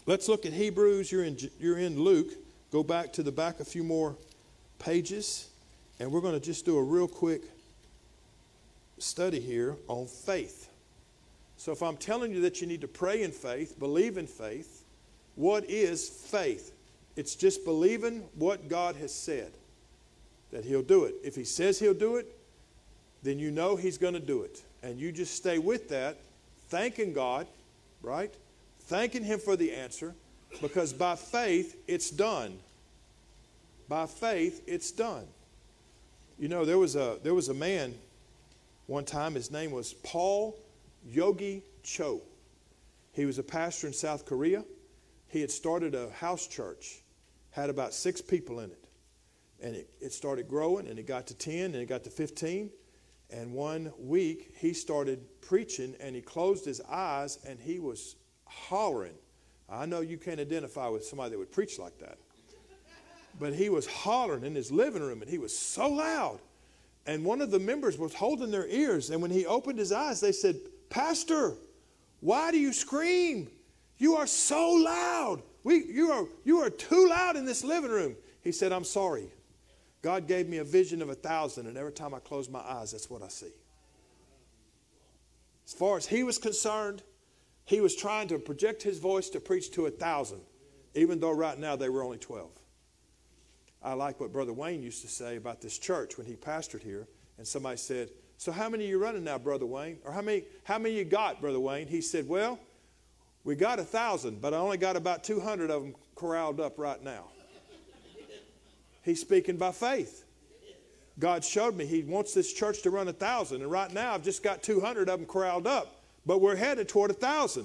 Let's 0.09 0.27
look 0.27 0.46
at 0.46 0.55
Hebrews. 0.55 1.12
You're 1.12 1.24
in, 1.24 1.37
you're 1.61 1.79
in 1.79 2.01
Luke. 2.01 2.29
Go 2.72 2.83
back 2.83 3.12
to 3.12 3.22
the 3.22 3.31
back 3.31 3.61
a 3.61 3.64
few 3.66 3.85
more 3.85 4.16
pages, 4.79 5.51
and 6.01 6.11
we're 6.11 6.22
going 6.22 6.33
to 6.33 6.40
just 6.40 6.64
do 6.64 6.79
a 6.79 6.83
real 6.83 7.07
quick 7.07 7.42
study 8.96 9.38
here 9.38 9.77
on 9.87 10.07
faith. 10.07 10.70
So, 11.59 11.72
if 11.72 11.83
I'm 11.83 11.98
telling 11.98 12.33
you 12.33 12.40
that 12.40 12.62
you 12.62 12.66
need 12.66 12.81
to 12.81 12.88
pray 12.88 13.22
in 13.22 13.33
faith, 13.33 13.79
believe 13.79 14.16
in 14.16 14.27
faith, 14.27 14.83
what 15.35 15.68
is 15.68 16.09
faith? 16.09 16.72
It's 17.14 17.35
just 17.35 17.66
believing 17.66 18.22
what 18.35 18.70
God 18.70 18.96
has 18.96 19.12
said, 19.12 19.53
that 20.51 20.65
He'll 20.65 20.83
do 20.83 21.05
it. 21.05 21.15
If 21.23 21.35
He 21.35 21.45
says 21.45 21.79
He'll 21.79 21.95
do 21.95 22.17
it, 22.17 22.27
then 23.23 23.39
you 23.39 23.51
know 23.51 23.77
He's 23.77 23.99
going 23.99 24.15
to 24.15 24.21
do 24.21 24.43
it. 24.43 24.63
And 24.83 24.99
you 24.99 25.13
just 25.13 25.35
stay 25.35 25.59
with 25.59 25.89
that, 25.89 26.19
thanking 26.69 27.13
God, 27.13 27.47
right? 28.03 28.33
Thanking 28.81 29.25
Him 29.25 29.39
for 29.39 29.57
the 29.57 29.73
answer, 29.73 30.15
because 30.63 30.93
by 30.93 31.17
faith, 31.17 31.77
it's 31.87 32.11
done. 32.11 32.59
By 33.89 34.07
faith, 34.07 34.63
it's 34.67 34.91
done. 34.91 35.27
You 36.39 36.49
know, 36.49 36.65
there 36.65 36.79
was 36.79 36.95
a, 36.95 37.19
there 37.23 37.35
was 37.35 37.49
a 37.49 37.55
man 37.55 37.95
one 38.89 39.05
time, 39.05 39.35
his 39.35 39.51
name 39.51 39.71
was 39.71 39.93
Paul 39.93 40.59
Yonggi 41.13 41.61
Cho. 41.83 42.23
He 43.13 43.27
was 43.27 43.39
a 43.39 43.43
pastor 43.43 43.87
in 43.87 43.93
South 43.93 44.25
Korea. 44.25 44.65
He 45.29 45.43
had 45.43 45.51
started 45.51 45.95
a 45.95 46.09
house 46.11 46.47
church, 46.47 47.03
had 47.51 47.69
about 47.69 47.93
six 47.93 48.23
people 48.23 48.61
in 48.61 48.71
it. 48.71 48.88
And 49.62 49.75
it, 49.75 49.90
it 50.01 50.12
started 50.12 50.49
growing, 50.49 50.87
and 50.87 50.99
it 50.99 51.07
got 51.07 51.27
to 51.29 51.35
10, 51.35 51.66
and 51.66 51.77
it 51.77 51.87
got 51.87 52.05
to 52.05 52.11
15. 52.11 52.71
And 53.31 53.53
one 53.53 53.92
week, 53.99 54.55
he 54.57 54.73
started 54.73 55.21
preaching, 55.40 55.94
and 56.01 56.14
he 56.14 56.23
closed 56.23 56.64
his 56.64 56.81
eyes, 56.88 57.38
and 57.47 57.59
he 57.59 57.79
was 57.79 58.16
hollering. 58.44 59.14
I 59.68 59.85
know 59.85 60.01
you 60.01 60.16
can't 60.16 60.40
identify 60.40 60.88
with 60.88 61.05
somebody 61.05 61.33
that 61.33 61.38
would 61.38 61.53
preach 61.53 61.79
like 61.79 61.99
that. 61.99 62.18
But 63.38 63.55
he 63.55 63.68
was 63.68 63.87
hollering 63.87 64.44
in 64.44 64.55
his 64.55 64.73
living 64.73 65.03
room, 65.03 65.21
and 65.21 65.31
he 65.31 65.38
was 65.38 65.57
so 65.57 65.88
loud. 65.88 66.40
And 67.07 67.25
one 67.25 67.40
of 67.40 67.51
the 67.51 67.59
members 67.59 67.99
was 67.99 68.14
holding 68.14 68.51
their 68.51 68.66
ears. 68.66 69.11
And 69.11 69.23
when 69.23 69.31
he 69.31 69.47
opened 69.47 69.79
his 69.79 69.92
eyes, 69.92 70.21
they 70.21 70.33
said, 70.33 70.57
Pastor, 70.90 71.55
why 72.21 72.51
do 72.51 72.59
you 72.59 72.73
scream? 72.73 73.49
You 73.99 74.16
are 74.16 74.27
so 74.27 74.73
loud. 74.73 75.42
We, 75.64 75.85
you, 75.85 76.11
are, 76.12 76.27
you 76.44 76.59
are 76.59 76.71
too 76.71 77.09
loud 77.09 77.37
in 77.37 77.44
this 77.44 77.64
living 77.64 77.90
room. 77.90 78.16
He 78.42 78.53
said, 78.53 78.73
I'm 78.73 78.85
sorry. 78.85 79.29
God 80.03 80.29
gave 80.29 80.49
me 80.49 80.59
a 80.59 80.65
vision 80.65 81.03
of 81.03 81.09
a 81.09 81.15
thousand, 81.15 81.67
and 81.67 81.77
every 81.77 81.93
time 81.93 82.15
I 82.15 82.21
close 82.21 82.49
my 82.49 82.61
eyes, 82.61 82.93
that's 82.93 83.11
what 83.11 83.23
I 83.23 83.29
see. 83.29 83.53
As 85.67 85.73
far 85.73 85.97
as 85.97 86.07
he 86.07 86.23
was 86.23 86.39
concerned, 86.39 87.03
he 87.65 87.81
was 87.81 87.95
trying 87.95 88.29
to 88.29 88.39
project 88.39 88.83
his 88.83 88.99
voice 88.99 89.29
to 89.31 89.41
preach 89.41 89.71
to 89.73 89.87
a 89.87 89.91
thousand, 89.91 90.41
even 90.95 91.21
though 91.21 91.33
right 91.33 91.59
now 91.59 91.77
they 91.77 91.89
were 91.89 92.03
only 92.03 92.19
12. 92.19 92.49
I 93.83 93.93
like 93.93 94.21
what 94.21 94.33
Brother 94.33 94.53
Wayne 94.53 94.83
used 94.83 95.03
to 95.03 95.09
say 95.09 95.37
about 95.37 95.61
this 95.61 95.79
church 95.79 96.17
when 96.17 96.27
he 96.27 96.35
pastored 96.35 96.83
here. 96.83 97.07
And 97.37 97.47
somebody 97.47 97.77
said, 97.77 98.11
So 98.37 98.51
how 98.51 98.69
many 98.69 98.87
are 98.87 98.89
you 98.89 98.99
running 98.99 99.25
now, 99.25 99.39
Brother 99.39 99.67
Wayne? 99.67 99.99
Or 100.05 100.13
how 100.13 100.23
many, 100.23 100.45
how 100.65 100.79
many 100.79 100.97
you 100.97 101.05
got, 101.05 101.41
Brother 101.41 101.61
Wayne? 101.61 101.87
He 101.87 102.01
said, 102.01 102.27
Well, 102.27 102.59
we 103.45 103.55
got 103.55 103.79
a 103.79 103.85
thousand, 103.85 104.41
but 104.41 104.53
I 104.53 104.57
only 104.57 104.79
got 104.79 104.97
about 104.97 105.23
200 105.23 105.71
of 105.71 105.83
them 105.83 105.95
corralled 106.17 106.61
up 106.61 106.79
right 106.79 107.03
now. 107.03 107.25
He's 109.09 109.23
speaking 109.23 109.57
by 109.57 109.73
faith. 109.73 110.25
God 111.18 111.42
showed 111.42 111.75
me 111.75 111.87
He 111.87 112.03
wants 112.03 112.35
this 112.35 112.53
church 112.53 112.83
to 112.83 112.90
run 112.90 113.09
a 113.09 113.12
thousand, 113.12 113.62
and 113.62 113.71
right 113.71 113.90
now 113.90 114.12
I've 114.12 114.23
just 114.23 114.42
got 114.42 114.62
200 114.62 115.09
of 115.09 115.18
them 115.18 115.27
corralled 115.27 115.66
up, 115.66 116.03
but 116.27 116.42
we're 116.42 116.57
headed 116.57 116.90
toward 116.90 117.11
a 117.11 117.14
thousand. 117.14 117.64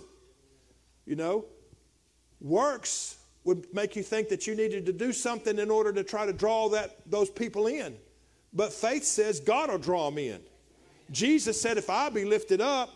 You 1.06 1.18
know, 1.18 1.46
works 2.40 3.18
would 3.44 3.66
make 3.74 3.98
you 3.98 4.04
think 4.04 4.30
that 4.30 4.48
you 4.48 4.56
needed 4.56 4.86
to 4.86 4.94
do 4.94 5.12
something 5.12 5.60
in 5.60 5.70
order 5.70 5.92
to 5.92 6.02
try 6.02 6.26
to 6.26 6.32
draw 6.32 6.70
that, 6.70 6.96
those 7.12 7.30
people 7.30 7.68
in. 7.68 7.98
But 8.54 8.72
faith 8.72 9.04
says 9.04 9.42
God 9.42 9.70
will 9.70 9.78
draw 9.78 10.10
them 10.10 10.20
in. 10.20 10.40
Jesus 11.12 11.60
said, 11.60 11.78
if 11.78 11.90
I 11.90 12.10
be 12.10 12.24
lifted 12.24 12.62
up, 12.62 12.90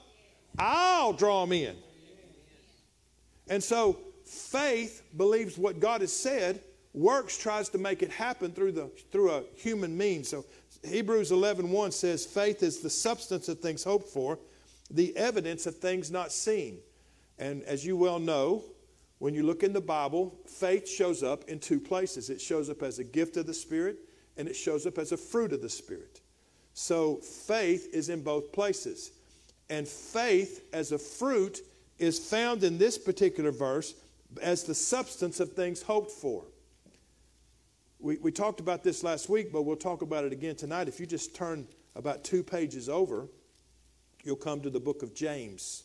I'll 0.57 1.11
draw 1.11 1.41
them 1.41 1.51
in. 1.51 1.75
And 3.49 3.61
so 3.61 3.99
faith 4.23 5.03
believes 5.17 5.57
what 5.57 5.81
God 5.81 5.99
has 5.99 6.13
said. 6.13 6.61
Works 6.97 7.37
tries 7.37 7.69
to 7.69 7.77
make 7.77 8.01
it 8.01 8.09
happen 8.09 8.51
through, 8.51 8.71
the, 8.71 8.89
through 9.11 9.29
a 9.29 9.43
human 9.55 9.95
means. 9.95 10.29
So 10.29 10.45
Hebrews 10.83 11.31
11 11.31 11.69
1 11.69 11.91
says, 11.91 12.25
faith 12.25 12.63
is 12.63 12.79
the 12.79 12.89
substance 12.89 13.47
of 13.49 13.59
things 13.59 13.83
hoped 13.83 14.09
for, 14.09 14.39
the 14.89 15.15
evidence 15.15 15.67
of 15.67 15.77
things 15.77 16.09
not 16.09 16.31
seen. 16.31 16.79
And 17.37 17.61
as 17.65 17.85
you 17.85 17.95
well 17.95 18.17
know, 18.17 18.63
when 19.19 19.35
you 19.35 19.43
look 19.43 19.61
in 19.61 19.73
the 19.73 19.81
Bible, 19.81 20.39
faith 20.47 20.89
shows 20.89 21.21
up 21.21 21.47
in 21.47 21.59
two 21.59 21.79
places 21.79 22.31
it 22.31 22.41
shows 22.41 22.67
up 22.67 22.81
as 22.81 22.97
a 22.97 23.03
gift 23.03 23.37
of 23.37 23.45
the 23.45 23.53
Spirit, 23.53 23.97
and 24.35 24.47
it 24.47 24.55
shows 24.55 24.87
up 24.87 24.97
as 24.97 25.11
a 25.11 25.17
fruit 25.17 25.53
of 25.53 25.61
the 25.61 25.69
Spirit. 25.69 26.21
So 26.73 27.17
faith 27.17 27.89
is 27.93 28.09
in 28.09 28.23
both 28.23 28.51
places. 28.51 29.11
And 29.69 29.87
faith 29.87 30.67
as 30.73 30.91
a 30.91 30.97
fruit 30.97 31.59
is 31.99 32.17
found 32.17 32.63
in 32.63 32.79
this 32.79 32.97
particular 32.97 33.51
verse 33.51 33.93
as 34.41 34.63
the 34.63 34.73
substance 34.73 35.39
of 35.39 35.53
things 35.53 35.83
hoped 35.83 36.09
for. 36.09 36.45
We, 37.99 38.17
we 38.17 38.31
talked 38.31 38.59
about 38.59 38.83
this 38.83 39.03
last 39.03 39.27
week, 39.27 39.51
but 39.51 39.63
we'll 39.63 39.75
talk 39.75 40.01
about 40.01 40.23
it 40.23 40.31
again 40.31 40.55
tonight. 40.55 40.87
If 40.87 40.99
you 40.99 41.05
just 41.05 41.35
turn 41.35 41.67
about 41.95 42.23
two 42.23 42.43
pages 42.43 42.89
over, 42.89 43.27
you'll 44.23 44.35
come 44.35 44.61
to 44.61 44.69
the 44.69 44.79
book 44.79 45.01
of 45.01 45.15
James. 45.15 45.83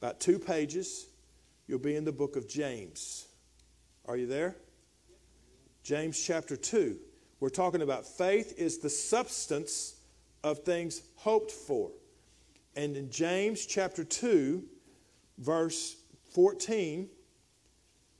About 0.00 0.20
two 0.20 0.38
pages 0.38 1.06
you'll 1.66 1.78
be 1.78 1.96
in 1.96 2.04
the 2.04 2.12
book 2.12 2.36
of 2.36 2.48
James. 2.48 3.26
Are 4.06 4.16
you 4.16 4.26
there? 4.26 4.56
James 5.82 6.22
chapter 6.22 6.56
2. 6.56 6.96
We're 7.40 7.48
talking 7.48 7.82
about 7.82 8.06
faith 8.06 8.54
is 8.56 8.78
the 8.78 8.90
substance 8.90 9.96
of 10.44 10.60
things 10.60 11.02
hoped 11.16 11.50
for. 11.50 11.90
And 12.76 12.96
in 12.96 13.10
James 13.10 13.66
chapter 13.66 14.04
2, 14.04 14.62
verse 15.38 15.96
14, 16.34 17.08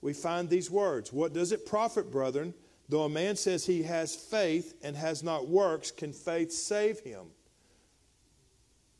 we 0.03 0.12
find 0.12 0.51
these 0.51 0.71
words 0.71 1.12
What 1.12 1.33
does 1.33 1.53
it 1.53 1.65
profit, 1.65 2.11
brethren, 2.11 2.53
though 2.88 3.05
a 3.05 3.09
man 3.09 3.37
says 3.37 3.65
he 3.65 3.85
has 3.85 4.15
faith 4.15 4.75
and 4.83 4.95
has 4.97 5.23
not 5.23 5.49
works, 5.49 5.91
can 5.91 6.12
faith 6.12 6.53
save 6.53 7.01
him? 7.01 7.29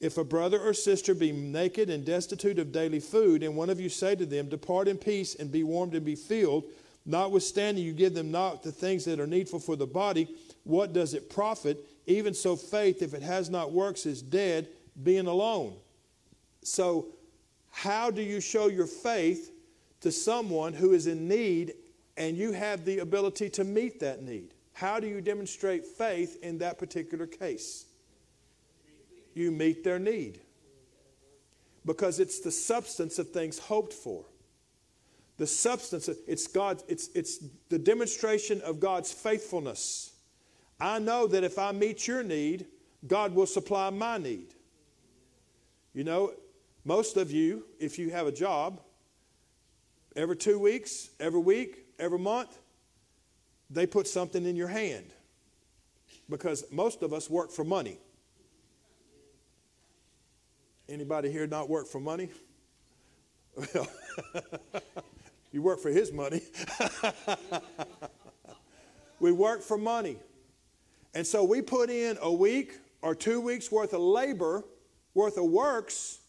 If 0.01 0.19
a 0.19 0.25
brother 0.25 0.59
or 0.59 0.75
sister 0.75 1.15
be 1.15 1.31
naked 1.31 1.89
and 1.91 2.05
destitute 2.05 2.59
of 2.59 2.73
daily 2.73 2.99
food, 2.99 3.43
and 3.43 3.55
one 3.55 3.71
of 3.71 3.81
you 3.81 3.89
say 3.89 4.17
to 4.17 4.27
them, 4.27 4.49
Depart 4.49 4.89
in 4.89 4.97
peace 4.99 5.37
and 5.37 5.53
be 5.53 5.63
warmed 5.63 5.95
and 5.95 6.05
be 6.05 6.17
filled, 6.17 6.65
notwithstanding 7.05 7.85
you 7.85 7.93
give 7.93 8.15
them 8.15 8.31
not 8.31 8.63
the 8.63 8.73
things 8.73 9.05
that 9.05 9.21
are 9.21 9.29
needful 9.29 9.61
for 9.61 9.77
the 9.77 9.87
body, 9.87 10.29
what 10.65 10.93
does 10.93 11.15
it 11.15 11.31
profit? 11.31 11.79
Even 12.07 12.35
so, 12.35 12.57
faith, 12.57 13.01
if 13.01 13.15
it 13.15 13.23
has 13.23 13.49
not 13.49 13.71
works, 13.71 14.07
is 14.07 14.23
dead, 14.23 14.69
being 15.05 15.29
alone. 15.29 15.77
So, 16.63 17.07
how 17.71 18.11
do 18.11 18.23
you 18.23 18.41
show 18.41 18.67
your 18.67 18.87
faith 18.87 19.52
to 20.03 20.13
someone 20.13 20.75
who 20.75 20.93
is 20.93 21.07
in 21.07 21.27
need 21.27 21.75
and 22.17 22.37
you 22.37 22.53
have 22.53 22.85
the 22.85 22.99
ability 22.99 23.49
to 23.51 23.65
meet 23.65 24.01
that 24.01 24.23
need? 24.23 24.55
How 24.75 25.01
do 25.01 25.07
you 25.07 25.21
demonstrate 25.21 25.85
faith 25.85 26.39
in 26.43 26.59
that 26.59 26.79
particular 26.79 27.27
case? 27.27 27.87
you 29.35 29.51
meet 29.51 29.85
their 29.85 29.99
need. 29.99 30.41
Because 31.85 32.21
it's 32.21 32.41
the 32.41 32.51
substance 32.51 33.19
of 33.19 33.31
things 33.31 33.59
hoped 33.59 33.93
for. 33.93 34.25
The 35.39 35.47
substance, 35.47 36.09
of, 36.09 36.17
it's 36.29 36.47
God, 36.47 36.83
it's, 36.87 37.09
it's 37.15 37.39
the 37.69 37.79
demonstration 37.79 38.61
of 38.61 38.79
God's 38.79 39.13
faithfulness. 39.13 40.13
I 40.79 40.99
know 40.99 41.27
that 41.27 41.43
if 41.43 41.59
I 41.59 41.73
meet 41.73 42.07
your 42.07 42.23
need, 42.23 42.67
God 43.07 43.35
will 43.35 43.47
supply 43.47 43.91
my 43.91 44.19
need. 44.19 44.55
You 45.95 46.05
know, 46.05 46.33
most 46.85 47.17
of 47.17 47.31
you, 47.31 47.65
if 47.81 47.99
you 47.99 48.11
have 48.11 48.27
a 48.27 48.33
job, 48.33 48.81
every 50.17 50.37
two 50.37 50.59
weeks, 50.59 51.11
every 51.21 51.41
week, 51.41 51.87
every 51.99 52.19
month, 52.19 52.59
they 53.71 53.87
put 53.87 54.07
something 54.07 54.45
in 54.45 54.57
your 54.57 54.69
hand. 54.69 55.13
Because 56.29 56.65
most 56.71 57.03
of 57.03 57.13
us 57.13 57.29
work 57.29 57.51
for 57.51 57.65
money. 57.65 57.99
Anybody 60.89 61.31
here 61.31 61.47
not 61.47 61.69
work 61.69 61.87
for 61.87 62.01
money? 62.01 62.29
Well, 63.57 63.89
you 65.53 65.63
work 65.63 65.81
for 65.81 65.91
his 65.91 66.13
money. 66.13 66.43
we 69.21 69.33
work 69.33 69.63
for 69.63 69.79
money. 69.79 70.17
And 71.15 71.27
so 71.27 71.45
we 71.45 71.61
put 71.63 71.91
in 71.91 72.19
a 72.21 72.33
week 72.33 72.79
or 73.03 73.15
two 73.15 73.41
weeks 73.41 73.71
worth 73.71 73.93
of 73.93 74.01
labor, 74.01 74.65
worth 75.15 75.37
of 75.37 75.45
works, 75.45 76.21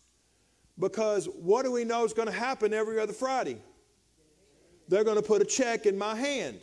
because 0.80 1.26
what 1.26 1.64
do 1.64 1.72
we 1.72 1.84
know 1.84 2.04
is 2.04 2.14
going 2.14 2.28
to 2.28 2.34
happen 2.34 2.74
every 2.74 3.00
other 3.00 3.14
Friday? 3.14 3.58
They're 4.88 5.04
going 5.04 5.18
to 5.18 5.24
put 5.24 5.42
a 5.42 5.46
check 5.46 5.86
in 5.86 5.98
my 5.98 6.16
hand. 6.16 6.60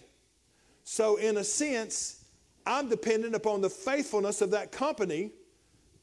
So, 0.84 1.16
in 1.16 1.36
a 1.36 1.44
sense, 1.44 2.24
I'm 2.66 2.88
dependent 2.88 3.34
upon 3.34 3.60
the 3.60 3.70
faithfulness 3.70 4.40
of 4.40 4.50
that 4.50 4.72
company 4.72 5.30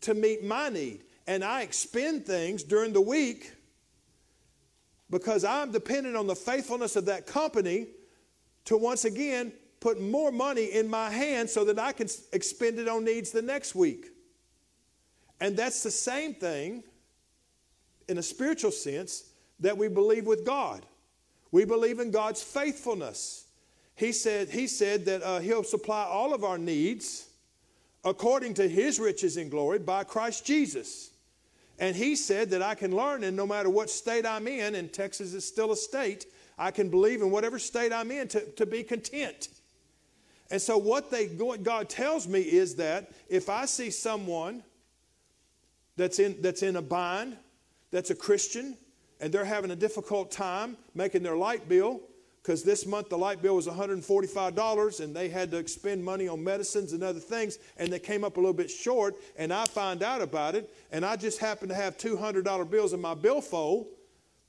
to 0.01 0.13
meet 0.13 0.43
my 0.43 0.69
need 0.69 1.03
and 1.27 1.43
I 1.43 1.61
expend 1.61 2.25
things 2.25 2.63
during 2.63 2.93
the 2.93 3.01
week 3.01 3.51
because 5.09 5.43
I'm 5.43 5.71
dependent 5.71 6.15
on 6.15 6.25
the 6.25 6.35
faithfulness 6.35 6.95
of 6.95 7.05
that 7.05 7.27
company 7.27 7.87
to 8.65 8.77
once 8.77 9.05
again 9.05 9.51
put 9.79 10.01
more 10.01 10.31
money 10.31 10.65
in 10.65 10.89
my 10.89 11.09
hand 11.09 11.49
so 11.49 11.65
that 11.65 11.77
I 11.77 11.91
can 11.91 12.07
expend 12.31 12.79
it 12.79 12.87
on 12.87 13.03
needs 13.03 13.31
the 13.31 13.41
next 13.41 13.75
week. 13.75 14.07
And 15.39 15.55
that's 15.55 15.83
the 15.83 15.91
same 15.91 16.33
thing 16.33 16.83
in 18.07 18.17
a 18.17 18.23
spiritual 18.23 18.71
sense 18.71 19.31
that 19.59 19.77
we 19.77 19.87
believe 19.87 20.25
with 20.25 20.45
God. 20.45 20.85
We 21.51 21.65
believe 21.65 21.99
in 21.99 22.11
God's 22.11 22.41
faithfulness. 22.41 23.45
He 23.95 24.11
said, 24.11 24.49
he 24.49 24.67
said 24.67 25.05
that 25.05 25.23
uh, 25.23 25.39
He'll 25.39 25.63
supply 25.63 26.03
all 26.03 26.33
of 26.33 26.43
our 26.43 26.57
needs 26.57 27.27
according 28.03 28.53
to 28.55 28.67
His 28.67 28.99
riches 28.99 29.37
in 29.37 29.49
glory 29.49 29.79
by 29.79 30.03
Christ 30.03 30.45
Jesus. 30.45 31.11
And 31.79 31.95
He 31.95 32.15
said 32.15 32.49
that 32.51 32.61
I 32.61 32.75
can 32.75 32.95
learn, 32.95 33.23
and 33.23 33.35
no 33.35 33.47
matter 33.47 33.69
what 33.69 33.89
state 33.89 34.25
I'm 34.25 34.47
in, 34.47 34.75
and 34.75 34.91
Texas 34.91 35.33
is 35.33 35.47
still 35.47 35.71
a 35.71 35.75
state, 35.75 36.25
I 36.57 36.71
can 36.71 36.89
believe 36.89 37.21
in 37.21 37.31
whatever 37.31 37.59
state 37.59 37.93
I'm 37.93 38.11
in 38.11 38.27
to, 38.29 38.41
to 38.51 38.65
be 38.65 38.83
content. 38.83 39.49
And 40.49 40.61
so, 40.61 40.77
what, 40.77 41.11
they, 41.11 41.27
what 41.27 41.63
God 41.63 41.89
tells 41.89 42.27
me 42.27 42.41
is 42.41 42.75
that 42.75 43.11
if 43.27 43.49
I 43.49 43.65
see 43.65 43.89
someone 43.89 44.63
that's 45.97 46.19
in, 46.19 46.41
that's 46.41 46.63
in 46.63 46.77
a 46.77 46.81
bind, 46.81 47.35
that's 47.91 48.11
a 48.11 48.15
Christian, 48.15 48.77
and 49.19 49.33
they're 49.33 49.45
having 49.45 49.71
a 49.71 49.75
difficult 49.75 50.31
time 50.31 50.77
making 50.93 51.23
their 51.23 51.35
light 51.35 51.67
bill, 51.67 52.01
because 52.41 52.63
this 52.63 52.85
month 52.85 53.09
the 53.09 53.17
light 53.17 53.41
bill 53.41 53.55
was 53.55 53.67
$145 53.67 54.99
and 55.03 55.15
they 55.15 55.27
had 55.27 55.51
to 55.51 55.57
expend 55.57 56.03
money 56.03 56.29
on 56.29 56.41
medicines 56.43 56.93
and 56.93 57.03
other 57.03 57.19
things, 57.19 57.57
and 57.77 57.91
they 57.91 57.99
came 57.99 58.23
up 58.23 58.37
a 58.37 58.39
little 58.39 58.53
bit 58.53 58.71
short, 58.71 59.15
and 59.37 59.51
I 59.51 59.65
find 59.65 60.01
out 60.01 60.21
about 60.21 60.55
it, 60.55 60.73
and 60.91 61.05
I 61.05 61.17
just 61.17 61.39
happen 61.39 61.67
to 61.69 61.75
have 61.75 61.97
$200 61.97 62.69
bills 62.69 62.93
in 62.93 63.01
my 63.01 63.15
billfold 63.15 63.87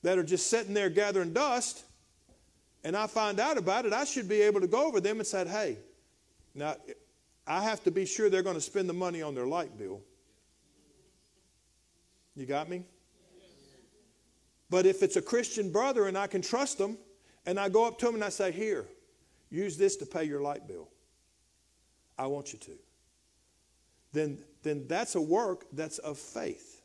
that 0.01 0.17
are 0.17 0.23
just 0.23 0.47
sitting 0.47 0.73
there 0.73 0.89
gathering 0.89 1.33
dust, 1.33 1.83
and 2.85 2.95
I 2.95 3.07
find 3.07 3.39
out 3.39 3.57
about 3.57 3.85
it, 3.85 3.91
I 3.91 4.05
should 4.05 4.29
be 4.29 4.41
able 4.41 4.61
to 4.61 4.67
go 4.67 4.87
over 4.87 5.01
them 5.01 5.17
and 5.17 5.27
say, 5.27 5.45
hey, 5.45 5.77
now 6.55 6.75
I 7.45 7.63
have 7.63 7.83
to 7.83 7.91
be 7.91 8.05
sure 8.05 8.29
they're 8.29 8.43
going 8.43 8.55
to 8.55 8.61
spend 8.61 8.87
the 8.87 8.93
money 8.93 9.21
on 9.21 9.35
their 9.35 9.47
light 9.47 9.77
bill. 9.77 9.99
You 12.35 12.45
got 12.45 12.69
me? 12.69 12.83
But 14.69 14.85
if 14.85 15.01
it's 15.01 15.15
a 15.15 15.21
Christian 15.21 15.71
brother 15.71 16.07
and 16.07 16.17
I 16.17 16.27
can 16.27 16.41
trust 16.41 16.77
them, 16.77 16.97
and 17.45 17.59
I 17.59 17.69
go 17.69 17.85
up 17.87 17.97
to 17.99 18.05
them 18.05 18.15
and 18.15 18.23
I 18.23 18.29
say, 18.29 18.51
Here, 18.51 18.85
use 19.49 19.77
this 19.77 19.95
to 19.97 20.05
pay 20.05 20.23
your 20.23 20.41
light 20.41 20.67
bill. 20.67 20.89
I 22.17 22.27
want 22.27 22.53
you 22.53 22.59
to. 22.59 22.77
Then, 24.11 24.39
then 24.63 24.85
that's 24.87 25.15
a 25.15 25.21
work 25.21 25.65
that's 25.71 25.99
of 25.99 26.17
faith. 26.17 26.81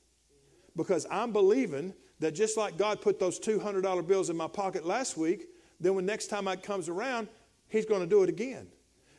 Because 0.77 1.07
I'm 1.11 1.33
believing 1.33 1.95
that 2.21 2.35
just 2.35 2.57
like 2.57 2.77
God 2.77 3.01
put 3.01 3.19
those 3.19 3.39
$200 3.39 4.07
bills 4.07 4.31
in 4.31 4.37
my 4.37 4.49
pocket 4.49 4.87
last 4.87 5.17
week, 5.17 5.49
then 5.81 5.95
when 5.95 6.07
next 6.07 6.29
time 6.29 6.49
it 6.49 6.63
comes 6.63 6.89
around, 6.89 7.29
He's 7.69 7.87
going 7.87 8.01
to 8.01 8.07
do 8.07 8.23
it 8.23 8.29
again. 8.29 8.69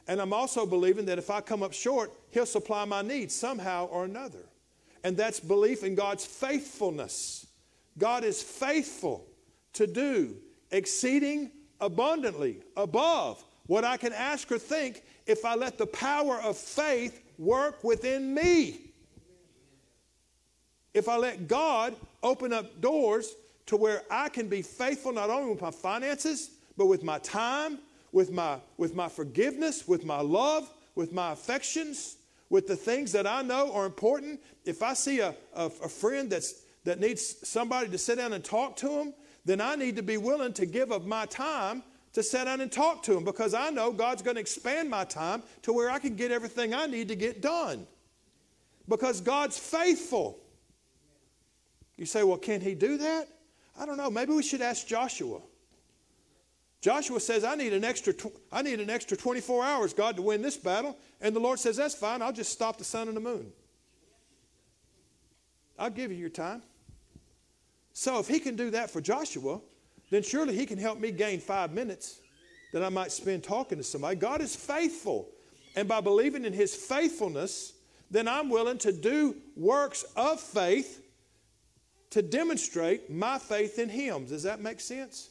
And 0.07 0.21
I'm 0.21 0.33
also 0.33 0.65
believing 0.65 1.05
that 1.05 1.17
if 1.17 1.29
I 1.29 1.41
come 1.41 1.63
up 1.63 1.73
short, 1.73 2.11
He'll 2.31 2.45
supply 2.45 2.85
my 2.85 3.01
needs 3.01 3.35
somehow 3.35 3.85
or 3.87 4.05
another. 4.05 4.49
And 5.03 5.17
that's 5.17 5.39
belief 5.39 5.83
in 5.83 5.95
God's 5.95 6.25
faithfulness. 6.25 7.44
God 7.97 8.23
is 8.23 8.41
faithful 8.41 9.25
to 9.73 9.87
do 9.87 10.35
exceeding 10.71 11.51
abundantly 11.79 12.59
above 12.75 13.43
what 13.67 13.83
I 13.83 13.97
can 13.97 14.13
ask 14.13 14.51
or 14.51 14.59
think 14.59 15.03
if 15.25 15.45
I 15.45 15.55
let 15.55 15.77
the 15.77 15.87
power 15.87 16.39
of 16.41 16.57
faith 16.57 17.21
work 17.37 17.83
within 17.83 18.33
me. 18.33 18.81
If 20.93 21.09
I 21.09 21.17
let 21.17 21.47
God 21.47 21.95
open 22.23 22.53
up 22.53 22.79
doors 22.79 23.35
to 23.65 23.75
where 23.75 24.03
I 24.09 24.29
can 24.29 24.47
be 24.47 24.61
faithful 24.61 25.11
not 25.11 25.29
only 25.29 25.51
with 25.51 25.61
my 25.61 25.71
finances, 25.71 26.51
but 26.77 26.85
with 26.85 27.03
my 27.03 27.19
time, 27.19 27.79
with 28.11 28.31
my, 28.31 28.59
with 28.77 28.95
my 28.95 29.09
forgiveness, 29.09 29.87
with 29.87 30.05
my 30.05 30.21
love, 30.21 30.69
with 30.95 31.11
my 31.11 31.31
affections, 31.31 32.17
with 32.49 32.67
the 32.67 32.75
things 32.75 33.11
that 33.11 33.27
I 33.27 33.41
know 33.41 33.73
are 33.73 33.85
important. 33.85 34.39
If 34.63 34.83
I 34.83 34.93
see 34.93 35.19
a, 35.19 35.35
a, 35.53 35.65
a 35.65 35.89
friend 35.89 36.29
that's, 36.29 36.61
that 36.85 36.99
needs 36.99 37.47
somebody 37.47 37.89
to 37.89 37.97
sit 37.97 38.17
down 38.17 38.33
and 38.33 38.43
talk 38.43 38.77
to 38.77 38.87
them, 38.87 39.13
then 39.43 39.59
I 39.59 39.75
need 39.75 39.97
to 39.97 40.03
be 40.03 40.17
willing 40.17 40.53
to 40.53 40.65
give 40.65 40.91
of 40.91 41.05
my 41.05 41.25
time 41.25 41.83
to 42.13 42.23
sit 42.23 42.45
down 42.45 42.61
and 42.61 42.71
talk 42.71 43.03
to 43.03 43.13
them 43.13 43.25
because 43.25 43.53
I 43.53 43.69
know 43.69 43.91
God's 43.91 44.21
going 44.21 44.35
to 44.35 44.41
expand 44.41 44.89
my 44.89 45.03
time 45.03 45.43
to 45.63 45.73
where 45.73 45.89
I 45.89 45.99
can 45.99 46.15
get 46.15 46.31
everything 46.31 46.73
I 46.73 46.85
need 46.85 47.09
to 47.09 47.15
get 47.15 47.41
done. 47.41 47.85
Because 48.87 49.19
God's 49.19 49.57
faithful. 49.57 50.39
You 51.97 52.05
say, 52.05 52.23
well, 52.23 52.37
can 52.37 52.61
He 52.61 52.73
do 52.75 52.97
that? 52.97 53.27
I 53.77 53.85
don't 53.85 53.97
know. 53.97 54.09
Maybe 54.09 54.33
we 54.33 54.43
should 54.43 54.61
ask 54.61 54.87
Joshua. 54.87 55.41
Joshua 56.81 57.19
says, 57.19 57.43
I 57.43 57.55
need 57.55 57.73
an 57.73 57.83
extra, 57.83 58.13
tw- 58.13 58.37
I 58.51 58.61
need 58.61 58.79
an 58.79 58.89
extra 58.89 59.17
24 59.17 59.65
hours, 59.65 59.93
God, 59.93 60.15
to 60.17 60.21
win 60.21 60.41
this 60.41 60.55
battle. 60.55 60.95
And 61.19 61.35
the 61.35 61.39
Lord 61.39 61.59
says, 61.59 61.77
That's 61.77 61.95
fine. 61.95 62.21
I'll 62.21 62.31
just 62.31 62.51
stop 62.51 62.77
the 62.77 62.83
sun 62.83 63.07
and 63.07 63.17
the 63.17 63.21
moon. 63.21 63.51
I'll 65.77 65.89
give 65.89 66.11
you 66.11 66.17
your 66.17 66.29
time. 66.29 66.61
So 67.97 68.19
if 68.19 68.27
he 68.27 68.41
can 68.41 68.57
do 68.57 68.71
that 68.71 68.91
for 68.91 68.99
Joshua, 68.99 69.61
then 70.09 70.21
surely 70.21 70.53
he 70.53 70.65
can 70.65 70.77
help 70.77 70.99
me 70.99 71.11
gain 71.11 71.39
five 71.39 71.71
minutes 71.71 72.19
that 72.73 72.83
I 72.83 72.89
might 72.89 73.09
spend 73.09 73.41
talking 73.41 73.77
to 73.77 73.85
somebody. 73.85 74.17
God 74.17 74.41
is 74.41 74.53
faithful. 74.53 75.29
And 75.77 75.87
by 75.87 76.01
believing 76.01 76.43
in 76.43 76.51
his 76.51 76.75
faithfulness, 76.75 77.71
then 78.11 78.27
I'm 78.27 78.49
willing 78.49 78.77
to 78.79 78.91
do 78.91 79.37
works 79.55 80.03
of 80.17 80.41
faith 80.41 81.01
to 82.09 82.21
demonstrate 82.21 83.09
my 83.09 83.39
faith 83.39 83.79
in 83.79 83.87
him. 83.87 84.25
Does 84.25 84.43
that 84.43 84.59
make 84.59 84.81
sense? 84.81 85.29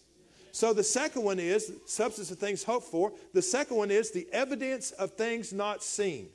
So 0.51 0.73
the 0.73 0.83
second 0.83 1.23
one 1.23 1.39
is 1.39 1.71
substance 1.85 2.31
of 2.31 2.39
things 2.39 2.65
hoped 2.65 2.87
for. 2.87 3.13
The 3.35 3.43
second 3.43 3.77
one 3.77 3.91
is 3.91 4.11
the 4.11 4.27
evidence 4.33 4.91
of 4.93 5.13
things 5.13 5.53
not 5.53 5.83
seen. 5.83 6.29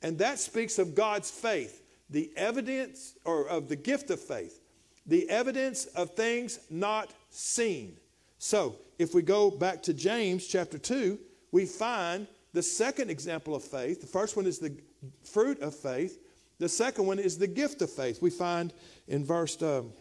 And 0.00 0.16
that 0.18 0.38
speaks 0.38 0.78
of 0.78 0.94
God's 0.94 1.30
faith, 1.30 1.82
the 2.08 2.30
evidence 2.36 3.16
or 3.26 3.46
of 3.48 3.68
the 3.68 3.76
gift 3.76 4.08
of 4.10 4.18
faith, 4.18 4.60
the 5.06 5.28
evidence 5.28 5.86
of 5.86 6.10
things 6.14 6.58
not 6.70 7.12
seen. 7.30 7.96
So 8.38 8.76
if 8.98 9.14
we 9.14 9.22
go 9.22 9.50
back 9.50 9.82
to 9.84 9.94
James 9.94 10.46
chapter 10.46 10.78
2, 10.78 11.18
we 11.52 11.66
find 11.66 12.26
the 12.52 12.62
second 12.62 13.10
example 13.10 13.54
of 13.54 13.62
faith. 13.62 14.00
The 14.00 14.06
first 14.06 14.36
one 14.36 14.46
is 14.46 14.58
the 14.58 14.76
fruit 15.24 15.60
of 15.60 15.74
faith. 15.74 16.18
The 16.58 16.68
second 16.68 17.06
one 17.06 17.18
is 17.18 17.38
the 17.38 17.46
gift 17.46 17.82
of 17.82 17.90
faith. 17.90 18.22
We 18.22 18.30
find 18.30 18.72
in 19.06 19.24
verse 19.24 19.60
um, 19.62 19.92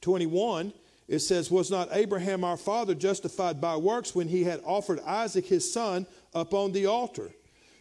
21 0.00 0.72
it 1.08 1.20
says, 1.20 1.50
Was 1.50 1.70
not 1.70 1.88
Abraham 1.92 2.44
our 2.44 2.58
father 2.58 2.94
justified 2.94 3.60
by 3.60 3.76
works 3.76 4.14
when 4.14 4.28
he 4.28 4.44
had 4.44 4.60
offered 4.64 5.00
Isaac 5.00 5.46
his 5.46 5.72
son 5.72 6.06
upon 6.34 6.72
the 6.72 6.86
altar? 6.86 7.30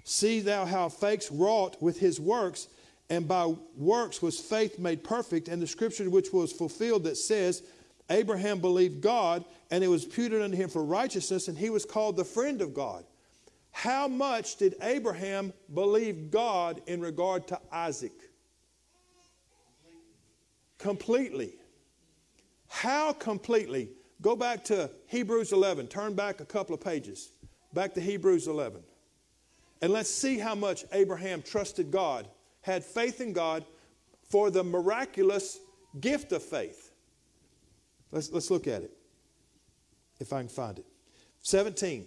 See 0.05 0.39
thou 0.39 0.65
how 0.65 0.87
faith 0.87 1.27
wrought 1.29 1.81
with 1.81 1.99
his 1.99 2.19
works, 2.19 2.69
and 3.09 3.27
by 3.27 3.53
works 3.75 4.21
was 4.21 4.39
faith 4.39 4.79
made 4.79 5.03
perfect. 5.03 5.47
And 5.47 5.61
the 5.61 5.67
scripture 5.67 6.09
which 6.09 6.33
was 6.33 6.51
fulfilled 6.51 7.05
that 7.05 7.17
says, 7.17 7.63
Abraham 8.09 8.59
believed 8.59 9.01
God, 9.01 9.43
and 9.71 9.83
it 9.83 9.87
was 9.87 10.05
imputed 10.05 10.41
unto 10.41 10.57
him 10.57 10.69
for 10.69 10.83
righteousness, 10.83 11.47
and 11.47 11.57
he 11.57 11.69
was 11.69 11.85
called 11.85 12.15
the 12.15 12.25
friend 12.25 12.61
of 12.61 12.73
God. 12.73 13.03
How 13.71 14.07
much 14.07 14.55
did 14.55 14.75
Abraham 14.81 15.53
believe 15.73 16.31
God 16.31 16.81
in 16.87 17.01
regard 17.01 17.47
to 17.49 17.59
Isaac? 17.71 18.13
Completely. 20.77 21.53
How 22.67 23.13
completely? 23.13 23.89
Go 24.21 24.35
back 24.35 24.63
to 24.65 24.89
Hebrews 25.07 25.51
11. 25.51 25.87
Turn 25.87 26.13
back 26.15 26.39
a 26.39 26.45
couple 26.45 26.73
of 26.73 26.81
pages. 26.81 27.31
Back 27.73 27.93
to 27.95 28.01
Hebrews 28.01 28.47
11. 28.47 28.81
And 29.81 29.93
let's 29.93 30.09
see 30.09 30.39
how 30.39 30.55
much 30.55 30.85
Abraham 30.91 31.41
trusted 31.41 31.91
God, 31.91 32.27
had 32.67 32.83
faith 32.83 33.21
in 33.21 33.33
God 33.33 33.65
for 34.29 34.51
the 34.51 34.63
miraculous 34.63 35.59
gift 35.99 36.33
of 36.33 36.43
faith. 36.43 36.91
Let's, 38.11 38.31
let's 38.31 38.51
look 38.51 38.67
at 38.67 38.83
it, 38.83 38.91
if 40.19 40.33
I 40.33 40.39
can 40.41 40.49
find 40.49 40.77
it. 40.77 40.85
17. 41.41 42.05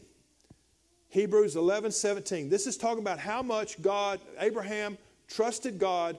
Hebrews 1.08 1.56
11, 1.56 1.90
17. 1.90 2.48
This 2.48 2.66
is 2.66 2.76
talking 2.76 3.00
about 3.00 3.18
how 3.18 3.42
much 3.42 3.80
God, 3.82 4.20
Abraham 4.38 4.96
trusted 5.28 5.78
God, 5.78 6.18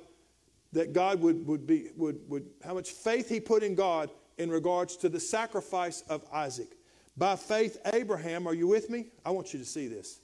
that 0.74 0.92
God 0.92 1.22
would, 1.22 1.46
would 1.46 1.68
be, 1.68 1.90
would, 1.96 2.20
would, 2.28 2.48
how 2.66 2.74
much 2.74 2.92
faith 2.92 3.30
he 3.30 3.40
put 3.40 3.62
in 3.62 3.76
God 3.76 4.10
in 4.38 4.50
regards 4.50 4.98
to 4.98 5.10
the 5.10 5.20
sacrifice 5.20 6.02
of 6.10 6.26
Isaac. 6.34 6.78
By 7.16 7.36
faith, 7.36 7.78
Abraham, 7.94 8.48
are 8.48 8.56
you 8.56 8.68
with 8.68 8.90
me? 8.90 9.08
I 9.24 9.30
want 9.30 9.54
you 9.54 9.60
to 9.60 9.66
see 9.66 9.88
this. 9.88 10.20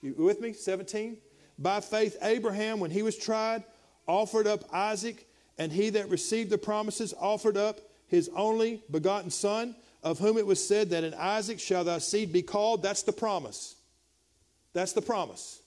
You 0.00 0.14
with 0.16 0.40
me? 0.40 0.54
17. 0.54 1.18
By 1.58 1.80
faith, 1.80 2.16
Abraham, 2.22 2.80
when 2.80 2.90
he 2.90 3.02
was 3.02 3.16
tried, 3.16 3.64
offered 4.06 4.46
up 4.46 4.64
Isaac, 4.72 5.26
and 5.58 5.72
he 5.72 5.90
that 5.90 6.08
received 6.08 6.50
the 6.50 6.58
promises 6.58 7.12
offered 7.18 7.56
up 7.56 7.80
his 8.06 8.30
only 8.34 8.82
begotten 8.90 9.30
son, 9.30 9.74
of 10.02 10.18
whom 10.18 10.38
it 10.38 10.46
was 10.46 10.64
said 10.64 10.90
that 10.90 11.04
in 11.04 11.12
Isaac 11.14 11.58
shall 11.58 11.84
thy 11.84 11.98
seed 11.98 12.32
be 12.32 12.42
called. 12.42 12.82
That's 12.82 13.02
the 13.02 13.12
promise. 13.12 13.74
That's 14.72 14.92
the 14.92 15.02
promise. 15.02 15.60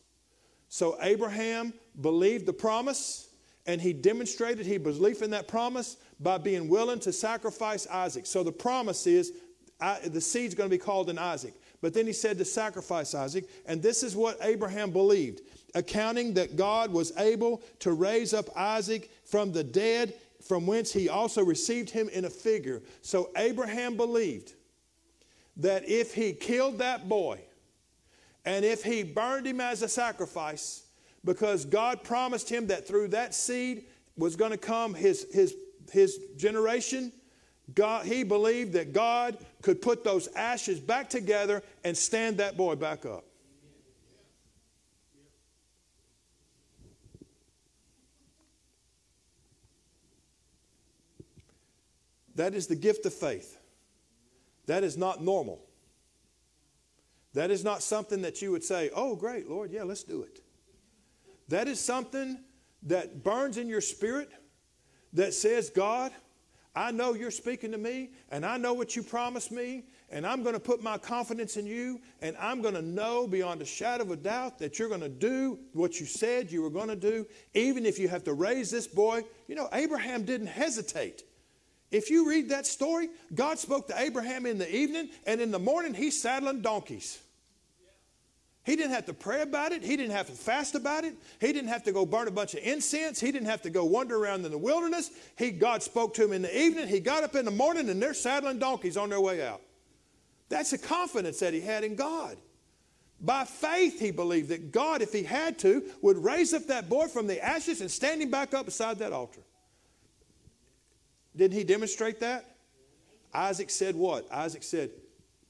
So 0.69 0.97
Abraham 1.01 1.73
believed 1.99 2.45
the 2.45 2.54
promise, 2.54 3.27
and 3.65 3.82
he 3.82 3.91
demonstrated 3.91 4.65
his 4.65 4.80
belief 4.80 5.21
in 5.21 5.32
that 5.32 5.49
promise 5.49 5.97
by 6.19 6.38
being 6.38 6.69
willing 6.69 6.99
to 7.01 7.12
sacrifice 7.12 7.86
Isaac. 7.88 8.25
So 8.25 8.43
the 8.43 8.51
promise 8.54 9.06
is 9.06 9.34
I, 9.82 9.99
the 10.06 10.21
seed's 10.21 10.56
going 10.56 10.69
to 10.69 10.73
be 10.73 10.82
called 10.82 11.10
in 11.10 11.17
Isaac. 11.17 11.54
But 11.82 11.96
then 11.96 12.06
he 12.06 12.13
said 12.13 12.38
to 12.38 12.46
sacrifice 12.46 13.15
Isaac, 13.15 13.50
and 13.65 13.82
this 13.82 14.04
is 14.04 14.15
what 14.15 14.38
Abraham 14.41 14.91
believed, 14.91 15.41
accounting 15.74 16.36
that 16.36 16.56
God 16.56 16.91
was 16.91 17.12
able 17.17 17.63
to 17.80 17.94
raise 17.94 18.34
up 18.34 18.56
Isaac 18.56 19.10
from 19.26 19.52
the 19.52 19.63
dead, 19.63 20.13
from 20.48 20.67
whence 20.67 20.94
he 20.94 21.10
also 21.10 21.44
received 21.44 21.89
him 21.89 22.08
in 22.10 22.26
a 22.26 22.30
figure. 22.30 22.82
So 23.02 23.32
Abraham 23.36 23.98
believed 23.98 24.54
that 25.58 25.89
if 25.89 26.13
he 26.13 26.34
killed 26.34 26.78
that 26.80 27.10
boy 27.10 27.39
and 28.46 28.63
if 28.63 28.84
he 28.84 29.04
burned 29.04 29.48
him 29.48 29.60
as 29.60 29.82
a 29.82 29.88
sacrifice, 29.88 30.84
because 31.24 31.65
God 31.65 32.04
promised 32.04 32.50
him 32.50 32.67
that 32.67 32.88
through 32.88 33.10
that 33.10 33.34
seed 33.34 33.86
was 34.17 34.36
going 34.36 34.52
to 34.52 34.58
come 34.58 34.94
his, 34.94 35.28
his, 35.32 35.56
his 35.91 36.20
generation, 36.38 37.12
God, 37.74 38.06
he 38.06 38.24
believed 38.24 38.74
that 38.74 38.93
God 38.93 39.38
could 39.62 39.82
put 39.82 40.04
those 40.04 40.28
ashes 40.36 40.80
back 40.80 41.10
together 41.10 41.63
and 41.84 41.95
stand 41.95 42.38
that 42.38 42.58
boy 42.58 42.76
back 42.76 43.06
up. 43.06 43.24
That 52.36 52.54
is 52.54 52.67
the 52.67 52.76
gift 52.76 53.06
of 53.06 53.13
faith. 53.13 53.58
That 54.65 54.84
is 54.84 54.97
not 54.97 55.24
normal. 55.24 55.62
That 57.34 57.52
is 57.52 57.63
not 57.63 57.82
something 57.82 58.21
that 58.24 58.41
you 58.41 58.52
would 58.52 58.63
say, 58.63 58.89
oh, 58.93 59.15
great, 59.15 59.50
Lord, 59.50 59.71
yeah, 59.71 59.84
let's 59.84 60.04
do 60.04 60.24
it. 60.24 60.39
That 61.47 61.67
is 61.67 61.80
something 61.80 62.39
that 62.84 63.24
burns 63.24 63.58
in 63.58 63.67
your 63.67 63.82
spirit 63.82 64.30
that 65.13 65.34
says, 65.34 65.69
God, 65.69 66.12
I 66.76 66.92
know 66.92 67.14
you're 67.14 67.32
speaking 67.32 67.72
to 67.74 67.78
me, 67.78 68.12
and 68.30 68.46
I 68.46 68.58
know 68.58 68.74
what 68.74 68.96
you 68.96 69.04
promised 69.04 69.52
me, 69.52 69.84
and 70.10 70.26
I'm 70.26 70.42
going 70.42 70.54
to 70.54 70.60
put 70.60 70.82
my 70.82 70.98
confidence 70.98 71.58
in 71.58 71.66
you, 71.66 72.00
and 72.22 72.36
I'm 72.40 72.62
going 72.62 72.76
to 72.76 72.82
know 72.82 73.28
beyond 73.28 73.62
a 73.62 73.66
shadow 73.66 74.04
of 74.04 74.12
a 74.12 74.16
doubt 74.16 74.58
that 74.60 74.80
you're 74.80 74.88
going 74.88 75.02
to 75.02 75.10
do 75.10 75.60
what 75.74 76.00
you 76.00 76.06
said 76.06 76.50
you 76.52 76.62
were 76.62 76.70
going 76.70 76.88
to 76.88 76.96
do, 76.96 77.26
even 77.54 77.86
if 77.86 78.00
you 78.00 78.08
have 78.08 78.24
to 78.24 78.34
raise 78.34 78.72
this 78.72 78.88
boy. 78.88 79.24
You 79.48 79.56
know, 79.56 79.68
Abraham 79.74 80.24
didn't 80.24 80.48
hesitate. 80.48 81.24
If 81.92 82.10
you 82.10 82.30
read 82.30 82.50
that 82.50 82.66
story, 82.66 83.10
God 83.36 83.60
spoke 83.60 83.88
to 83.90 84.00
Abraham 84.00 84.46
in 84.46 84.58
the 84.58 84.74
evening, 84.74 85.10
and 85.26 85.42
in 85.42 85.52
the 85.52 85.60
morning, 85.60 85.94
he's 85.94 86.22
saddling 86.22 86.62
donkeys. 86.62 87.20
He 88.63 88.76
didn't 88.76 88.91
have 88.91 89.06
to 89.08 89.13
pray 89.13 89.41
about 89.41 89.71
it. 89.71 89.84
He 89.84 89.97
didn't 89.97 90.12
have 90.12 90.28
to 90.28 90.34
fast 90.34 90.76
about 90.76 91.04
it. 91.04 91.15
He 91.39 91.52
didn't 91.52 91.69
have 91.69 91.84
to 91.84 91.91
go 91.91 92.06
burn 92.06 92.28
a 92.28 92.32
bunch 92.32 92.54
of 92.54 92.60
incense. 92.63 93.19
He 93.19 93.32
didn't 93.32 93.47
have 93.47 93.63
to 93.63 93.71
go 93.71 93.86
wander 93.86 94.17
around 94.17 94.45
in 94.45 94.52
the 94.52 94.58
wilderness. 94.58 95.10
He, 95.38 95.50
God 95.50 95.82
spoke 95.82 96.13
to 96.15 96.26
him 96.26 96.32
in 96.32 96.43
the 96.43 96.58
evening. 96.58 96.88
He 96.88 97.00
got 97.00 97.24
up 97.24 97.36
in 97.36 97.45
the 97.45 97.52
morning 97.52 97.89
and 97.89 98.02
they're 98.02 98.13
saddling 98.13 98.60
donkeys 98.60 98.97
on 98.97 99.10
their 99.10 99.21
way 99.21 99.45
out. 99.45 99.62
That's 100.50 100.71
the 100.71 100.78
confidence 100.78 101.39
that 101.39 101.54
he 101.54 101.62
had 101.62 101.84
in 101.84 101.95
God. 101.95 102.38
By 103.19 103.45
faith, 103.45 104.00
he 104.00 104.12
believed 104.12 104.50
that 104.50 104.71
God, 104.71 105.02
if 105.02 105.13
he 105.13 105.24
had 105.24 105.58
to, 105.60 105.84
would 106.02 106.17
raise 106.17 106.54
up 106.54 106.67
that 106.67 106.89
boy 106.89 107.08
from 107.08 107.28
the 107.28 107.43
ashes 107.43 107.82
and 107.82 107.89
stand 107.89 108.21
him 108.21 108.30
back 108.30 108.54
up 108.54 108.65
beside 108.65 109.00
that 109.00 109.13
altar. 109.13 109.41
Didn't 111.36 111.58
he 111.58 111.63
demonstrate 111.63 112.19
that? 112.19 112.45
Isaac 113.34 113.69
said 113.69 113.95
what? 113.95 114.32
Isaac 114.32 114.63
said, 114.63 114.91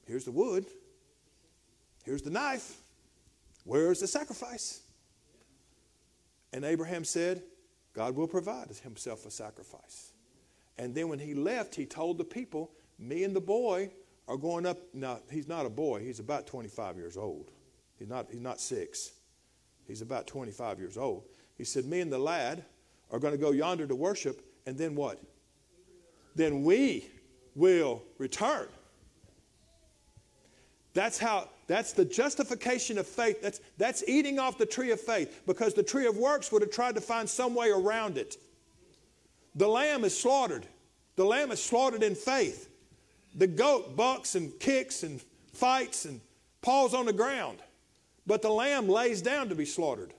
Here's 0.06 0.24
the 0.24 0.30
wood, 0.30 0.66
here's 2.04 2.22
the 2.22 2.30
knife. 2.30 2.81
Where 3.64 3.90
is 3.92 4.00
the 4.00 4.06
sacrifice? 4.06 4.82
And 6.52 6.64
Abraham 6.64 7.04
said, 7.04 7.42
God 7.94 8.16
will 8.16 8.26
provide 8.26 8.68
himself 8.82 9.26
a 9.26 9.30
sacrifice. 9.30 10.12
And 10.78 10.94
then 10.94 11.08
when 11.08 11.18
he 11.18 11.34
left, 11.34 11.74
he 11.74 11.86
told 11.86 12.18
the 12.18 12.24
people, 12.24 12.70
Me 12.98 13.24
and 13.24 13.36
the 13.36 13.40
boy 13.40 13.90
are 14.28 14.36
going 14.36 14.66
up. 14.66 14.78
Now, 14.94 15.20
he's 15.30 15.48
not 15.48 15.66
a 15.66 15.70
boy, 15.70 16.00
he's 16.00 16.18
about 16.18 16.46
25 16.46 16.96
years 16.96 17.16
old. 17.16 17.50
He's 17.98 18.08
not, 18.08 18.26
he's 18.30 18.40
not 18.40 18.60
six, 18.60 19.12
he's 19.86 20.02
about 20.02 20.26
25 20.26 20.78
years 20.78 20.96
old. 20.96 21.24
He 21.56 21.64
said, 21.64 21.84
Me 21.84 22.00
and 22.00 22.12
the 22.12 22.18
lad 22.18 22.64
are 23.10 23.18
going 23.18 23.32
to 23.32 23.38
go 23.38 23.52
yonder 23.52 23.86
to 23.86 23.94
worship, 23.94 24.42
and 24.66 24.76
then 24.76 24.94
what? 24.94 25.20
Then 26.34 26.64
we 26.64 27.06
will 27.54 28.02
return. 28.18 28.68
That's 30.94 31.18
how 31.18 31.48
that's 31.66 31.92
the 31.92 32.04
justification 32.04 32.98
of 32.98 33.06
faith. 33.06 33.40
That's, 33.40 33.60
that's 33.78 34.04
eating 34.06 34.38
off 34.38 34.58
the 34.58 34.66
tree 34.66 34.90
of 34.90 35.00
faith 35.00 35.42
because 35.46 35.72
the 35.72 35.82
tree 35.82 36.06
of 36.06 36.18
works 36.18 36.52
would 36.52 36.60
have 36.60 36.70
tried 36.70 36.96
to 36.96 37.00
find 37.00 37.28
some 37.28 37.54
way 37.54 37.70
around 37.70 38.18
it. 38.18 38.36
The 39.54 39.68
lamb 39.68 40.04
is 40.04 40.18
slaughtered. 40.18 40.66
The 41.16 41.24
lamb 41.24 41.50
is 41.50 41.62
slaughtered 41.62 42.02
in 42.02 42.14
faith. 42.14 42.68
The 43.34 43.46
goat 43.46 43.96
bucks 43.96 44.34
and 44.34 44.52
kicks 44.60 45.02
and 45.02 45.22
fights 45.54 46.04
and 46.04 46.20
paws 46.60 46.92
on 46.92 47.06
the 47.06 47.12
ground. 47.12 47.60
But 48.26 48.42
the 48.42 48.50
lamb 48.50 48.88
lays 48.88 49.22
down 49.22 49.48
to 49.48 49.54
be 49.54 49.64
slaughtered. 49.64 50.12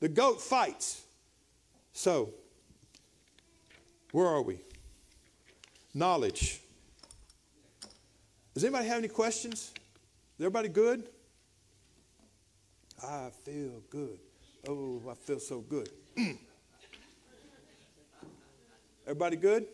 The 0.00 0.08
goat 0.08 0.40
fights. 0.40 1.02
So, 1.92 2.30
where 4.12 4.26
are 4.26 4.40
we? 4.40 4.60
Knowledge. 5.92 6.60
Does 8.54 8.64
anybody 8.64 8.88
have 8.88 8.98
any 8.98 9.08
questions? 9.08 9.72
Everybody 10.44 10.68
good? 10.70 11.04
I 13.06 13.28
feel 13.44 13.82
good. 13.90 14.18
Oh, 14.66 15.02
I 15.10 15.14
feel 15.14 15.38
so 15.38 15.60
good. 15.60 15.90
everybody 19.06 19.36
good? 19.36 19.66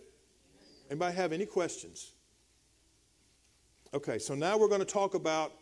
Anybody 0.91 1.15
have 1.15 1.33
any 1.33 1.47
questions? 1.47 2.13
Okay, 3.95 4.19
so 4.19 4.35
now 4.35 4.59
we're 4.59 4.67
going 4.69 4.81
to 4.81 4.85
talk 4.85 5.15
about, 5.15 5.53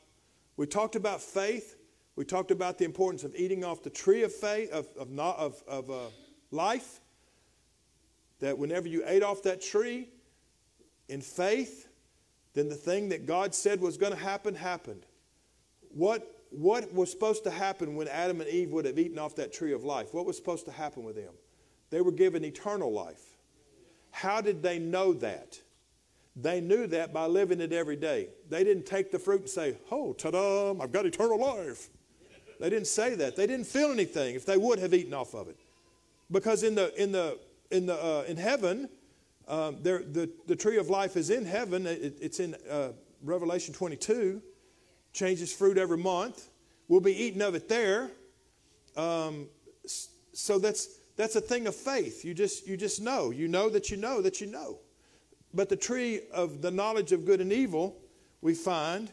we 0.57 0.67
talked 0.67 0.97
about 0.97 1.21
faith. 1.21 1.77
We 2.17 2.25
talked 2.25 2.51
about 2.51 2.79
the 2.79 2.87
importance 2.87 3.25
of 3.25 3.35
eating 3.37 3.63
off 3.63 3.83
the 3.83 3.91
tree 3.91 4.23
of 4.23 4.33
faith, 4.33 4.73
of, 4.73 4.89
of, 4.97 5.19
of, 5.19 5.63
of 5.69 5.91
uh, 5.91 6.07
life. 6.51 7.01
That 8.41 8.57
whenever 8.57 8.89
you 8.89 9.03
ate 9.07 9.23
off 9.23 9.43
that 9.43 9.61
tree 9.61 10.09
in 11.09 11.21
faith, 11.21 11.89
then 12.55 12.69
the 12.69 12.75
thing 12.75 13.09
that 13.11 13.27
God 13.27 13.55
said 13.55 13.81
was 13.81 13.97
going 13.97 14.13
to 14.13 14.19
happen 14.19 14.55
happened. 14.55 15.05
What, 15.91 16.43
what 16.51 16.93
was 16.93 17.11
supposed 17.11 17.45
to 17.45 17.51
happen 17.51 17.97
when 17.97 18.09
Adam 18.09 18.41
and 18.41 18.49
Eve 18.49 18.71
would 18.71 18.85
have 18.85 18.99
eaten 18.99 19.19
off 19.19 19.37
that 19.37 19.53
tree 19.53 19.73
of 19.73 19.85
life? 19.85 20.15
What 20.15 20.25
was 20.25 20.37
supposed 20.37 20.65
to 20.67 20.73
happen 20.73 21.05
with 21.05 21.17
them? 21.17 21.33
They 21.91 22.01
were 22.01 22.13
given 22.13 22.45
eternal 22.45 22.93
life. 22.93 23.23
How 24.13 24.41
did 24.41 24.63
they 24.63 24.79
know 24.79 25.13
that? 25.15 25.59
They 26.37 26.61
knew 26.61 26.87
that 26.89 27.13
by 27.13 27.27
living 27.27 27.61
it 27.61 27.73
every 27.73 27.97
day. 27.97 28.29
They 28.49 28.65
didn't 28.65 28.87
take 28.87 29.11
the 29.11 29.19
fruit 29.19 29.43
and 29.43 29.51
say, 29.51 29.77
Oh, 29.91 30.13
ta 30.13 30.31
da, 30.31 30.75
I've 30.81 30.93
got 30.93 31.07
eternal 31.07 31.39
life. 31.39 31.91
They 32.61 32.71
didn't 32.71 32.87
say 32.87 33.15
that. 33.17 33.37
They 33.37 33.47
didn't 33.47 33.67
feel 33.67 33.91
anything 33.91 34.35
if 34.35 34.47
they 34.47 34.57
would 34.57 34.79
have 34.79 34.95
eaten 34.95 35.15
off 35.15 35.35
of 35.35 35.49
it. 35.49 35.57
Because 36.31 36.63
in, 36.63 36.75
the, 36.75 36.95
in, 37.01 37.13
the, 37.13 37.39
in, 37.71 37.87
the, 37.87 37.95
uh, 37.95 38.25
in 38.27 38.37
heaven, 38.37 38.89
um, 39.49 39.79
there, 39.83 40.03
the, 40.03 40.31
the 40.47 40.57
tree 40.57 40.79
of 40.79 40.89
life 40.89 41.17
is 41.17 41.31
in 41.31 41.45
heaven. 41.45 41.87
It, 41.87 42.19
it's 42.21 42.41
in 42.41 42.55
uh, 42.71 42.93
Revelation 43.23 43.75
22. 43.75 44.43
Changes 45.13 45.53
fruit 45.53 45.79
every 45.79 45.99
month. 45.99 46.49
We'll 46.89 47.01
be 47.01 47.17
eating 47.17 47.43
of 47.43 47.55
it 47.55 47.69
there. 47.69 48.11
Um, 48.97 49.49
so 50.33 50.59
that's, 50.59 50.99
that's 51.17 51.37
a 51.37 51.41
thing 51.41 51.67
of 51.67 51.75
faith. 51.75 52.25
You 52.25 52.35
just, 52.35 52.67
you 52.67 52.77
just 52.77 53.01
know. 53.01 53.31
You 53.31 53.49
know 53.49 53.69
that 53.69 53.91
you 53.91 53.97
know 53.97 54.21
that 54.23 54.41
you 54.41 54.47
know. 54.47 54.79
But 55.53 55.69
the 55.69 55.77
tree 55.77 56.23
of 56.33 56.63
the 56.63 56.71
knowledge 56.71 57.13
of 57.13 57.25
good 57.25 57.41
and 57.41 57.53
evil, 57.53 57.97
we 58.41 58.55
find 58.55 59.11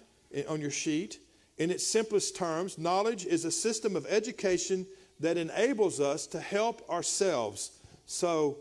on 0.49 0.59
your 0.59 0.71
sheet, 0.71 1.19
in 1.57 1.69
its 1.69 1.85
simplest 1.85 2.35
terms, 2.35 2.77
knowledge 2.77 3.25
is 3.25 3.45
a 3.45 3.51
system 3.51 3.95
of 3.95 4.07
education 4.07 4.87
that 5.19 5.37
enables 5.37 5.99
us 5.99 6.25
to 6.27 6.39
help 6.39 6.89
ourselves. 6.89 7.79
So, 8.07 8.57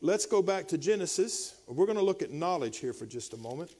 Let's 0.00 0.26
go 0.26 0.42
back 0.42 0.68
to 0.68 0.78
Genesis. 0.78 1.56
We're 1.66 1.86
going 1.86 1.98
to 1.98 2.04
look 2.04 2.22
at 2.22 2.30
knowledge 2.30 2.78
here 2.78 2.92
for 2.92 3.04
just 3.04 3.32
a 3.32 3.36
moment. 3.36 3.74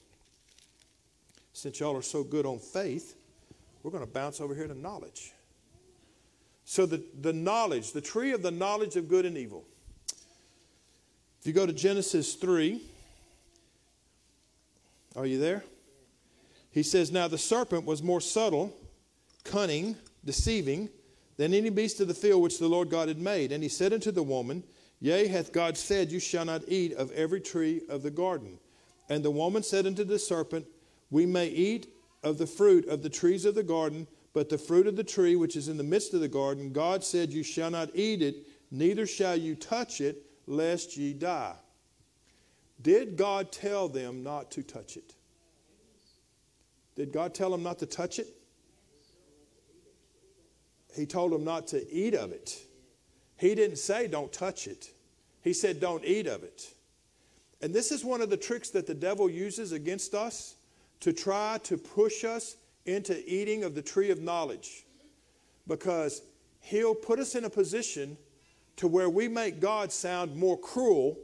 Since 1.52 1.78
y'all 1.80 1.96
are 1.96 2.02
so 2.02 2.24
good 2.24 2.44
on 2.44 2.58
faith, 2.58 3.14
we're 3.82 3.92
going 3.92 4.04
to 4.04 4.10
bounce 4.10 4.40
over 4.40 4.54
here 4.54 4.66
to 4.66 4.78
knowledge. 4.78 5.32
So, 6.64 6.86
the, 6.86 7.02
the 7.20 7.32
knowledge, 7.32 7.92
the 7.92 8.00
tree 8.00 8.32
of 8.32 8.42
the 8.42 8.50
knowledge 8.50 8.96
of 8.96 9.08
good 9.08 9.24
and 9.24 9.38
evil. 9.38 9.64
If 11.40 11.46
you 11.46 11.52
go 11.52 11.66
to 11.66 11.72
Genesis 11.72 12.34
3, 12.34 12.82
are 15.16 15.24
you 15.24 15.38
there? 15.38 15.64
He 16.70 16.82
says, 16.82 17.10
Now 17.10 17.28
the 17.28 17.38
serpent 17.38 17.84
was 17.84 18.02
more 18.02 18.20
subtle, 18.20 18.76
cunning, 19.44 19.96
deceiving 20.24 20.90
than 21.36 21.54
any 21.54 21.70
beast 21.70 22.00
of 22.00 22.08
the 22.08 22.14
field 22.14 22.42
which 22.42 22.58
the 22.58 22.68
Lord 22.68 22.90
God 22.90 23.08
had 23.08 23.18
made. 23.18 23.52
And 23.52 23.62
he 23.62 23.68
said 23.68 23.92
unto 23.92 24.10
the 24.10 24.22
woman, 24.22 24.64
Yea, 25.01 25.28
hath 25.28 25.53
God 25.53 25.76
said, 25.76 26.11
You 26.11 26.20
shall 26.20 26.44
not 26.44 26.62
eat 26.68 26.92
of 26.94 27.12
every 27.12 27.40
tree 27.40 27.82
of 27.88 28.03
the 28.03 28.11
garden. 28.11 28.59
And 29.09 29.24
the 29.24 29.30
woman 29.30 29.62
said 29.62 29.86
unto 29.86 30.05
the 30.05 30.18
serpent, 30.18 30.66
We 31.11 31.24
may 31.24 31.49
eat 31.49 31.92
of 32.22 32.38
the 32.38 32.46
fruit 32.46 32.86
of 32.88 33.03
the 33.03 33.09
trees 33.09 33.44
of 33.44 33.55
the 33.55 33.62
garden, 33.62 34.07
but 34.34 34.49
the 34.49 34.59
fruit 34.59 34.86
of 34.86 34.96
the 34.96 35.05
tree 35.05 35.36
which 35.36 35.57
is 35.57 35.68
in 35.68 35.76
the 35.76 35.84
midst 35.84 36.14
of 36.14 36.20
the 36.20 36.28
garden, 36.28 36.72
God 36.72 37.05
said, 37.05 37.32
You 37.32 37.42
shall 37.42 37.70
not 37.70 37.90
eat 37.94 38.22
it 38.22 38.46
neither 38.70 39.07
shall 39.07 39.36
you 39.36 39.55
touch 39.55 40.01
it, 40.01 40.24
lest 40.46 40.96
ye 40.96 41.12
die. 41.12 41.57
Did 42.80 43.16
God 43.16 43.51
tell 43.51 43.88
them 43.88 44.22
not 44.22 44.51
to 44.53 44.62
touch 44.62 44.96
it? 44.96 45.14
Did 46.94 47.12
God 47.12 47.34
tell 47.34 47.51
them 47.51 47.62
not 47.62 47.78
to 47.80 47.86
touch 47.86 48.18
it? 48.18 48.28
He 50.94 51.07
told 51.07 51.32
them 51.32 51.44
not 51.44 51.66
to 51.68 51.92
eat 51.92 52.14
of 52.14 52.32
it. 52.32 52.59
He 53.39 53.55
didn't 53.55 53.78
say 53.78 54.07
don't 54.09 54.32
touch 54.32 54.66
it. 54.66 54.91
He 55.43 55.53
said 55.53 55.80
don't 55.80 56.05
eat 56.05 56.26
of 56.26 56.43
it. 56.43 56.74
And 57.62 57.74
this 57.74 57.91
is 57.91 58.05
one 58.05 58.20
of 58.20 58.30
the 58.30 58.36
tricks 58.36 58.70
that 58.70 58.86
the 58.86 58.95
devil 58.95 59.30
uses 59.30 59.72
against 59.72 60.14
us 60.14 60.57
to 61.01 61.12
try 61.12 61.59
to 61.64 61.76
push 61.76 62.24
us 62.24 62.57
into 62.86 63.22
eating 63.30 63.64
of 63.64 63.74
the 63.74 63.82
tree 63.82 64.11
of 64.11 64.20
knowledge. 64.20 64.84
Because 65.66 66.22
he'll 66.61 66.95
put 66.95 67.18
us 67.18 67.34
in 67.34 67.45
a 67.45 67.51
position 67.51 68.16
to 68.76 68.89
where 68.89 69.11
we 69.11 69.28
make 69.28 69.61
God 69.61 69.93
sound 69.93 70.36
more 70.36 70.59
cruel 70.59 71.18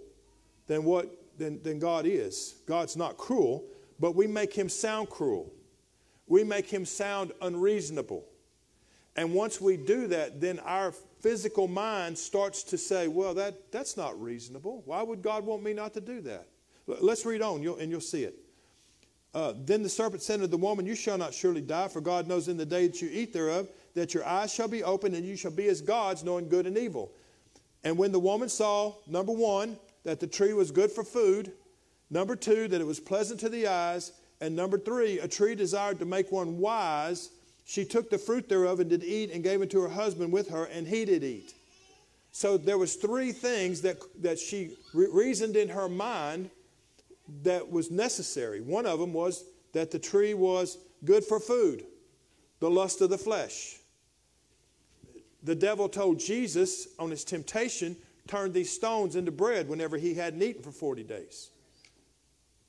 than 0.67 0.85
what 0.85 1.09
than, 1.39 1.63
than 1.63 1.79
God 1.79 2.07
is. 2.07 2.57
God's 2.67 2.97
not 2.97 3.17
cruel, 3.17 3.65
but 3.99 4.15
we 4.15 4.27
make 4.27 4.53
him 4.53 4.69
sound 4.69 5.11
cruel. 5.11 5.53
We 6.27 6.45
make 6.45 6.69
him 6.69 6.85
sound 6.85 7.33
unreasonable. 7.43 8.25
And 9.17 9.33
once 9.35 9.61
we 9.61 9.77
do 9.77 10.07
that, 10.09 10.41
then 10.41 10.59
our 10.61 10.93
physical 11.25 11.67
mind 11.67 12.19
starts 12.19 12.63
to 12.63 12.77
say, 12.77 13.09
well, 13.09 13.33
that, 13.33 13.73
that's 13.73 13.97
not 13.97 14.21
reasonable. 14.21 14.83
Why 14.85 15.03
would 15.03 15.23
God 15.23 15.47
want 15.47 15.63
me 15.63 15.73
not 15.73 15.95
to 15.95 16.03
do 16.03 16.21
that? 16.21 16.47
Let's 16.87 17.25
read 17.25 17.41
on, 17.41 17.63
you'll, 17.63 17.79
and 17.79 17.91
you'll 17.91 18.03
see 18.03 18.25
it. 18.25 18.35
Uh, 19.33 19.55
then 19.65 19.83
the 19.83 19.89
serpent 19.89 20.23
said 20.23 20.41
to 20.41 20.47
the 20.47 20.59
woman, 20.59 20.85
You 20.85 20.95
shall 20.95 21.17
not 21.17 21.33
surely 21.33 21.63
die, 21.63 21.89
for 21.89 22.03
God 22.03 22.29
knows 22.29 22.49
in 22.49 22.59
the 22.59 22.67
day 22.67 22.89
that 22.89 23.01
you 23.01 23.09
eat 23.11 23.33
thereof 23.33 23.69
that 23.95 24.13
your 24.13 24.23
eyes 24.27 24.53
shall 24.53 24.69
be 24.69 24.83
opened, 24.83 25.15
and 25.15 25.25
you 25.25 25.35
shall 25.35 25.51
be 25.51 25.67
as 25.69 25.81
gods, 25.81 26.23
knowing 26.23 26.47
good 26.47 26.67
and 26.67 26.77
evil. 26.77 27.11
And 27.85 27.97
when 27.97 28.13
the 28.13 28.21
woman 28.21 28.51
saw, 28.51 28.93
number 29.07 29.33
one, 29.33 29.79
that 30.03 30.21
the 30.21 30.27
tree 30.27 30.53
was 30.53 30.71
good 30.71 30.93
for 30.93 31.05
food, 31.05 31.53
number 32.11 32.37
two, 32.37 32.69
that 32.69 32.83
it 32.83 32.87
was 32.87 33.01
pleasant 33.01 33.41
to 33.41 33.49
the 33.49 33.67
eyes, 33.67 34.13
and 34.43 34.55
number 34.55 34.79
three, 34.79 35.21
a 35.21 35.27
tree 35.27 35.55
desired 35.55 36.01
to 36.01 36.05
make 36.05 36.31
one 36.31 36.59
wise, 36.59 37.31
she 37.65 37.85
took 37.85 38.11
the 38.11 38.19
fruit 38.19 38.49
thereof 38.49 38.81
and 38.81 38.91
did 38.91 39.03
eat 39.03 39.31
and 39.31 39.43
gave 39.43 39.63
it 39.63 39.71
to 39.71 39.81
her 39.81 39.89
husband 39.89 40.33
with 40.33 40.51
her, 40.51 40.65
and 40.65 40.87
he 40.87 41.05
did 41.05 41.25
eat. 41.25 41.55
So 42.31 42.59
there 42.59 42.79
was 42.79 42.97
three 42.97 43.33
things 43.33 43.81
that, 43.83 43.97
that 44.23 44.39
she 44.39 44.77
re- 44.93 45.09
reasoned 45.11 45.57
in 45.57 45.69
her 45.69 45.89
mind 45.89 46.51
that 47.43 47.71
was 47.71 47.91
necessary. 47.91 48.61
One 48.61 48.87
of 48.87 48.99
them 48.99 49.13
was 49.13 49.45
that 49.73 49.91
the 49.91 49.99
tree 49.99 50.35
was 50.35 50.77
good 51.05 51.25
for 51.25 51.41
food, 51.41 51.85
the 52.61 52.71
lust 52.71 53.01
of 53.01 53.11
the 53.11 53.19
flesh. 53.19 53.77
The 55.43 55.55
devil 55.55 55.89
told 55.89 56.19
Jesus 56.19 56.89
on 56.99 57.11
his 57.11 57.25
temptation, 57.25 57.97
turn 58.27 58.53
these 58.53 58.73
stones 58.73 59.17
into 59.17 59.31
bread 59.31 59.69
whenever 59.69 59.97
he 59.97 60.15
hadn't 60.15 60.43
eaten 60.43 60.63
for 60.63 60.73
40 60.73 61.05
days. 61.05 61.51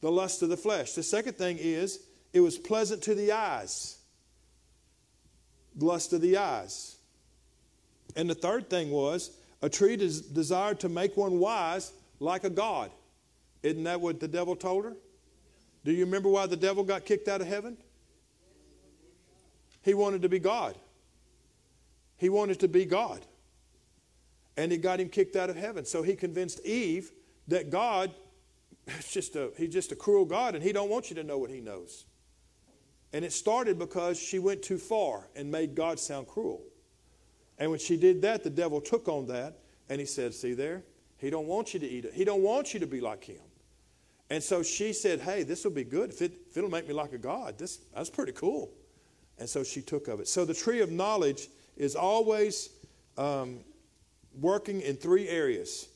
The 0.01 0.11
lust 0.11 0.41
of 0.41 0.49
the 0.49 0.57
flesh. 0.57 0.93
The 0.93 1.03
second 1.03 1.37
thing 1.37 1.57
is, 1.59 2.01
it 2.33 2.41
was 2.41 2.57
pleasant 2.57 3.01
to 3.03 3.15
the 3.15 3.31
eyes. 3.31 3.97
Lust 5.77 6.13
of 6.13 6.21
the 6.21 6.37
eyes. 6.37 6.97
And 8.15 8.29
the 8.29 8.35
third 8.35 8.69
thing 8.69 8.91
was, 8.91 9.31
a 9.61 9.69
tree 9.69 9.95
des- 9.95 10.21
desired 10.33 10.79
to 10.81 10.89
make 10.89 11.17
one 11.17 11.39
wise 11.39 11.91
like 12.19 12.43
a 12.43 12.49
God. 12.49 12.91
Isn't 13.63 13.83
that 13.83 13.99
what 13.99 14.19
the 14.19 14.27
devil 14.27 14.55
told 14.55 14.85
her? 14.85 14.93
Do 15.83 15.91
you 15.91 16.05
remember 16.05 16.29
why 16.29 16.45
the 16.47 16.57
devil 16.57 16.83
got 16.83 17.05
kicked 17.05 17.27
out 17.27 17.41
of 17.41 17.47
heaven? 17.47 17.77
He 19.81 19.93
wanted 19.93 20.23
to 20.23 20.29
be 20.29 20.39
God. 20.39 20.75
He 22.17 22.29
wanted 22.29 22.59
to 22.61 22.67
be 22.67 22.85
God. 22.85 23.21
And 24.57 24.71
it 24.71 24.77
got 24.77 24.99
him 24.99 25.09
kicked 25.09 25.35
out 25.35 25.49
of 25.49 25.55
heaven. 25.55 25.85
So 25.85 26.01
he 26.01 26.15
convinced 26.15 26.65
Eve 26.65 27.11
that 27.47 27.69
God 27.69 28.11
is 28.87 29.07
just 29.11 29.35
a 29.35 29.51
he's 29.57 29.73
just 29.73 29.91
a 29.91 29.95
cruel 29.95 30.25
God 30.25 30.55
and 30.55 30.63
he 30.63 30.71
don't 30.71 30.89
want 30.89 31.09
you 31.09 31.15
to 31.17 31.23
know 31.23 31.37
what 31.37 31.49
he 31.49 31.59
knows. 31.59 32.05
And 33.15 33.23
it 33.23 33.31
started 33.31 33.79
because 33.79 34.19
she 34.19 34.39
went 34.39 34.61
too 34.61 34.77
far 34.77 35.29
and 35.37 35.49
made 35.49 35.73
God 35.73 36.01
sound 36.01 36.27
cruel. 36.27 36.61
And 37.57 37.71
when 37.71 37.79
she 37.79 37.95
did 37.95 38.21
that, 38.23 38.43
the 38.43 38.49
devil 38.49 38.81
took 38.81 39.07
on 39.07 39.27
that 39.27 39.57
and 39.87 40.01
he 40.01 40.05
said, 40.05 40.33
"See 40.33 40.53
there? 40.53 40.83
He 41.15 41.29
don't 41.29 41.47
want 41.47 41.73
you 41.73 41.79
to 41.79 41.87
eat 41.87 42.03
it. 42.03 42.13
He 42.13 42.25
don't 42.25 42.41
want 42.41 42.73
you 42.73 42.81
to 42.81 42.85
be 42.85 42.99
like 42.99 43.23
him." 43.23 43.39
And 44.29 44.43
so 44.43 44.61
she 44.61 44.91
said, 44.91 45.21
"Hey, 45.21 45.43
this 45.43 45.63
will 45.63 45.71
be 45.71 45.85
good 45.85 46.09
if, 46.09 46.21
it, 46.21 46.33
if 46.49 46.57
it'll 46.57 46.69
make 46.69 46.89
me 46.89 46.93
like 46.93 47.13
a 47.13 47.17
god. 47.17 47.57
This 47.57 47.77
that's 47.93 48.09
pretty 48.09 48.33
cool." 48.33 48.73
And 49.39 49.47
so 49.47 49.63
she 49.63 49.81
took 49.81 50.09
of 50.09 50.19
it. 50.19 50.27
So 50.27 50.43
the 50.43 50.53
tree 50.53 50.81
of 50.81 50.91
knowledge 50.91 51.47
is 51.77 51.95
always 51.95 52.69
um, 53.17 53.61
working 54.41 54.81
in 54.81 54.97
three 54.97 55.29
areas 55.29 55.87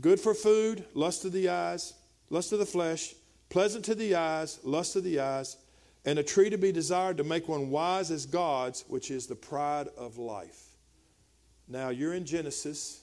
good 0.00 0.18
for 0.18 0.32
food, 0.32 0.86
lust 0.94 1.26
of 1.26 1.32
the 1.32 1.50
eyes, 1.50 1.92
lust 2.30 2.54
of 2.54 2.58
the 2.58 2.64
flesh, 2.64 3.14
pleasant 3.48 3.84
to 3.86 3.94
the 3.94 4.14
eyes, 4.14 4.60
lust 4.62 4.96
of 4.96 5.04
the 5.04 5.20
eyes, 5.20 5.56
and 6.04 6.18
a 6.18 6.22
tree 6.22 6.50
to 6.50 6.58
be 6.58 6.72
desired 6.72 7.16
to 7.18 7.24
make 7.24 7.48
one 7.48 7.70
wise 7.70 8.10
as 8.10 8.26
God's, 8.26 8.84
which 8.88 9.10
is 9.10 9.26
the 9.26 9.34
pride 9.34 9.88
of 9.96 10.18
life. 10.18 10.68
Now, 11.68 11.90
you're 11.90 12.14
in 12.14 12.24
Genesis. 12.24 13.02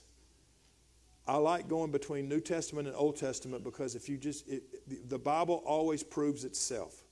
I 1.27 1.37
like 1.37 1.67
going 1.67 1.91
between 1.91 2.27
New 2.27 2.39
Testament 2.39 2.87
and 2.87 2.95
Old 2.95 3.15
Testament 3.15 3.63
because 3.63 3.95
if 3.95 4.09
you 4.09 4.17
just, 4.17 4.47
it, 4.47 5.09
the 5.09 5.19
Bible 5.19 5.63
always 5.65 6.03
proves 6.03 6.45
itself. 6.45 7.03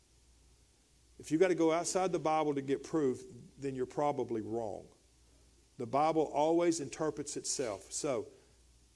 If 1.19 1.31
you 1.31 1.37
got 1.37 1.49
to 1.49 1.55
go 1.55 1.71
outside 1.71 2.11
the 2.11 2.19
Bible 2.19 2.53
to 2.55 2.61
get 2.61 2.83
proof, 2.83 3.21
then 3.59 3.75
you're 3.75 3.85
probably 3.85 4.41
wrong. 4.41 4.83
The 5.77 5.85
Bible 5.85 6.31
always 6.33 6.79
interprets 6.79 7.37
itself. 7.37 7.85
So 7.89 8.27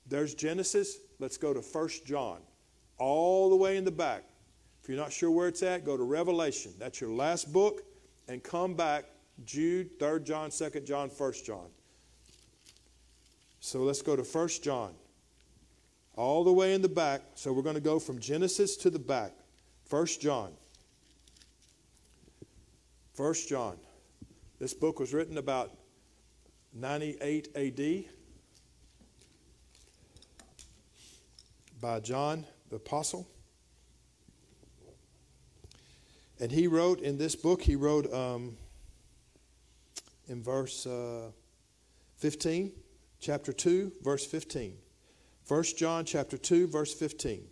there's 0.08 0.34
Genesis. 0.34 0.98
Let's 1.20 1.38
go 1.38 1.54
to 1.54 1.60
1 1.60 1.90
John, 2.06 2.40
all 2.98 3.50
the 3.50 3.56
way 3.56 3.78
in 3.78 3.86
the 3.86 3.92
back. 3.92 4.24
If 4.82 4.90
you're 4.90 4.98
not 4.98 5.12
sure 5.12 5.32
where 5.32 5.48
it's 5.48 5.64
at, 5.64 5.84
go 5.84 5.98
to 5.98 6.04
Revelation. 6.04 6.74
That's 6.80 7.02
your 7.02 7.10
last 7.10 7.52
book, 7.52 7.84
and 8.28 8.42
come 8.42 8.74
back 8.74 9.06
Jude, 9.46 10.00
3 10.00 10.24
John, 10.24 10.50
2 10.50 10.70
John, 10.82 11.10
1 11.10 11.34
John. 11.46 11.68
So 13.60 13.80
let's 13.80 14.02
go 14.02 14.16
to 14.16 14.24
1 14.24 14.48
John, 14.64 14.94
all 16.16 16.44
the 16.44 16.54
way 16.54 16.74
in 16.74 16.82
the 16.82 16.90
back. 16.90 17.22
So 17.36 17.52
we're 17.52 17.64
going 17.64 17.76
to 17.76 17.82
go 17.82 18.00
from 18.00 18.20
Genesis 18.20 18.78
to 18.78 18.90
the 18.90 19.00
back. 19.00 19.34
1 19.90 20.06
John. 20.22 20.54
1 23.16 23.34
John. 23.48 23.78
This 24.60 24.74
book 24.74 25.00
was 25.00 25.14
written 25.14 25.38
about 25.38 25.72
98 26.74 27.50
AD 27.56 28.06
by 31.80 32.00
John 32.00 32.46
the 32.70 32.76
Apostle. 32.78 33.28
And 36.40 36.52
he 36.52 36.68
wrote 36.68 37.00
in 37.00 37.18
this 37.18 37.36
book, 37.36 37.62
he 37.62 37.76
wrote 37.76 38.12
um, 38.14 38.58
in 40.28 40.44
verse 40.44 40.86
uh, 40.86 41.32
15, 42.18 42.72
chapter 43.20 43.52
2, 43.52 43.92
verse 44.04 44.26
15. 44.26 44.78
1 45.48 45.64
John 45.78 46.06
chapter 46.06 46.38
2, 46.38 46.68
verse 46.68 46.94
15. 46.94 47.48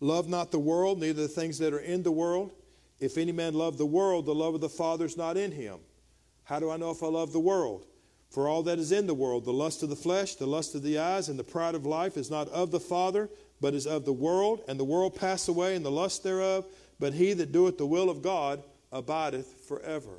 Love 0.00 0.28
not 0.28 0.50
the 0.50 0.58
world, 0.58 0.98
neither 0.98 1.22
the 1.22 1.28
things 1.28 1.58
that 1.58 1.72
are 1.72 1.78
in 1.78 2.02
the 2.02 2.10
world. 2.10 2.52
If 2.98 3.16
any 3.16 3.32
man 3.32 3.54
love 3.54 3.78
the 3.78 3.86
world, 3.86 4.26
the 4.26 4.34
love 4.34 4.54
of 4.54 4.60
the 4.60 4.68
Father 4.68 5.04
is 5.04 5.16
not 5.16 5.36
in 5.36 5.52
him. 5.52 5.78
How 6.44 6.58
do 6.58 6.70
I 6.70 6.76
know 6.76 6.90
if 6.90 7.02
I 7.02 7.06
love 7.06 7.32
the 7.32 7.40
world? 7.40 7.86
For 8.32 8.48
all 8.48 8.62
that 8.62 8.78
is 8.78 8.92
in 8.92 9.06
the 9.06 9.14
world, 9.14 9.44
the 9.44 9.52
lust 9.52 9.82
of 9.82 9.90
the 9.90 9.96
flesh, 9.96 10.36
the 10.36 10.46
lust 10.46 10.74
of 10.74 10.82
the 10.82 10.98
eyes, 10.98 11.28
and 11.28 11.38
the 11.38 11.44
pride 11.44 11.74
of 11.74 11.84
life 11.84 12.16
is 12.16 12.30
not 12.30 12.48
of 12.48 12.70
the 12.70 12.80
Father, 12.80 13.28
but 13.60 13.74
is 13.74 13.86
of 13.86 14.06
the 14.06 14.12
world. 14.12 14.62
And 14.66 14.80
the 14.80 14.84
world 14.84 15.14
pass 15.14 15.48
away, 15.48 15.76
and 15.76 15.84
the 15.84 15.90
lust 15.90 16.24
thereof. 16.24 16.64
But 16.98 17.12
he 17.12 17.34
that 17.34 17.52
doeth 17.52 17.76
the 17.76 17.86
will 17.86 18.08
of 18.08 18.22
God 18.22 18.62
abideth 18.90 19.66
forever. 19.68 20.16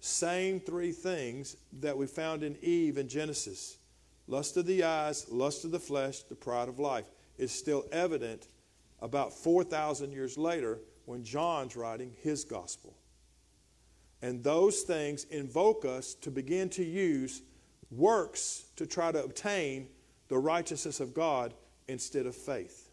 Same 0.00 0.58
three 0.58 0.90
things 0.90 1.56
that 1.80 1.96
we 1.96 2.08
found 2.08 2.42
in 2.42 2.56
Eve 2.60 2.98
in 2.98 3.08
Genesis 3.08 3.78
lust 4.26 4.56
of 4.56 4.66
the 4.66 4.82
eyes, 4.82 5.26
lust 5.30 5.64
of 5.64 5.70
the 5.70 5.78
flesh, 5.78 6.22
the 6.24 6.34
pride 6.34 6.68
of 6.68 6.78
life 6.78 7.06
is 7.38 7.52
still 7.52 7.84
evident 7.92 8.48
about 9.00 9.32
4,000 9.32 10.12
years 10.12 10.36
later 10.36 10.80
when 11.06 11.24
John's 11.24 11.76
writing 11.76 12.12
his 12.20 12.44
gospel. 12.44 12.97
And 14.22 14.42
those 14.42 14.82
things 14.82 15.24
invoke 15.24 15.84
us 15.84 16.14
to 16.14 16.30
begin 16.30 16.68
to 16.70 16.84
use 16.84 17.42
works 17.90 18.64
to 18.76 18.86
try 18.86 19.12
to 19.12 19.22
obtain 19.22 19.88
the 20.28 20.38
righteousness 20.38 21.00
of 21.00 21.14
God 21.14 21.54
instead 21.86 22.26
of 22.26 22.34
faith. 22.34 22.90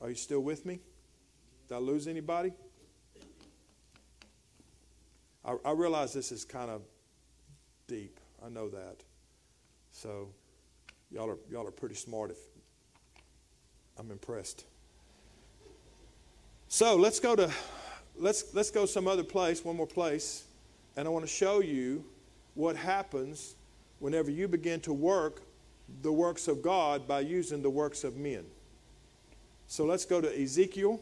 Are 0.00 0.08
you 0.08 0.14
still 0.14 0.40
with 0.40 0.66
me? 0.66 0.80
Did 1.68 1.74
I 1.74 1.78
lose 1.78 2.08
anybody? 2.08 2.52
I, 5.44 5.56
I 5.64 5.72
realize 5.72 6.12
this 6.12 6.32
is 6.32 6.44
kind 6.44 6.70
of 6.70 6.82
deep. 7.86 8.18
I 8.44 8.48
know 8.48 8.68
that. 8.68 9.02
So 9.92 10.28
y'all 11.10 11.30
are 11.30 11.38
y'all 11.50 11.66
are 11.66 11.72
pretty 11.72 11.94
smart 11.94 12.30
if 12.30 12.38
I'm 13.98 14.10
impressed. 14.10 14.64
So 16.68 16.96
let's 16.96 17.20
go 17.20 17.36
to 17.36 17.50
let's 18.18 18.54
let's 18.54 18.70
go 18.70 18.86
some 18.86 19.06
other 19.06 19.24
place, 19.24 19.64
one 19.64 19.76
more 19.76 19.86
place, 19.86 20.44
and 20.96 21.06
I 21.06 21.10
want 21.10 21.24
to 21.24 21.30
show 21.30 21.60
you 21.60 22.04
what 22.54 22.76
happens 22.76 23.54
whenever 23.98 24.30
you 24.30 24.48
begin 24.48 24.80
to 24.80 24.92
work 24.92 25.42
the 26.02 26.12
works 26.12 26.48
of 26.48 26.62
God 26.62 27.06
by 27.06 27.20
using 27.20 27.62
the 27.62 27.70
works 27.70 28.04
of 28.04 28.16
men. 28.16 28.44
So 29.66 29.84
let's 29.84 30.04
go 30.04 30.20
to 30.20 30.42
Ezekiel. 30.42 31.00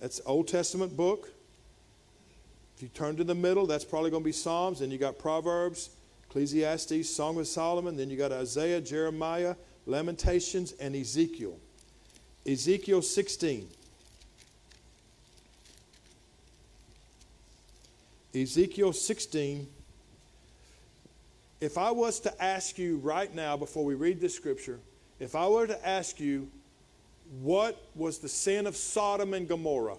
That's 0.00 0.20
Old 0.26 0.48
Testament 0.48 0.96
book. 0.96 1.30
If 2.76 2.82
you 2.82 2.88
turn 2.88 3.16
to 3.16 3.24
the 3.24 3.34
middle, 3.34 3.66
that's 3.66 3.84
probably 3.84 4.10
going 4.10 4.22
to 4.22 4.24
be 4.24 4.32
Psalms. 4.32 4.80
Then 4.80 4.90
you 4.90 4.98
got 4.98 5.18
Proverbs, 5.18 5.90
Ecclesiastes, 6.28 7.08
Song 7.08 7.38
of 7.38 7.46
Solomon. 7.46 7.96
Then 7.96 8.10
you 8.10 8.16
got 8.16 8.32
Isaiah, 8.32 8.80
Jeremiah, 8.80 9.54
Lamentations, 9.86 10.72
and 10.72 10.96
Ezekiel. 10.96 11.56
Ezekiel 12.46 13.02
16. 13.02 13.68
Ezekiel 18.34 18.92
16. 18.92 19.68
If 21.60 21.78
I 21.78 21.92
was 21.92 22.20
to 22.20 22.42
ask 22.42 22.78
you 22.78 22.96
right 22.96 23.32
now, 23.32 23.56
before 23.56 23.84
we 23.84 23.94
read 23.94 24.20
this 24.20 24.34
scripture, 24.34 24.80
if 25.20 25.34
I 25.36 25.46
were 25.46 25.66
to 25.66 25.88
ask 25.88 26.18
you, 26.18 26.50
what 27.40 27.80
was 27.94 28.18
the 28.18 28.28
sin 28.28 28.66
of 28.66 28.76
Sodom 28.76 29.34
and 29.34 29.48
Gomorrah? 29.48 29.96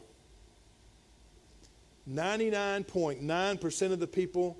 99.9% 2.11 3.91
of 3.91 3.99
the 3.99 4.07
people 4.07 4.57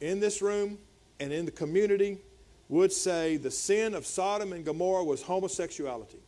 in 0.00 0.20
this 0.20 0.40
room 0.40 0.78
and 1.18 1.32
in 1.32 1.44
the 1.44 1.50
community 1.50 2.18
would 2.68 2.92
say 2.92 3.36
the 3.36 3.50
sin 3.50 3.94
of 3.94 4.06
Sodom 4.06 4.52
and 4.52 4.64
Gomorrah 4.64 5.04
was 5.04 5.20
homosexuality. 5.20 6.20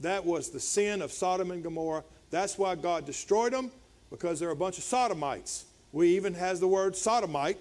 That 0.00 0.24
was 0.24 0.50
the 0.50 0.60
sin 0.60 1.02
of 1.02 1.10
Sodom 1.10 1.50
and 1.50 1.64
Gomorrah. 1.64 2.04
That's 2.30 2.58
why 2.58 2.74
God 2.76 3.06
destroyed 3.06 3.54
them, 3.54 3.72
because 4.10 4.38
they're 4.38 4.50
a 4.50 4.56
bunch 4.56 4.78
of 4.78 4.84
sodomites. 4.84 5.64
We 5.92 6.16
even 6.16 6.34
has 6.34 6.60
the 6.60 6.68
word 6.68 6.96
sodomite 6.96 7.58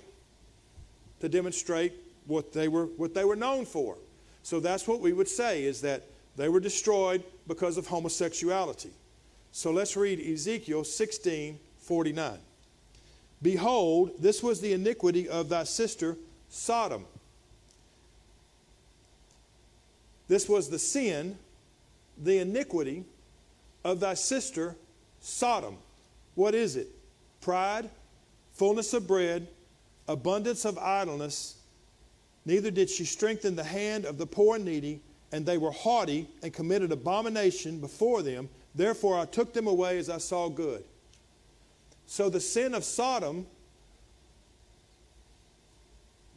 to 1.20 1.30
demonstrate 1.30 1.94
what 2.26 2.54
they 2.54 2.68
were 2.68 2.86
what 2.86 3.14
they 3.14 3.26
were 3.26 3.36
known 3.36 3.66
for. 3.66 3.98
So 4.44 4.60
that's 4.60 4.88
what 4.88 5.00
we 5.00 5.14
would 5.14 5.28
say 5.28 5.64
is 5.64 5.82
that 5.82 6.04
they 6.36 6.50
were 6.50 6.60
destroyed 6.60 7.24
because 7.48 7.78
of 7.78 7.88
homosexuality. 7.88 8.92
So 9.52 9.72
let's 9.72 9.98
read 9.98 10.20
Ezekiel 10.20 10.84
16 10.84 11.60
49. 11.80 12.40
Behold, 13.42 14.12
this 14.20 14.42
was 14.42 14.62
the 14.62 14.74
iniquity 14.74 15.30
of 15.30 15.50
thy 15.50 15.64
sister 15.64 16.18
Sodom. 16.50 17.06
This 20.28 20.50
was 20.50 20.70
the 20.70 20.80
sin, 20.80 21.38
the 22.22 22.40
iniquity 22.40 23.06
of 23.84 24.00
thy 24.00 24.16
sister 24.16 24.76
Sodom. 25.22 25.78
What 26.36 26.54
is 26.54 26.76
it? 26.76 26.88
Pride, 27.42 27.90
fullness 28.58 28.94
of 28.94 29.08
bread, 29.08 29.48
abundance 30.08 30.66
of 30.66 30.78
idleness. 30.78 31.58
Neither 32.46 32.72
did 32.72 32.90
she 32.90 33.06
strengthen 33.06 33.56
the 33.56 33.64
hand 33.64 34.06
of 34.06 34.18
the 34.18 34.26
poor 34.26 34.56
and 34.56 34.66
needy, 34.66 35.02
and 35.32 35.46
they 35.46 35.58
were 35.58 35.72
haughty 35.72 36.28
and 36.42 36.52
committed 36.52 36.92
abomination 36.92 37.80
before 37.80 38.22
them. 38.22 38.50
Therefore 38.74 39.20
I 39.20 39.26
took 39.26 39.54
them 39.54 39.68
away 39.68 39.98
as 39.98 40.10
I 40.10 40.18
saw 40.18 40.50
good. 40.50 40.84
So 42.06 42.30
the 42.30 42.40
sin 42.40 42.74
of 42.74 42.84
Sodom 42.84 43.46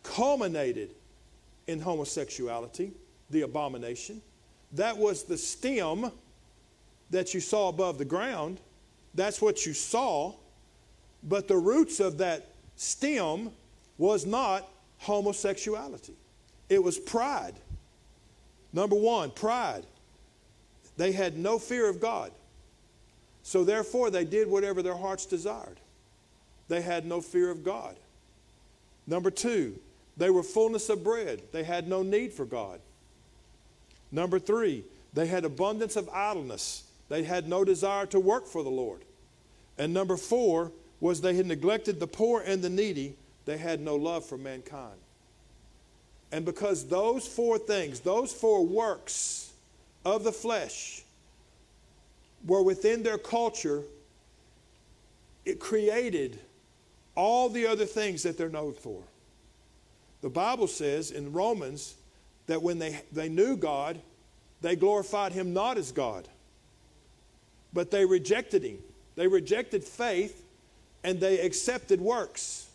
culminated 0.03 0.91
in 1.69 1.81
homosexuality, 1.81 2.93
the 3.31 3.43
abomination. 3.43 4.21
That 4.73 4.97
was 4.97 5.23
the 5.23 5.39
stem 5.39 6.11
that 7.11 7.35
you 7.35 7.41
saw 7.41 7.69
above 7.69 7.99
the 7.99 8.05
ground. 8.05 8.61
That's 9.15 9.41
what 9.41 9.65
you 9.65 9.73
saw. 9.73 10.35
But 11.23 11.49
the 11.49 11.57
roots 11.57 12.01
of 12.01 12.19
that 12.19 12.47
stem 12.77 13.51
was 13.99 14.25
not 14.25 14.69
homosexuality, 14.99 16.15
it 16.69 16.83
was 16.83 16.99
pride. 16.99 17.55
Number 18.73 18.97
one, 18.97 19.31
pride. 19.31 19.85
They 20.97 21.13
had 21.13 21.37
no 21.37 21.59
fear 21.59 21.89
of 21.89 22.01
God. 22.01 22.31
So 23.43 23.65
therefore, 23.65 24.11
they 24.11 24.25
did 24.25 24.49
whatever 24.49 24.83
their 24.83 24.97
hearts 24.97 25.27
desired. 25.27 25.81
They 26.69 26.83
had 26.83 27.05
no 27.05 27.21
fear 27.21 27.51
of 27.51 27.65
God. 27.65 27.97
Number 29.07 29.31
two, 29.31 29.77
they 30.17 30.31
were 30.31 30.43
fullness 30.43 30.89
of 30.89 31.03
bread. 31.03 31.43
They 31.51 31.65
had 31.65 31.89
no 31.89 32.03
need 32.03 32.33
for 32.33 32.45
God. 32.45 32.81
Number 34.13 34.39
three, 34.39 34.85
they 35.13 35.27
had 35.27 35.45
abundance 35.45 35.97
of 35.97 36.09
idleness. 36.11 36.85
They 37.09 37.25
had 37.25 37.49
no 37.49 37.65
desire 37.65 38.07
to 38.07 38.21
work 38.21 38.47
for 38.47 38.63
the 38.63 38.71
Lord. 38.71 39.03
And 39.79 39.93
number 39.93 40.17
four 40.17 40.71
was 41.01 41.21
they 41.21 41.35
had 41.35 41.47
neglected 41.47 41.99
the 41.99 42.07
poor 42.07 42.43
and 42.45 42.63
the 42.63 42.71
needy. 42.71 43.15
They 43.47 43.57
had 43.57 43.81
no 43.81 43.97
love 43.97 44.25
for 44.25 44.37
mankind. 44.37 44.99
And 46.33 46.45
because 46.45 46.87
those 46.87 47.27
four 47.27 47.59
things, 47.59 48.01
those 48.01 48.33
four 48.33 48.65
works 48.65 49.53
of 50.05 50.25
the 50.25 50.33
flesh, 50.33 51.03
were 52.47 52.63
within 52.63 53.03
their 53.03 53.19
culture, 53.19 53.83
it 55.45 55.59
created 55.59 56.39
all 57.15 57.49
the 57.49 57.67
other 57.67 57.85
things 57.85 58.23
that 58.23 58.39
they're 58.39 58.49
known 58.49 58.73
for. 58.73 59.03
The 60.23 60.31
Bible 60.31 60.67
says 60.67 61.11
in 61.11 61.33
Romans 61.33 61.95
that 62.47 62.63
when 62.63 62.79
they, 62.79 63.01
they 63.13 63.29
knew 63.29 63.57
God, 63.57 64.01
they 64.61 64.77
glorified 64.77 65.33
him 65.33 65.53
not 65.53 65.79
as 65.79 65.93
God, 65.93 66.29
but 67.73 67.91
they 67.91 68.05
rejected 68.05 68.63
him. 68.63 68.79
They 69.17 69.27
rejected 69.27 69.83
faith 69.83 70.45
and 71.05 71.21
they 71.21 71.41
accepted 71.41 72.01
works. 72.01 72.69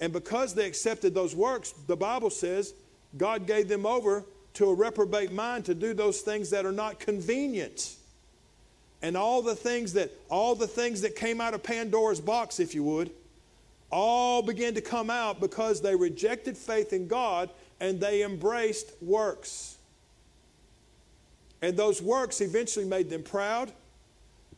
And 0.00 0.12
because 0.12 0.54
they 0.54 0.66
accepted 0.66 1.14
those 1.14 1.34
works, 1.34 1.72
the 1.86 1.96
Bible 1.96 2.30
says 2.30 2.74
God 3.16 3.46
gave 3.46 3.68
them 3.68 3.84
over 3.84 4.24
to 4.54 4.70
a 4.70 4.74
reprobate 4.74 5.32
mind 5.32 5.66
to 5.66 5.74
do 5.74 5.94
those 5.94 6.22
things 6.22 6.50
that 6.50 6.64
are 6.66 6.72
not 6.72 6.98
convenient. 6.98 7.94
And 9.02 9.16
all 9.16 9.42
the 9.42 9.54
things 9.54 9.92
that 9.94 10.10
all 10.28 10.54
the 10.54 10.66
things 10.66 11.02
that 11.02 11.16
came 11.16 11.40
out 11.40 11.54
of 11.54 11.62
Pandora's 11.62 12.20
box, 12.20 12.60
if 12.60 12.74
you 12.74 12.82
would, 12.84 13.10
all 13.90 14.42
began 14.42 14.74
to 14.74 14.80
come 14.80 15.10
out 15.10 15.40
because 15.40 15.80
they 15.80 15.94
rejected 15.94 16.56
faith 16.56 16.92
in 16.92 17.08
God 17.08 17.50
and 17.80 18.00
they 18.00 18.22
embraced 18.22 18.90
works. 19.02 19.76
And 21.62 21.76
those 21.76 22.00
works 22.00 22.40
eventually 22.40 22.84
made 22.86 23.10
them 23.10 23.22
proud, 23.22 23.72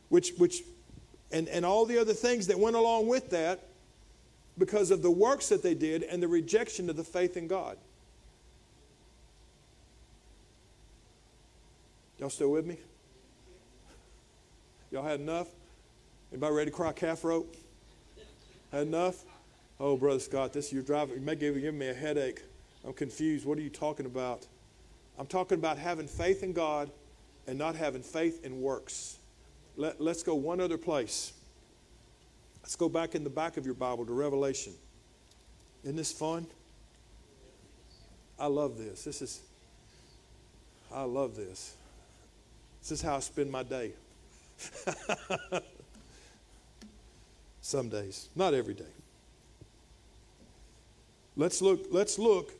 which, 0.08 0.32
which 0.38 0.62
and, 1.32 1.48
and 1.48 1.64
all 1.64 1.86
the 1.86 1.98
other 1.98 2.12
things 2.12 2.46
that 2.46 2.58
went 2.58 2.76
along 2.76 3.08
with 3.08 3.30
that 3.30 3.60
because 4.58 4.90
of 4.90 5.02
the 5.02 5.10
works 5.10 5.48
that 5.48 5.62
they 5.62 5.74
did 5.74 6.02
and 6.02 6.22
the 6.22 6.28
rejection 6.28 6.90
of 6.90 6.96
the 6.96 7.04
faith 7.04 7.36
in 7.36 7.48
God. 7.48 7.76
Y'all 12.18 12.30
still 12.30 12.52
with 12.52 12.66
me? 12.66 12.76
Y'all 14.90 15.02
had 15.02 15.20
enough? 15.20 15.48
Anybody 16.30 16.54
ready 16.54 16.70
to 16.70 16.76
cry 16.76 16.92
calf 16.92 17.24
rope? 17.24 17.56
Had 18.70 18.86
enough? 18.86 19.24
Oh, 19.80 19.96
Brother 19.96 20.20
Scott, 20.20 20.52
this 20.52 20.72
you're 20.72 20.82
driving, 20.82 21.16
you 21.16 21.20
may 21.22 21.34
give, 21.34 21.60
give 21.60 21.74
me 21.74 21.88
a 21.88 21.94
headache. 21.94 22.42
I'm 22.84 22.92
confused. 22.92 23.44
What 23.44 23.58
are 23.58 23.62
you 23.62 23.70
talking 23.70 24.06
about? 24.06 24.46
I'm 25.18 25.26
talking 25.26 25.58
about 25.58 25.78
having 25.78 26.06
faith 26.06 26.42
in 26.42 26.52
God 26.52 26.90
and 27.46 27.58
not 27.58 27.74
having 27.74 28.02
faith 28.02 28.44
in 28.44 28.60
works. 28.60 29.18
Let, 29.76 30.00
let's 30.00 30.22
go 30.22 30.34
one 30.34 30.60
other 30.60 30.78
place. 30.78 31.32
Let's 32.62 32.76
go 32.76 32.88
back 32.88 33.14
in 33.14 33.24
the 33.24 33.30
back 33.30 33.56
of 33.56 33.64
your 33.64 33.74
Bible 33.74 34.06
to 34.06 34.12
Revelation. 34.12 34.72
Isn't 35.82 35.96
this 35.96 36.12
fun? 36.12 36.46
I 38.38 38.46
love 38.46 38.78
this. 38.78 39.04
This 39.04 39.22
is, 39.22 39.40
I 40.92 41.02
love 41.02 41.36
this. 41.36 41.74
This 42.80 42.92
is 42.92 43.02
how 43.02 43.16
I 43.16 43.20
spend 43.20 43.50
my 43.50 43.62
day. 43.62 43.92
Some 47.60 47.88
days, 47.88 48.28
not 48.34 48.54
every 48.54 48.74
day. 48.74 48.84
Let's 51.36 51.62
look, 51.62 51.86
let's 51.90 52.18
look 52.18 52.52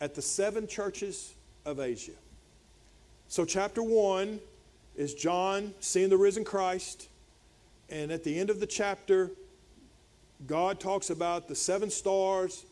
at 0.00 0.14
the 0.14 0.22
seven 0.22 0.66
churches 0.66 1.34
of 1.64 1.80
Asia. 1.80 2.12
So, 3.28 3.44
chapter 3.44 3.82
one 3.82 4.40
is 4.96 5.14
John 5.14 5.74
seeing 5.80 6.08
the 6.08 6.16
risen 6.16 6.44
Christ. 6.44 7.08
And 7.90 8.10
at 8.10 8.24
the 8.24 8.38
end 8.38 8.50
of 8.50 8.60
the 8.60 8.66
chapter, 8.66 9.30
God 10.46 10.80
talks 10.80 11.10
about 11.10 11.48
the 11.48 11.54
seven 11.54 11.90
stars 11.90 12.64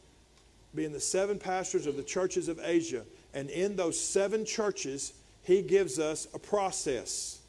being 0.75 0.93
the 0.93 1.01
seven 1.01 1.39
pastors 1.39 1.87
of 1.87 1.97
the 1.97 2.03
churches 2.03 2.49
of 2.49 2.59
Asia. 2.63 3.05
And 3.35 3.51
in 3.51 3.77
those 3.77 3.99
seven 3.99 4.45
churches, 4.45 5.13
he 5.43 5.63
gives 5.63 5.99
us 5.99 6.27
a 6.35 6.39
process 6.39 7.41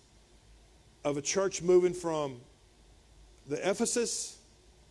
of 1.03 1.17
a 1.17 1.21
church 1.21 1.61
moving 1.61 1.93
from 1.93 2.37
the 3.47 3.57
Ephesus 3.69 4.37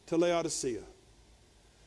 to 0.07 0.17
Laodicea. 0.17 0.83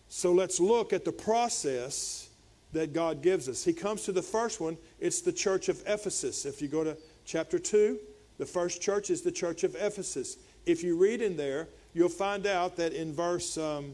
So 0.10 0.34
let's 0.34 0.60
look 0.60 0.94
at 0.94 1.06
the 1.06 1.12
process 1.12 2.30
that 2.74 2.94
God 2.94 3.22
gives 3.22 3.48
us. 3.48 3.64
He 3.64 3.74
comes 3.74 4.04
to 4.04 4.12
the 4.12 4.22
first 4.22 4.60
one, 4.60 4.78
it's 5.00 5.22
the 5.22 5.32
church 5.32 5.70
of 5.70 5.82
Ephesus. 5.86 6.46
If 6.46 6.62
you 6.62 6.68
go 6.68 6.84
to 6.84 6.98
chapter 7.26 7.60
2, 7.60 8.00
the 8.38 8.46
first 8.46 8.82
church 8.82 9.10
is 9.10 9.22
the 9.22 9.32
church 9.32 9.64
of 9.64 9.76
Ephesus. 9.76 10.38
If 10.66 10.84
you 10.84 10.98
read 10.98 11.22
in 11.22 11.38
there, 11.38 11.68
you'll 11.94 12.10
find 12.10 12.46
out 12.46 12.76
that 12.78 12.94
in 12.94 13.14
verse 13.14 13.58
um, 13.58 13.94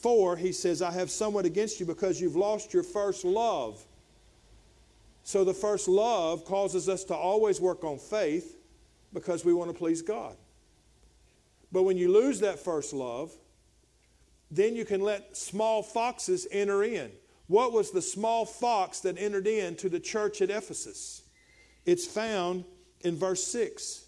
4, 0.00 0.36
he 0.36 0.52
says, 0.52 0.82
I 0.82 0.92
have 0.92 1.10
somewhat 1.10 1.44
against 1.46 1.80
you 1.80 1.86
because 1.86 2.20
you've 2.20 2.36
lost 2.36 2.74
your 2.74 2.82
first 2.82 3.24
love. 3.24 3.84
So 5.22 5.42
the 5.42 5.54
first 5.54 5.88
love 5.88 6.44
causes 6.44 6.88
us 6.88 7.02
to 7.04 7.14
always 7.14 7.60
work 7.60 7.82
on 7.82 7.98
faith 7.98 8.56
because 9.12 9.44
we 9.44 9.54
want 9.54 9.70
to 9.70 9.76
please 9.76 10.02
God. 10.02 10.36
But 11.72 11.82
when 11.82 11.96
you 11.96 12.12
lose 12.12 12.40
that 12.40 12.58
first 12.60 12.92
love, 12.92 13.32
then 14.50 14.76
you 14.76 14.84
can 14.84 15.00
let 15.00 15.36
small 15.36 15.82
foxes 15.82 16.46
enter 16.52 16.84
in. 16.84 17.10
What 17.48 17.72
was 17.72 17.90
the 17.90 18.02
small 18.02 18.44
fox 18.44 19.00
that 19.00 19.18
entered 19.18 19.46
in 19.46 19.76
to 19.76 19.88
the 19.88 20.00
church 20.00 20.40
at 20.42 20.50
Ephesus? 20.50 21.22
It's 21.86 22.04
found 22.04 22.64
in 23.00 23.16
verse 23.16 23.42
6. 23.44 24.04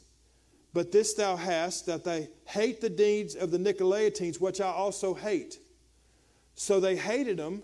But 0.74 0.92
this 0.92 1.14
thou 1.14 1.36
hast, 1.36 1.86
that 1.86 2.04
they 2.04 2.28
hate 2.44 2.80
the 2.80 2.90
deeds 2.90 3.34
of 3.34 3.50
the 3.50 3.58
Nicolaitans, 3.58 4.40
which 4.40 4.60
I 4.60 4.70
also 4.70 5.14
hate. 5.14 5.58
So 6.54 6.80
they 6.80 6.96
hated 6.96 7.38
them, 7.38 7.62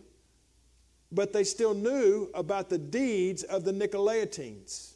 but 1.13 1.33
they 1.33 1.45
still 1.45 1.75
knew 1.75 2.31
about 2.33 2.71
the 2.71 2.79
deeds 2.79 3.43
of 3.43 3.65
the 3.65 3.73
Nicolaitans. 3.73 4.93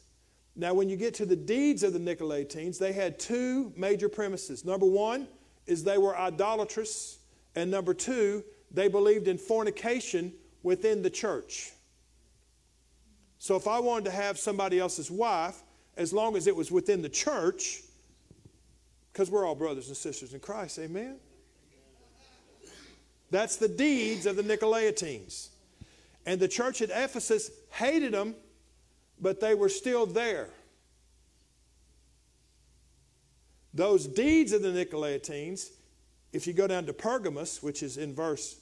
Now, 0.55 0.73
when 0.73 0.89
you 0.89 0.97
get 0.97 1.13
to 1.15 1.25
the 1.25 1.35
deeds 1.35 1.83
of 1.83 1.93
the 1.93 1.99
Nicolaitans, 1.99 2.79
they 2.79 2.93
had 2.93 3.19
two 3.19 3.71
major 3.77 4.09
premises. 4.09 4.65
Number 4.65 4.85
one 4.85 5.27
is 5.67 5.83
they 5.83 5.97
were 5.97 6.17
idolatrous, 6.17 7.19
and 7.55 7.69
number 7.69 7.93
two, 7.93 8.43
they 8.71 8.87
believed 8.87 9.27
in 9.27 9.37
fornication 9.37 10.33
within 10.63 11.01
the 11.01 11.09
church. 11.09 11.71
So 13.39 13.55
if 13.55 13.67
I 13.67 13.79
wanted 13.79 14.05
to 14.05 14.11
have 14.11 14.37
somebody 14.37 14.79
else's 14.79 15.09
wife, 15.09 15.63
as 15.95 16.13
long 16.13 16.35
as 16.35 16.45
it 16.45 16.55
was 16.55 16.71
within 16.71 17.01
the 17.01 17.09
church, 17.09 17.81
because 19.11 19.31
we're 19.31 19.45
all 19.45 19.55
brothers 19.55 19.87
and 19.87 19.97
sisters 19.97 20.33
in 20.33 20.41
Christ, 20.41 20.77
amen? 20.77 21.15
That's 23.31 23.55
the 23.55 23.69
deeds 23.69 24.25
of 24.25 24.35
the 24.35 24.43
Nicolaitans. 24.43 25.49
And 26.25 26.39
the 26.39 26.47
church 26.47 26.81
at 26.81 26.89
Ephesus 26.89 27.49
hated 27.71 28.13
them, 28.13 28.35
but 29.21 29.39
they 29.39 29.55
were 29.55 29.69
still 29.69 30.05
there. 30.05 30.49
Those 33.73 34.05
deeds 34.05 34.51
of 34.51 34.61
the 34.61 34.69
Nicolaitans, 34.69 35.69
if 36.33 36.45
you 36.45 36.53
go 36.53 36.67
down 36.67 36.85
to 36.87 36.93
Pergamos, 36.93 37.63
which 37.63 37.83
is 37.83 37.97
in 37.97 38.13
verse, 38.13 38.59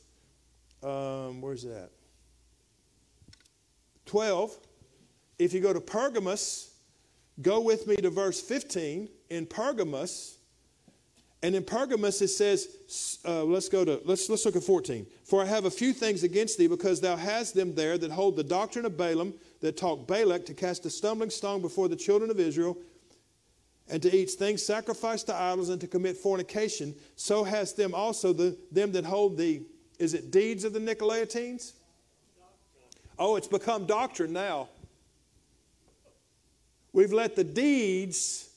um, 0.84 1.41
where's 1.41 1.63
that? 1.63 1.89
12. 4.05 4.57
If 5.39 5.53
you 5.53 5.59
go 5.59 5.73
to 5.73 5.81
Pergamos, 5.81 6.71
go 7.41 7.61
with 7.61 7.88
me 7.88 7.95
to 7.97 8.09
verse 8.09 8.41
15. 8.41 9.09
In 9.29 9.45
Pergamos, 9.45 10.38
and 11.43 11.53
in 11.55 11.63
Pergamos 11.63 12.21
it 12.21 12.29
says, 12.29 13.19
uh, 13.25 13.43
let's 13.43 13.69
go 13.69 13.85
to, 13.85 14.01
let's, 14.05 14.29
let's 14.29 14.45
look 14.45 14.55
at 14.55 14.63
14. 14.63 15.05
For 15.23 15.41
I 15.41 15.45
have 15.45 15.65
a 15.65 15.71
few 15.71 15.93
things 15.93 16.23
against 16.23 16.57
thee, 16.57 16.67
because 16.67 16.99
thou 17.01 17.15
hast 17.15 17.53
them 17.53 17.75
there 17.75 17.97
that 17.97 18.11
hold 18.11 18.35
the 18.35 18.43
doctrine 18.43 18.85
of 18.85 18.97
Balaam, 18.97 19.33
that 19.61 19.77
taught 19.77 20.07
Balak 20.07 20.45
to 20.47 20.53
cast 20.53 20.85
a 20.85 20.89
stumbling 20.89 21.29
stone 21.29 21.61
before 21.61 21.88
the 21.88 21.95
children 21.95 22.31
of 22.31 22.39
Israel, 22.39 22.77
and 23.89 24.01
to 24.01 24.15
eat 24.15 24.31
things 24.31 24.65
sacrificed 24.65 25.27
to 25.27 25.35
idols, 25.35 25.69
and 25.69 25.79
to 25.81 25.88
commit 25.88 26.17
fornication. 26.17 26.95
So 27.15 27.43
has 27.43 27.73
them 27.73 27.93
also, 27.93 28.33
the, 28.33 28.57
them 28.71 28.91
that 28.93 29.05
hold 29.05 29.38
the, 29.38 29.61
is 29.99 30.15
it 30.15 30.31
deeds 30.31 30.63
of 30.63 30.73
the 30.73 30.79
Nicolaitans? 30.79 31.73
Oh, 33.19 33.35
it's 33.35 33.47
become 33.47 33.85
doctrine 33.85 34.33
now. 34.33 34.69
We've 36.97 37.13
let 37.13 37.35
the 37.35 37.43
deeds 37.43 38.49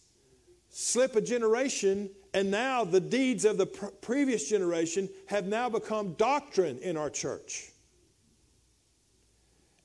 slip 0.70 1.14
a 1.14 1.20
generation, 1.20 2.08
and 2.32 2.50
now 2.50 2.84
the 2.84 2.98
deeds 2.98 3.44
of 3.44 3.58
the 3.58 3.66
pr- 3.66 3.88
previous 4.00 4.48
generation 4.48 5.10
have 5.26 5.46
now 5.46 5.68
become 5.68 6.14
doctrine 6.14 6.78
in 6.78 6.96
our 6.96 7.10
church. 7.10 7.68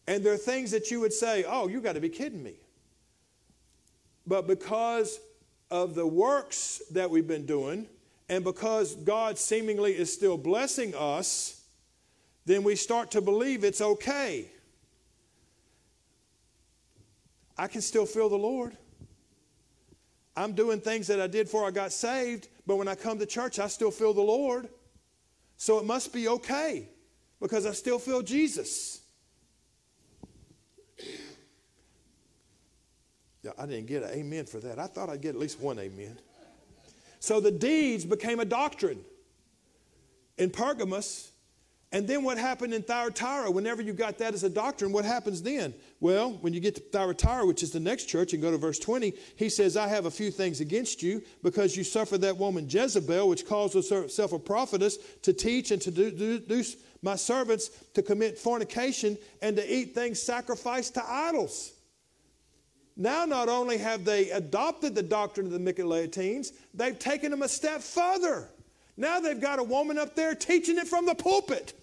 And 0.08 0.24
there 0.24 0.32
are 0.32 0.38
things 0.38 0.72
that 0.72 0.90
you 0.90 1.02
would 1.02 1.12
say, 1.12 1.44
oh, 1.46 1.68
you 1.68 1.82
got 1.82 1.96
to 1.96 2.00
be 2.00 2.08
kidding 2.08 2.42
me. 2.42 2.54
But 4.26 4.48
because 4.48 5.20
of 5.70 5.94
the 5.94 6.08
works 6.08 6.82
that 6.92 7.10
we've 7.10 7.28
been 7.28 7.46
doing, 7.46 7.88
and 8.30 8.42
because 8.42 8.96
God 8.96 9.38
seemingly 9.38 9.92
is 9.92 10.14
still 10.14 10.38
blessing 10.38 10.96
us, 10.96 11.62
then 12.46 12.64
we 12.64 12.78
start 12.78 13.12
to 13.12 13.20
believe 13.20 13.66
it's 13.66 13.82
okay. 13.82 14.50
I 17.58 17.68
can 17.68 17.82
still 17.82 18.06
feel 18.06 18.30
the 18.30 18.38
Lord. 18.38 18.76
I'm 20.36 20.54
doing 20.54 20.82
things 20.82 21.08
that 21.08 21.22
I 21.22 21.28
did 21.28 21.46
before 21.46 21.66
I 21.66 21.72
got 21.72 21.92
saved, 21.92 22.50
but 22.68 22.76
when 22.76 22.88
I 22.88 22.96
come 22.96 23.18
to 23.20 23.26
church, 23.26 23.60
I 23.60 23.68
still 23.68 23.92
feel 23.92 24.14
the 24.14 24.22
Lord. 24.22 24.68
So 25.58 25.80
it 25.80 25.86
must 25.86 26.12
be 26.12 26.28
okay 26.28 26.90
because 27.40 27.66
I 27.66 27.72
still 27.72 28.00
feel 28.00 28.22
Jesus. 28.22 29.02
Yeah, 33.44 33.52
I 33.58 33.66
didn't 33.66 33.86
get 33.86 34.04
an 34.04 34.10
amen 34.10 34.46
for 34.46 34.60
that. 34.60 34.80
I 34.80 34.88
thought 34.88 35.10
I'd 35.10 35.22
get 35.22 35.36
at 35.36 35.40
least 35.40 35.60
one 35.62 35.80
amen. 35.80 36.18
So 37.20 37.40
the 37.40 37.52
deeds 37.52 38.04
became 38.04 38.40
a 38.40 38.46
doctrine. 38.46 39.00
In 40.38 40.50
Pergamos, 40.50 41.32
and 41.92 42.08
then 42.08 42.24
what 42.24 42.38
happened 42.38 42.74
in 42.74 42.82
Thyatira? 42.82 43.50
Whenever 43.50 43.82
you 43.82 43.94
got 43.94 44.18
that 44.18 44.34
as 44.34 44.44
a 44.44 44.50
doctrine, 44.50 44.92
what 44.92 45.06
happens 45.06 45.42
then? 45.42 45.74
Well, 46.02 46.34
when 46.42 46.54
you 46.54 46.60
get 46.60 46.76
to 46.76 46.82
Thyatira, 46.82 47.46
which 47.46 47.64
is 47.64 47.72
the 47.72 47.80
next 47.80 48.06
church, 48.06 48.34
and 48.34 48.42
go 48.42 48.52
to 48.52 48.58
verse 48.58 48.80
20, 48.80 49.14
he 49.38 49.50
says, 49.50 49.78
I 49.78 49.88
have 49.88 50.06
a 50.06 50.12
few 50.12 50.30
things 50.30 50.60
against 50.60 51.02
you 51.02 51.22
because 51.42 51.78
you 51.78 51.84
suffered 51.84 52.22
that 52.22 52.38
woman 52.38 52.68
Jezebel, 52.70 53.30
which 53.30 53.46
calls 53.46 53.74
herself 53.74 54.34
a 54.34 54.40
prophetess, 54.40 54.98
to 55.22 55.32
teach 55.32 55.72
and 55.72 55.82
to 55.84 55.92
do 55.92 56.64
my 57.02 57.16
servants 57.16 57.70
to 57.94 58.02
commit 58.02 58.38
fornication 58.38 59.18
and 59.42 59.56
to 59.56 59.74
eat 59.74 59.94
things 59.94 60.22
sacrificed 60.22 60.96
to 60.96 61.04
idols. 61.08 61.72
Now, 62.98 63.26
not 63.26 63.48
only 63.48 63.78
have 63.78 64.06
they 64.06 64.32
adopted 64.32 64.96
the 64.96 65.04
doctrine 65.04 65.48
of 65.48 65.52
the 65.52 65.60
Nicolaitans, 65.60 66.52
they've 66.74 66.98
taken 66.98 67.32
them 67.32 67.42
a 67.42 67.48
step 67.48 67.82
further. 67.82 68.50
Now 68.98 69.20
they've 69.20 69.40
got 69.40 69.60
a 69.60 69.64
woman 69.64 69.98
up 69.98 70.16
there 70.16 70.36
teaching 70.36 70.78
it 70.78 70.88
from 70.88 71.06
the 71.06 71.16
pulpit. 71.16 71.74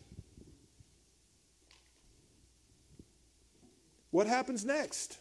What 4.11 4.27
happens 4.27 4.65
next? 4.65 5.19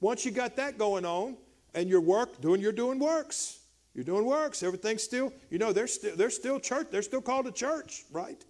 Once 0.00 0.24
you 0.24 0.30
got 0.30 0.56
that 0.56 0.78
going 0.78 1.04
on 1.04 1.36
and 1.74 1.88
your 1.88 2.00
work, 2.00 2.40
doing 2.40 2.60
you're 2.60 2.72
doing 2.72 2.98
works. 2.98 3.60
You're 3.94 4.04
doing 4.04 4.24
works. 4.24 4.62
Everything's 4.62 5.02
still, 5.02 5.32
you 5.50 5.58
know, 5.58 5.72
they're 5.72 5.86
still 5.86 6.16
they're 6.16 6.30
still 6.30 6.58
church, 6.58 6.88
they're 6.90 7.02
still 7.02 7.20
called 7.20 7.46
a 7.46 7.52
church, 7.52 8.04
right? 8.10 8.42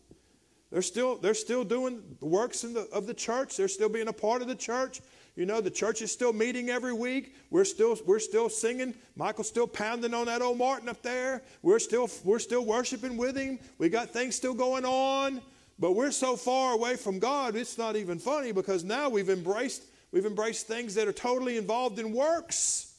They're 0.71 0.83
still 0.83 1.17
they're 1.17 1.35
still 1.35 1.65
doing 1.65 2.03
the 2.21 2.27
works 2.27 2.63
the, 2.63 2.89
of 2.93 3.07
the 3.07 3.15
church. 3.15 3.57
They're 3.57 3.69
still 3.69 3.89
being 3.89 4.09
a 4.09 4.13
part 4.13 4.41
of 4.41 4.49
the 4.49 4.55
church. 4.55 5.01
You 5.35 5.47
know, 5.47 5.61
the 5.61 5.71
church 5.71 6.03
is 6.03 6.13
still 6.13 6.33
meeting 6.33 6.69
every 6.69 6.93
week. 6.93 7.35
We're 7.51 7.65
still 7.65 7.99
we're 8.07 8.19
still 8.19 8.51
singing. 8.51 8.95
Michael's 9.17 9.49
still 9.49 9.67
pounding 9.67 10.13
on 10.13 10.27
that 10.27 10.43
old 10.43 10.59
Martin 10.59 10.89
up 10.89 11.03
there. 11.03 11.43
We're 11.63 11.79
still 11.79 12.11
we're 12.23 12.39
still 12.39 12.65
worshiping 12.65 13.17
with 13.17 13.37
him. 13.37 13.59
We 13.79 13.89
got 13.89 14.11
things 14.11 14.37
still 14.37 14.55
going 14.55 14.85
on. 14.85 15.41
But 15.79 15.93
we're 15.93 16.11
so 16.11 16.37
far 16.37 16.75
away 16.75 16.97
from 16.97 17.19
God, 17.19 17.57
it's 17.57 17.79
not 17.79 17.97
even 17.97 18.19
funny 18.19 18.53
because 18.53 18.85
now 18.85 19.09
we've 19.09 19.31
embraced 19.31 19.83
we've 20.13 20.27
embraced 20.27 20.67
things 20.67 20.95
that 20.95 21.09
are 21.09 21.13
totally 21.13 21.57
involved 21.57 21.99
in 21.99 22.13
works. 22.13 22.95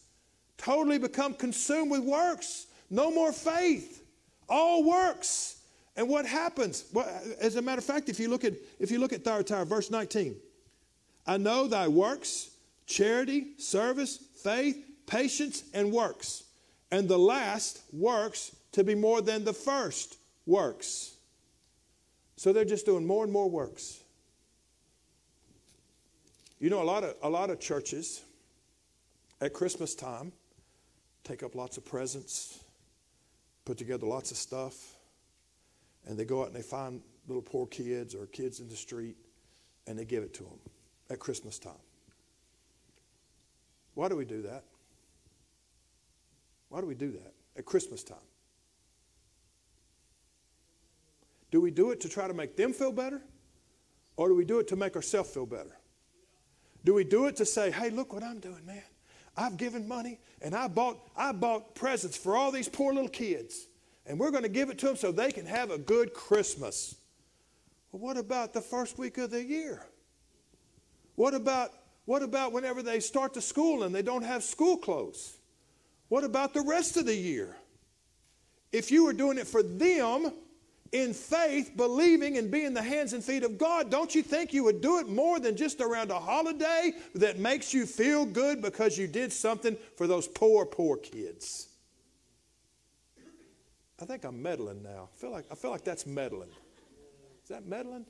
Totally 0.57 0.97
become 0.97 1.34
consumed 1.34 1.91
with 1.91 2.01
works. 2.01 2.67
No 2.89 3.11
more 3.11 3.31
faith. 3.31 4.03
All 4.49 4.84
works. 4.84 5.57
And 5.95 6.09
what 6.09 6.25
happens? 6.25 6.86
Well, 6.91 7.07
as 7.39 7.55
a 7.55 7.61
matter 7.61 7.79
of 7.79 7.86
fact, 7.86 8.09
if 8.09 8.19
you 8.19 8.27
look 8.27 8.43
at 8.43 8.53
if 8.79 8.89
you 8.89 8.99
look 8.99 9.13
at 9.13 9.23
Thyatira, 9.23 9.65
verse 9.65 9.91
19, 9.91 10.36
I 11.26 11.38
know 11.38 11.67
thy 11.67 11.88
works, 11.88 12.49
charity, 12.86 13.57
service, 13.57 14.17
faith, 14.43 14.84
patience, 15.07 15.63
and 15.74 15.91
works, 15.91 16.43
and 16.91 17.07
the 17.07 17.17
last 17.17 17.82
works 17.91 18.55
to 18.74 18.84
be 18.84 18.95
more 18.95 19.21
than 19.21 19.45
the 19.45 19.53
first 19.53 20.17
works. 20.45 21.15
So 22.36 22.51
they're 22.51 22.65
just 22.65 22.86
doing 22.86 23.05
more 23.05 23.24
and 23.24 23.32
more 23.32 23.49
works. 23.49 23.99
You 26.59 26.69
know, 26.69 26.82
a 26.82 26.84
lot 26.84 27.03
of, 27.03 27.15
a 27.21 27.30
lot 27.30 27.49
of 27.49 27.59
churches 27.59 28.21
at 29.41 29.53
Christmas 29.53 29.95
time 29.95 30.32
take 31.24 31.43
up 31.43 31.55
lots 31.55 31.78
of 31.78 31.86
presents, 31.86 32.59
put 33.65 33.78
together 33.78 34.05
lots 34.05 34.32
of 34.32 34.38
stuff, 34.38 34.95
and 36.05 36.17
they 36.17 36.26
go 36.26 36.41
out 36.41 36.47
and 36.47 36.55
they 36.55 36.61
find 36.61 37.01
little 37.28 37.41
poor 37.41 37.65
kids 37.67 38.13
or 38.13 38.26
kids 38.28 38.59
in 38.59 38.67
the 38.67 38.76
street 38.76 39.15
and 39.88 39.97
they 39.97 40.05
give 40.05 40.24
it 40.24 40.34
to 40.34 40.43
them 40.43 40.59
at 41.14 41.20
Christmas 41.20 41.59
time. 41.59 41.74
Why 43.93 44.09
do 44.09 44.18
we 44.18 44.26
do 44.26 44.41
that? 44.41 44.64
Why 46.70 46.82
do 46.82 46.88
we 46.88 46.95
do 46.95 47.11
that 47.11 47.34
at 47.55 47.66
Christmas 47.66 48.03
time? 48.03 48.18
Do 51.51 51.61
we 51.61 51.70
do 51.70 51.91
it 51.91 52.01
to 52.01 52.09
try 52.09 52.28
to 52.28 52.34
make 52.34 52.57
them 52.57 52.74
feel 52.74 52.91
better? 52.91 53.22
Or 54.18 54.28
do 54.28 54.36
we 54.36 54.43
do 54.43 54.59
it 54.59 54.68
to 54.70 54.76
make 54.76 54.95
ourselves 54.95 55.30
feel 55.30 55.45
better? 55.45 55.78
Do 56.84 56.95
we 56.95 57.03
do 57.03 57.28
it 57.28 57.36
to 57.36 57.45
say, 57.45 57.70
hey, 57.70 57.91
look 57.91 58.11
what 58.11 58.24
I'm 58.24 58.39
doing, 58.39 58.66
man? 58.66 58.82
I've 59.38 59.57
given 59.57 59.88
money 59.88 60.20
and 60.41 60.55
I 60.55 60.68
bought, 60.68 60.99
I 61.16 61.32
bought 61.32 61.76
presents 61.76 62.18
for 62.18 62.36
all 62.36 62.51
these 62.51 62.68
poor 62.68 62.91
little 62.91 63.09
kids. 63.09 63.68
And 64.07 64.20
we're 64.20 64.32
going 64.32 64.43
to 64.43 64.49
give 64.49 64.70
it 64.72 64.80
to 64.80 64.88
them 64.88 64.95
so 64.95 65.11
they 65.11 65.32
can 65.32 65.45
have 65.45 65.70
a 65.70 65.78
good 65.78 66.14
Christmas. 66.14 66.95
Well, 67.91 68.01
what 68.01 68.18
about 68.18 68.53
the 68.53 68.61
first 68.61 68.97
week 68.97 69.20
of 69.20 69.30
the 69.30 69.43
year? 69.43 69.86
What 71.16 71.34
about, 71.34 71.72
what 72.05 72.24
about 72.24 72.51
whenever 72.51 72.82
they 72.82 72.99
start 72.99 73.34
the 73.34 73.41
school 73.41 73.84
and 73.84 73.93
they 73.93 74.01
don't 74.01 74.24
have 74.24 74.43
school 74.43 74.78
clothes? 74.78 75.38
What 76.09 76.24
about 76.24 76.53
the 76.53 76.61
rest 76.61 76.97
of 76.97 77.05
the 77.05 77.16
year? 77.16 77.55
If 78.72 78.91
you 78.91 79.05
were 79.05 79.14
doing 79.14 79.38
it 79.38 79.47
for 79.47 79.61
them 79.64 80.34
in 80.91 81.14
faith, 81.14 81.74
believing 81.76 82.38
and 82.38 82.51
being 82.51 82.74
the 82.74 82.82
hands 82.82 83.14
and 83.14 83.24
feet 83.24 83.43
of 83.43 83.57
God, 83.57 83.89
don't 83.89 84.14
you 84.14 84.22
think 84.22 84.53
you 84.53 84.64
would 84.64 84.82
do 84.82 84.99
it 84.99 85.07
more 85.07 85.39
than 85.39 85.55
just 85.55 85.82
around 85.82 86.11
a 86.11 86.20
holiday 86.20 86.93
that 87.16 87.39
makes 87.39 87.74
you 87.74 87.86
feel 87.86 88.26
good 88.26 88.61
because 88.61 88.97
you 88.97 89.07
did 89.07 89.34
something 89.34 89.76
for 89.95 90.07
those 90.07 90.28
poor, 90.28 90.66
poor 90.66 90.97
kids? 90.97 91.70
I 94.01 94.05
think 94.05 94.24
I'm 94.24 94.41
meddling 94.41 94.84
now. 94.84 95.09
I 95.14 95.20
feel 95.20 95.32
like, 95.32 95.45
I 95.51 95.55
feel 95.55 95.72
like 95.72 95.84
that's 95.84 96.05
meddling. 96.05 96.49
Is 97.43 97.49
that 97.49 97.66
meddling? 97.66 98.05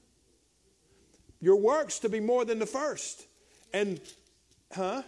Your 1.43 1.57
works 1.57 1.99
to 1.99 2.07
be 2.07 2.21
more 2.21 2.45
than 2.45 2.57
the 2.57 2.65
first. 2.65 3.27
And, 3.73 3.99
huh? 4.73 5.01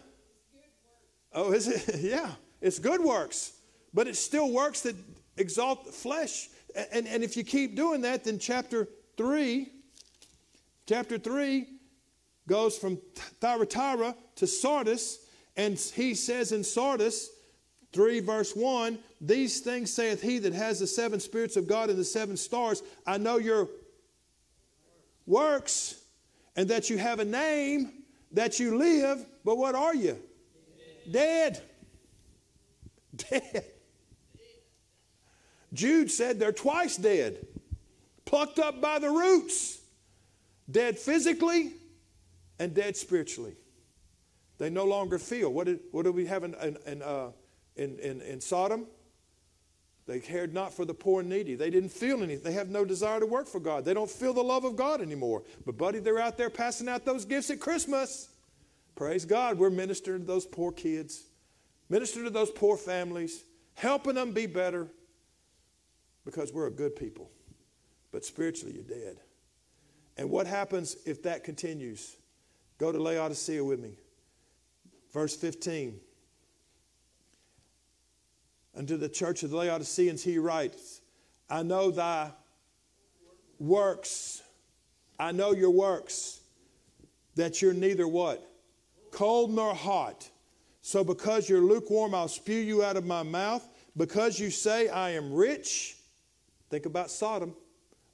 Oh, 1.32 1.54
is 1.54 1.70
it? 1.70 1.96
yeah. 2.02 2.32
It's 2.60 2.78
good 2.78 3.00
works, 3.00 3.54
but 3.94 4.06
it's 4.06 4.20
still 4.20 4.52
works 4.52 4.82
that 4.82 4.98
exalt 5.38 5.94
flesh. 5.94 6.50
And, 6.92 7.08
and 7.08 7.24
if 7.24 7.38
you 7.38 7.46
keep 7.46 7.78
doing 7.78 8.02
that, 8.02 8.26
then 8.26 8.38
chapter 8.38 8.90
3, 9.16 9.72
chapter 10.86 11.18
3 11.18 11.68
goes 12.50 12.78
from 12.78 12.98
Thyatira 13.40 14.14
to 14.36 14.46
Sardis, 14.46 15.20
and 15.56 15.80
he 15.80 16.14
says 16.14 16.52
in 16.52 16.66
Sardis, 16.66 17.30
3 17.94 18.20
verse 18.20 18.54
1 18.54 19.00
These 19.22 19.62
things 19.62 19.94
saith 19.94 20.22
he 20.22 20.40
that 20.40 20.52
has 20.52 20.82
the 20.82 20.88
seven 20.88 21.22
spirits 21.22 21.56
of 21.56 21.66
God 21.66 21.90
and 21.90 21.98
the 21.98 22.04
seven 22.04 22.36
stars. 22.36 22.84
I 23.08 23.20
know 23.20 23.38
your 23.38 23.70
works, 25.26 26.02
and 26.56 26.70
that 26.70 26.90
you 26.90 26.98
have 26.98 27.20
a 27.20 27.26
name, 27.26 28.04
that 28.32 28.60
you 28.60 28.78
live, 28.78 29.26
but 29.44 29.58
what 29.58 29.76
are 29.76 29.96
you? 29.96 30.20
Dead. 31.12 31.62
Dead. 33.16 33.66
Jude 35.74 36.10
said 36.10 36.40
they're 36.40 36.54
twice 36.54 36.96
dead, 36.96 37.46
plucked 38.24 38.60
up 38.60 38.82
by 38.82 38.98
the 38.98 39.10
roots, 39.10 39.80
dead 40.72 40.98
physically 40.98 41.74
and 42.60 42.74
dead 42.74 42.96
spiritually. 42.96 43.56
They 44.58 44.70
no 44.70 44.86
longer 44.86 45.20
feel. 45.20 45.52
What 45.52 45.66
did, 45.66 45.80
what 45.92 46.04
did 46.04 46.16
we 46.16 46.26
have 46.28 46.44
in, 46.44 46.54
in, 46.56 46.78
in, 46.86 47.02
uh, 47.02 47.32
in, 47.76 48.00
in, 48.00 48.22
in 48.22 48.40
Sodom? 48.40 48.88
They 50.08 50.20
cared 50.20 50.54
not 50.54 50.74
for 50.74 50.86
the 50.86 50.94
poor 50.94 51.22
and 51.22 51.30
needy. 51.30 51.56
They 51.56 51.72
didn't 51.72 51.90
feel 51.90 52.22
anything. 52.22 52.44
They 52.44 52.52
have 52.52 52.70
no 52.70 52.86
desire 52.86 53.20
to 53.20 53.26
work 53.26 53.48
for 53.48 53.60
God. 53.60 53.86
They 53.86 53.94
don't 53.94 54.10
feel 54.10 54.34
the 54.34 54.44
love 54.44 54.64
of 54.64 54.76
God 54.76 55.02
anymore. 55.02 55.44
But, 55.66 55.78
buddy, 55.78 56.00
they're 56.00 56.20
out 56.20 56.38
there 56.38 56.52
passing 56.52 56.88
out 56.88 57.06
those 57.06 57.26
gifts 57.26 57.50
at 57.50 57.60
Christmas. 57.60 58.30
Praise 58.96 59.26
God. 59.26 59.58
We're 59.58 59.72
ministering 59.72 60.22
to 60.22 60.26
those 60.26 60.46
poor 60.46 60.72
kids. 60.72 61.24
Minister 61.90 62.24
to 62.24 62.30
those 62.30 62.52
poor 62.52 62.78
families, 62.78 63.44
helping 63.74 64.16
them 64.16 64.32
be 64.32 64.46
better 64.46 64.88
because 66.24 66.54
we're 66.54 66.68
a 66.68 66.72
good 66.72 66.96
people. 66.96 67.30
But 68.12 68.26
spiritually, 68.26 68.76
you're 68.76 68.84
dead. 68.84 69.18
And 70.18 70.30
what 70.30 70.48
happens 70.48 70.98
if 71.06 71.24
that 71.24 71.44
continues? 71.44 72.16
Go 72.78 72.92
to 72.92 73.02
Laodicea 73.02 73.64
with 73.64 73.80
me. 73.80 73.98
Verse 75.12 75.36
15. 75.36 76.00
Unto 78.76 78.98
the 78.98 79.10
church 79.10 79.44
of 79.44 79.52
the 79.52 79.58
Laodiceans, 79.58 80.24
he 80.24 80.38
writes, 80.38 81.02
I 81.50 81.64
know 81.64 81.92
thy 81.92 82.32
works. 83.60 84.42
I 85.18 85.32
know 85.32 85.54
your 85.54 85.70
works, 85.70 86.42
that 87.36 87.62
you're 87.62 87.74
neither 87.74 88.08
what? 88.08 88.46
Cold 89.12 89.54
nor 89.54 89.74
hot. 89.74 90.30
So 90.82 91.04
because 91.04 91.50
you're 91.50 91.62
lukewarm, 91.62 92.14
I'll 92.14 92.28
spew 92.28 92.60
you 92.60 92.84
out 92.84 92.98
of 92.98 93.06
my 93.06 93.24
mouth. 93.24 93.66
Because 93.98 94.40
you 94.40 94.52
say, 94.52 94.90
I 94.90 95.12
am 95.12 95.34
rich, 95.34 95.96
think 96.70 96.86
about 96.86 97.10
Sodom, 97.10 97.56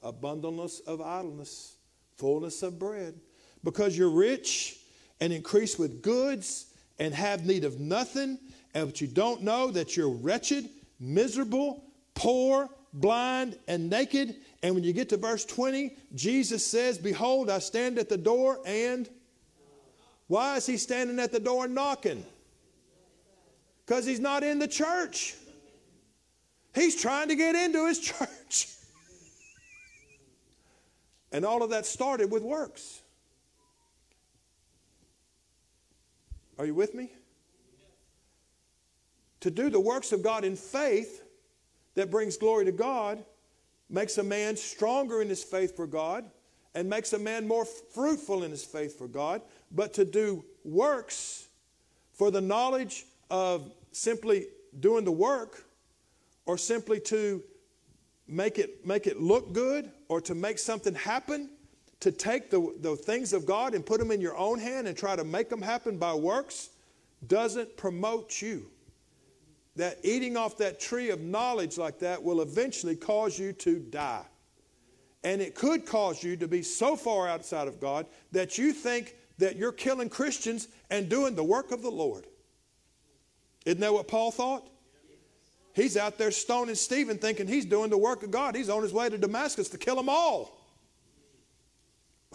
abundance 0.03 0.79
of 0.81 1.01
idleness, 1.01 1.75
fullness 2.17 2.61
of 2.61 2.77
bread. 2.77 3.19
Because 3.63 3.97
you're 3.97 4.11
rich 4.11 4.77
and 5.19 5.33
increase 5.33 5.79
with 5.79 6.03
goods 6.03 6.67
and 6.99 7.15
have 7.15 7.47
need 7.47 7.63
of 7.63 7.79
nothing, 7.79 8.37
but 8.73 9.01
you 9.01 9.07
don't 9.07 9.43
know 9.43 9.71
that 9.71 9.97
you're 9.97 10.09
wretched, 10.09 10.69
miserable, 10.99 11.83
poor, 12.13 12.69
blind, 12.93 13.57
and 13.67 13.89
naked. 13.89 14.35
And 14.63 14.75
when 14.75 14.83
you 14.83 14.93
get 14.93 15.09
to 15.09 15.17
verse 15.17 15.45
20, 15.45 15.95
Jesus 16.15 16.65
says, 16.65 16.97
Behold, 16.97 17.49
I 17.49 17.59
stand 17.59 17.99
at 17.99 18.09
the 18.09 18.17
door 18.17 18.59
and. 18.65 19.09
Why 20.27 20.55
is 20.55 20.65
he 20.65 20.77
standing 20.77 21.19
at 21.19 21.33
the 21.33 21.41
door 21.41 21.67
knocking? 21.67 22.23
Because 23.85 24.05
he's 24.05 24.21
not 24.21 24.45
in 24.45 24.59
the 24.59 24.67
church. 24.67 25.35
He's 26.73 26.95
trying 26.95 27.27
to 27.27 27.35
get 27.35 27.53
into 27.53 27.85
his 27.85 27.99
church. 28.11 28.69
and 31.33 31.43
all 31.43 31.61
of 31.63 31.71
that 31.71 31.85
started 31.85 32.31
with 32.31 32.43
works. 32.43 33.01
Are 36.57 36.65
you 36.65 36.75
with 36.75 36.95
me? 36.95 37.11
To 39.41 39.51
do 39.51 39.69
the 39.69 39.79
works 39.79 40.11
of 40.11 40.23
God 40.23 40.43
in 40.43 40.55
faith 40.55 41.23
that 41.95 42.09
brings 42.09 42.37
glory 42.37 42.65
to 42.65 42.71
God 42.71 43.23
makes 43.89 44.17
a 44.17 44.23
man 44.23 44.55
stronger 44.55 45.21
in 45.21 45.29
his 45.29 45.43
faith 45.43 45.75
for 45.75 45.85
God 45.85 46.25
and 46.73 46.89
makes 46.89 47.13
a 47.13 47.19
man 47.19 47.47
more 47.47 47.65
fruitful 47.65 48.43
in 48.43 48.51
his 48.51 48.63
faith 48.63 48.97
for 48.97 49.07
God. 49.07 49.41
But 49.71 49.93
to 49.95 50.05
do 50.05 50.45
works 50.63 51.47
for 52.13 52.31
the 52.31 52.41
knowledge 52.41 53.05
of 53.29 53.71
simply 53.91 54.47
doing 54.79 55.03
the 55.03 55.11
work 55.11 55.65
or 56.45 56.57
simply 56.57 56.99
to 57.01 57.43
make 58.27 58.57
it, 58.57 58.85
make 58.85 59.07
it 59.07 59.19
look 59.19 59.53
good 59.53 59.91
or 60.07 60.21
to 60.21 60.35
make 60.35 60.59
something 60.59 60.93
happen, 60.95 61.49
to 61.99 62.11
take 62.11 62.49
the, 62.49 62.73
the 62.79 62.95
things 62.95 63.33
of 63.33 63.45
God 63.45 63.73
and 63.73 63.85
put 63.85 63.99
them 63.99 64.11
in 64.11 64.21
your 64.21 64.37
own 64.37 64.59
hand 64.59 64.87
and 64.87 64.95
try 64.95 65.15
to 65.15 65.23
make 65.23 65.49
them 65.49 65.61
happen 65.61 65.97
by 65.97 66.13
works 66.13 66.69
doesn't 67.27 67.75
promote 67.75 68.41
you. 68.41 68.67
That 69.77 69.99
eating 70.03 70.35
off 70.35 70.57
that 70.57 70.79
tree 70.79 71.09
of 71.09 71.21
knowledge 71.21 71.77
like 71.77 71.99
that 71.99 72.21
will 72.21 72.41
eventually 72.41 72.95
cause 72.95 73.39
you 73.39 73.53
to 73.53 73.79
die. 73.79 74.25
And 75.23 75.41
it 75.41 75.55
could 75.55 75.85
cause 75.85 76.23
you 76.23 76.35
to 76.37 76.47
be 76.47 76.61
so 76.61 76.95
far 76.95 77.27
outside 77.27 77.67
of 77.67 77.79
God 77.79 78.05
that 78.31 78.57
you 78.57 78.73
think 78.73 79.15
that 79.37 79.55
you're 79.55 79.71
killing 79.71 80.09
Christians 80.09 80.67
and 80.89 81.09
doing 81.09 81.35
the 81.35 81.43
work 81.43 81.71
of 81.71 81.81
the 81.81 81.91
Lord. 81.91 82.25
Isn't 83.65 83.79
that 83.81 83.93
what 83.93 84.07
Paul 84.07 84.31
thought? 84.31 84.67
He's 85.73 85.95
out 85.95 86.17
there 86.17 86.31
stoning 86.31 86.75
Stephen 86.75 87.17
thinking 87.17 87.47
he's 87.47 87.65
doing 87.65 87.89
the 87.89 87.97
work 87.97 88.23
of 88.23 88.31
God. 88.31 88.55
He's 88.55 88.69
on 88.69 88.83
his 88.83 88.91
way 88.91 89.09
to 89.09 89.17
Damascus 89.17 89.69
to 89.69 89.77
kill 89.77 89.95
them 89.95 90.09
all. 90.09 90.61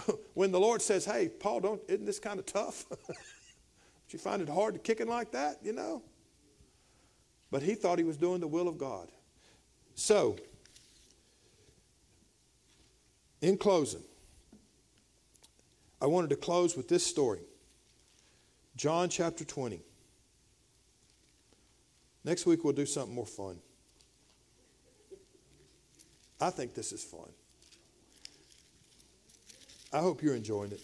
when 0.34 0.52
the 0.52 0.60
Lord 0.60 0.80
says, 0.82 1.04
Hey, 1.04 1.28
Paul, 1.28 1.60
don't, 1.60 1.82
isn't 1.88 2.06
this 2.06 2.18
kind 2.18 2.38
of 2.38 2.46
tough? 2.46 2.86
Don't 3.06 4.12
you 4.12 4.18
find 4.20 4.40
it 4.40 4.48
hard 4.48 4.74
to 4.74 4.78
kick 4.78 5.00
him 5.00 5.08
like 5.08 5.32
that, 5.32 5.56
you 5.64 5.72
know? 5.72 6.00
But 7.56 7.62
he 7.62 7.74
thought 7.74 7.96
he 7.96 8.04
was 8.04 8.18
doing 8.18 8.40
the 8.40 8.46
will 8.46 8.68
of 8.68 8.76
God. 8.76 9.08
So, 9.94 10.36
in 13.40 13.56
closing, 13.56 14.02
I 16.02 16.04
wanted 16.04 16.28
to 16.28 16.36
close 16.36 16.76
with 16.76 16.86
this 16.86 17.02
story 17.02 17.40
John 18.76 19.08
chapter 19.08 19.42
20. 19.42 19.80
Next 22.24 22.44
week, 22.44 22.62
we'll 22.62 22.74
do 22.74 22.84
something 22.84 23.14
more 23.14 23.24
fun. 23.24 23.56
I 26.38 26.50
think 26.50 26.74
this 26.74 26.92
is 26.92 27.02
fun. 27.02 27.30
I 29.94 30.00
hope 30.00 30.22
you're 30.22 30.36
enjoying 30.36 30.72
it. 30.72 30.82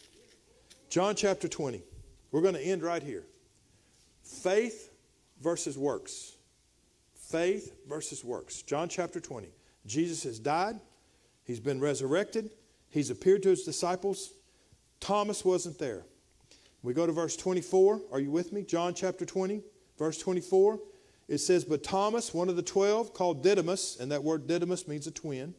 John 0.89 1.17
chapter 1.17 1.49
20. 1.49 1.83
We're 2.31 2.41
going 2.41 2.55
to 2.55 2.63
end 2.63 2.83
right 2.83 3.03
here. 3.03 3.25
Faith 4.25 4.91
versus 5.43 5.77
works. 5.77 6.32
Faith 7.33 7.73
versus 7.89 8.23
works. 8.23 8.63
John 8.63 8.89
chapter 8.89 9.19
20. 9.19 9.49
Jesus 9.87 10.23
has 10.23 10.39
died, 10.39 10.77
he's 11.45 11.59
been 11.59 11.81
resurrected, 11.81 12.51
he's 12.91 13.11
appeared 13.11 13.43
to 13.43 13.49
his 13.49 13.65
disciples. 13.65 14.33
Thomas 15.01 15.45
wasn't 15.45 15.79
there. 15.79 16.05
We 16.83 16.95
go 16.95 17.07
to 17.07 17.13
verse 17.13 17.37
24. 17.37 18.03
Are 18.13 18.21
you 18.21 18.31
with 18.31 18.53
me? 18.53 18.63
John 18.63 18.95
chapter 18.95 19.25
20, 19.25 19.63
verse 19.99 20.19
24 20.19 20.79
it 21.29 21.39
says, 21.39 21.65
But 21.65 21.83
Thomas, 21.83 22.35
one 22.35 22.51
of 22.51 22.57
the 22.57 22.63
twelve, 22.63 23.15
called 23.15 23.43
Didymus, 23.43 23.99
and 23.99 24.13
that 24.13 24.23
word 24.23 24.47
Didymus 24.47 24.87
means 24.87 25.07
a 25.07 25.11
twin, 25.11 25.55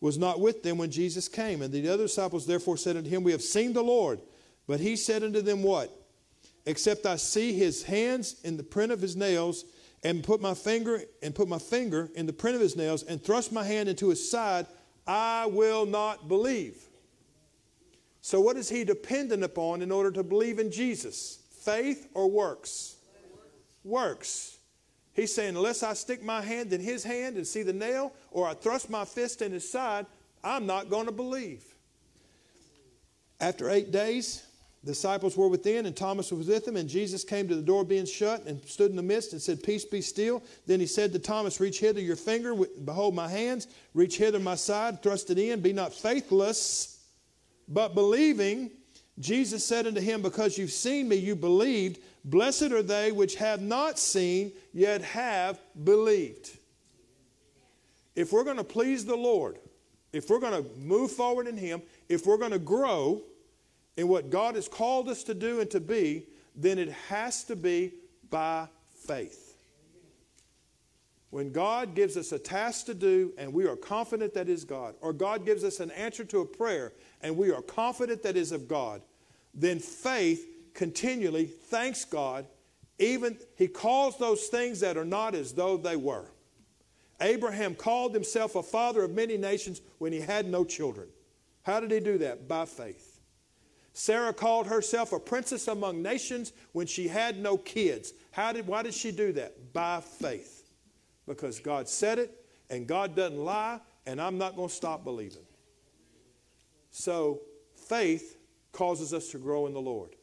was 0.00 0.18
not 0.18 0.40
with 0.40 0.64
them 0.64 0.78
when 0.78 0.90
Jesus 0.90 1.28
came. 1.28 1.62
And 1.62 1.72
the 1.72 1.88
other 1.88 2.04
disciples 2.04 2.44
therefore 2.44 2.76
said 2.76 2.96
unto 2.96 3.08
him, 3.08 3.22
We 3.22 3.32
have 3.32 3.42
seen 3.42 3.72
the 3.72 3.84
Lord. 3.84 4.20
But 4.66 4.80
he 4.80 4.96
said 4.96 5.22
unto 5.22 5.42
them, 5.42 5.62
What? 5.62 5.96
Except 6.64 7.06
I 7.06 7.16
see 7.16 7.52
his 7.52 7.84
hands 7.84 8.40
in 8.42 8.56
the 8.56 8.64
print 8.64 8.90
of 8.90 9.00
his 9.00 9.14
nails, 9.14 9.64
and 10.02 10.22
put 10.22 10.40
my 10.40 10.54
finger 10.54 11.02
and 11.22 11.34
put 11.34 11.48
my 11.48 11.58
finger 11.58 12.10
in 12.14 12.26
the 12.26 12.32
print 12.32 12.54
of 12.54 12.60
his 12.60 12.76
nails 12.76 13.02
and 13.02 13.22
thrust 13.22 13.52
my 13.52 13.64
hand 13.64 13.88
into 13.88 14.08
his 14.08 14.30
side, 14.30 14.66
I 15.06 15.46
will 15.46 15.86
not 15.86 16.28
believe. 16.28 16.76
So, 18.20 18.40
what 18.40 18.56
is 18.56 18.68
he 18.68 18.84
dependent 18.84 19.44
upon 19.44 19.82
in 19.82 19.92
order 19.92 20.10
to 20.10 20.22
believe 20.22 20.58
in 20.58 20.70
Jesus? 20.70 21.38
Faith 21.60 22.08
or 22.14 22.28
works? 22.28 22.96
Works. 23.84 24.58
He's 25.14 25.34
saying, 25.34 25.56
unless 25.56 25.82
I 25.82 25.94
stick 25.94 26.22
my 26.22 26.42
hand 26.42 26.72
in 26.72 26.80
his 26.80 27.02
hand 27.02 27.36
and 27.36 27.46
see 27.46 27.62
the 27.62 27.72
nail, 27.72 28.12
or 28.30 28.46
I 28.46 28.54
thrust 28.54 28.90
my 28.90 29.04
fist 29.04 29.40
in 29.40 29.50
his 29.50 29.70
side, 29.70 30.06
I'm 30.44 30.66
not 30.66 30.90
going 30.90 31.06
to 31.06 31.12
believe. 31.12 31.64
After 33.40 33.70
eight 33.70 33.90
days, 33.90 34.45
the 34.86 34.92
disciples 34.92 35.36
were 35.36 35.48
within, 35.48 35.86
and 35.86 35.96
Thomas 35.96 36.30
was 36.30 36.46
with 36.46 36.64
them. 36.64 36.76
And 36.76 36.88
Jesus 36.88 37.24
came 37.24 37.48
to 37.48 37.56
the 37.56 37.62
door 37.62 37.84
being 37.84 38.06
shut 38.06 38.46
and 38.46 38.64
stood 38.66 38.88
in 38.90 38.96
the 38.96 39.02
midst 39.02 39.32
and 39.32 39.42
said, 39.42 39.60
Peace 39.60 39.84
be 39.84 40.00
still. 40.00 40.44
Then 40.64 40.78
he 40.78 40.86
said 40.86 41.12
to 41.12 41.18
Thomas, 41.18 41.58
Reach 41.58 41.80
hither 41.80 42.00
your 42.00 42.14
finger, 42.14 42.54
behold 42.54 43.12
my 43.12 43.26
hands, 43.26 43.66
reach 43.94 44.16
hither 44.16 44.38
my 44.38 44.54
side, 44.54 45.02
thrust 45.02 45.28
it 45.30 45.38
in, 45.38 45.60
be 45.60 45.72
not 45.72 45.92
faithless, 45.92 47.04
but 47.66 47.96
believing. 47.96 48.70
Jesus 49.18 49.64
said 49.64 49.88
unto 49.88 50.00
him, 50.00 50.22
Because 50.22 50.56
you've 50.56 50.70
seen 50.70 51.08
me, 51.08 51.16
you 51.16 51.34
believed. 51.34 51.98
Blessed 52.24 52.70
are 52.70 52.82
they 52.82 53.10
which 53.10 53.34
have 53.34 53.60
not 53.60 53.98
seen, 53.98 54.52
yet 54.72 55.02
have 55.02 55.58
believed. 55.82 56.58
If 58.14 58.32
we're 58.32 58.44
going 58.44 58.58
to 58.58 58.64
please 58.64 59.04
the 59.04 59.16
Lord, 59.16 59.58
if 60.12 60.30
we're 60.30 60.38
going 60.38 60.62
to 60.62 60.70
move 60.78 61.10
forward 61.10 61.48
in 61.48 61.56
Him, 61.56 61.82
if 62.08 62.24
we're 62.24 62.38
going 62.38 62.52
to 62.52 62.60
grow 62.60 63.24
in 63.96 64.08
what 64.08 64.30
God 64.30 64.54
has 64.54 64.68
called 64.68 65.08
us 65.08 65.22
to 65.24 65.34
do 65.34 65.60
and 65.60 65.70
to 65.70 65.80
be, 65.80 66.26
then 66.54 66.78
it 66.78 66.90
has 67.08 67.44
to 67.44 67.56
be 67.56 67.92
by 68.30 68.68
faith. 69.06 69.56
When 71.30 71.52
God 71.52 71.94
gives 71.94 72.16
us 72.16 72.32
a 72.32 72.38
task 72.38 72.86
to 72.86 72.94
do 72.94 73.32
and 73.36 73.52
we 73.52 73.66
are 73.66 73.76
confident 73.76 74.34
that 74.34 74.48
is 74.48 74.64
God, 74.64 74.94
or 75.00 75.12
God 75.12 75.44
gives 75.44 75.64
us 75.64 75.80
an 75.80 75.90
answer 75.90 76.24
to 76.24 76.40
a 76.40 76.46
prayer 76.46 76.92
and 77.20 77.36
we 77.36 77.50
are 77.52 77.62
confident 77.62 78.22
that 78.22 78.36
is 78.36 78.52
of 78.52 78.68
God, 78.68 79.02
then 79.52 79.78
faith 79.78 80.46
continually 80.72 81.46
thanks 81.46 82.04
God. 82.04 82.46
Even 82.98 83.36
He 83.56 83.68
calls 83.68 84.16
those 84.18 84.46
things 84.46 84.80
that 84.80 84.96
are 84.96 85.04
not 85.04 85.34
as 85.34 85.52
though 85.52 85.76
they 85.76 85.96
were. 85.96 86.30
Abraham 87.20 87.74
called 87.74 88.14
himself 88.14 88.56
a 88.56 88.62
father 88.62 89.02
of 89.02 89.10
many 89.10 89.36
nations 89.36 89.80
when 89.98 90.12
he 90.12 90.20
had 90.20 90.46
no 90.46 90.64
children. 90.64 91.08
How 91.62 91.80
did 91.80 91.90
he 91.90 92.00
do 92.00 92.18
that? 92.18 92.46
By 92.46 92.66
faith. 92.66 93.05
Sarah 93.98 94.34
called 94.34 94.66
herself 94.66 95.14
a 95.14 95.18
princess 95.18 95.68
among 95.68 96.02
nations 96.02 96.52
when 96.72 96.86
she 96.86 97.08
had 97.08 97.38
no 97.38 97.56
kids. 97.56 98.12
How 98.30 98.52
did, 98.52 98.66
why 98.66 98.82
did 98.82 98.92
she 98.92 99.10
do 99.10 99.32
that? 99.32 99.72
By 99.72 100.02
faith. 100.02 100.68
Because 101.26 101.60
God 101.60 101.88
said 101.88 102.18
it, 102.18 102.44
and 102.68 102.86
God 102.86 103.16
doesn't 103.16 103.42
lie, 103.42 103.80
and 104.04 104.20
I'm 104.20 104.36
not 104.36 104.54
going 104.54 104.68
to 104.68 104.74
stop 104.74 105.02
believing. 105.02 105.46
So, 106.90 107.40
faith 107.74 108.36
causes 108.70 109.14
us 109.14 109.30
to 109.30 109.38
grow 109.38 109.66
in 109.66 109.72
the 109.72 109.80
Lord. 109.80 110.14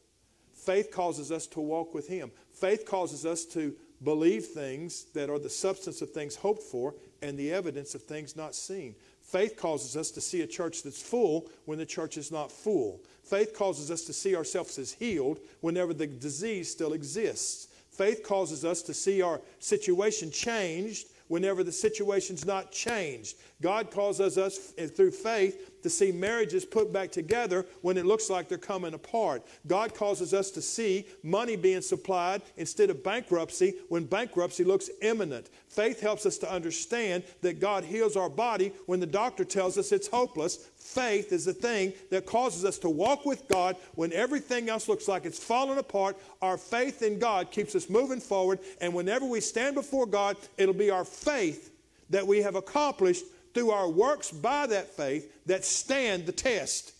Faith 0.52 0.92
causes 0.92 1.32
us 1.32 1.48
to 1.48 1.60
walk 1.60 1.94
with 1.94 2.06
Him. 2.06 2.30
Faith 2.52 2.86
causes 2.86 3.26
us 3.26 3.44
to 3.46 3.74
believe 4.04 4.44
things 4.44 5.06
that 5.14 5.28
are 5.28 5.40
the 5.40 5.50
substance 5.50 6.00
of 6.00 6.10
things 6.10 6.36
hoped 6.36 6.62
for 6.62 6.94
and 7.22 7.36
the 7.36 7.52
evidence 7.52 7.96
of 7.96 8.02
things 8.02 8.36
not 8.36 8.54
seen. 8.54 8.94
Faith 9.24 9.56
causes 9.56 9.96
us 9.96 10.10
to 10.12 10.20
see 10.20 10.42
a 10.42 10.46
church 10.46 10.82
that's 10.82 11.02
full 11.02 11.50
when 11.64 11.78
the 11.78 11.86
church 11.86 12.16
is 12.16 12.30
not 12.30 12.52
full. 12.52 13.00
Faith 13.24 13.54
causes 13.54 13.90
us 13.90 14.04
to 14.04 14.12
see 14.12 14.36
ourselves 14.36 14.78
as 14.78 14.92
healed 14.92 15.40
whenever 15.60 15.92
the 15.94 16.06
disease 16.06 16.70
still 16.70 16.92
exists. 16.92 17.68
Faith 17.90 18.22
causes 18.22 18.64
us 18.64 18.82
to 18.82 18.92
see 18.92 19.22
our 19.22 19.40
situation 19.60 20.30
changed 20.30 21.08
whenever 21.28 21.64
the 21.64 21.72
situation's 21.72 22.44
not 22.44 22.70
changed. 22.70 23.36
God 23.62 23.90
causes 23.90 24.36
us 24.36 24.58
through 24.94 25.12
faith 25.12 25.73
to 25.84 25.90
see 25.90 26.10
marriages 26.10 26.64
put 26.64 26.94
back 26.94 27.12
together 27.12 27.66
when 27.82 27.98
it 27.98 28.06
looks 28.06 28.30
like 28.30 28.48
they're 28.48 28.56
coming 28.56 28.94
apart. 28.94 29.42
God 29.66 29.94
causes 29.94 30.32
us 30.32 30.50
to 30.52 30.62
see 30.62 31.06
money 31.22 31.56
being 31.56 31.82
supplied 31.82 32.40
instead 32.56 32.88
of 32.88 33.04
bankruptcy 33.04 33.74
when 33.90 34.06
bankruptcy 34.06 34.64
looks 34.64 34.88
imminent. 35.02 35.50
Faith 35.68 36.00
helps 36.00 36.24
us 36.24 36.38
to 36.38 36.50
understand 36.50 37.22
that 37.42 37.60
God 37.60 37.84
heals 37.84 38.16
our 38.16 38.30
body 38.30 38.72
when 38.86 38.98
the 38.98 39.06
doctor 39.06 39.44
tells 39.44 39.76
us 39.76 39.92
it's 39.92 40.08
hopeless. 40.08 40.70
Faith 40.78 41.32
is 41.32 41.44
the 41.44 41.52
thing 41.52 41.92
that 42.10 42.24
causes 42.24 42.64
us 42.64 42.78
to 42.78 42.88
walk 42.88 43.26
with 43.26 43.46
God 43.48 43.76
when 43.94 44.10
everything 44.14 44.70
else 44.70 44.88
looks 44.88 45.06
like 45.06 45.26
it's 45.26 45.38
falling 45.38 45.76
apart. 45.76 46.16
Our 46.40 46.56
faith 46.56 47.02
in 47.02 47.18
God 47.18 47.50
keeps 47.50 47.74
us 47.74 47.90
moving 47.90 48.20
forward, 48.20 48.58
and 48.80 48.94
whenever 48.94 49.26
we 49.26 49.42
stand 49.42 49.74
before 49.74 50.06
God, 50.06 50.38
it'll 50.56 50.72
be 50.72 50.90
our 50.90 51.04
faith 51.04 51.72
that 52.08 52.26
we 52.26 52.40
have 52.40 52.54
accomplished 52.54 53.24
through 53.54 53.70
our 53.70 53.88
works 53.88 54.30
by 54.30 54.66
that 54.66 54.88
faith 54.88 55.33
that 55.46 55.64
stand 55.64 56.26
the 56.26 56.32
test 56.32 56.92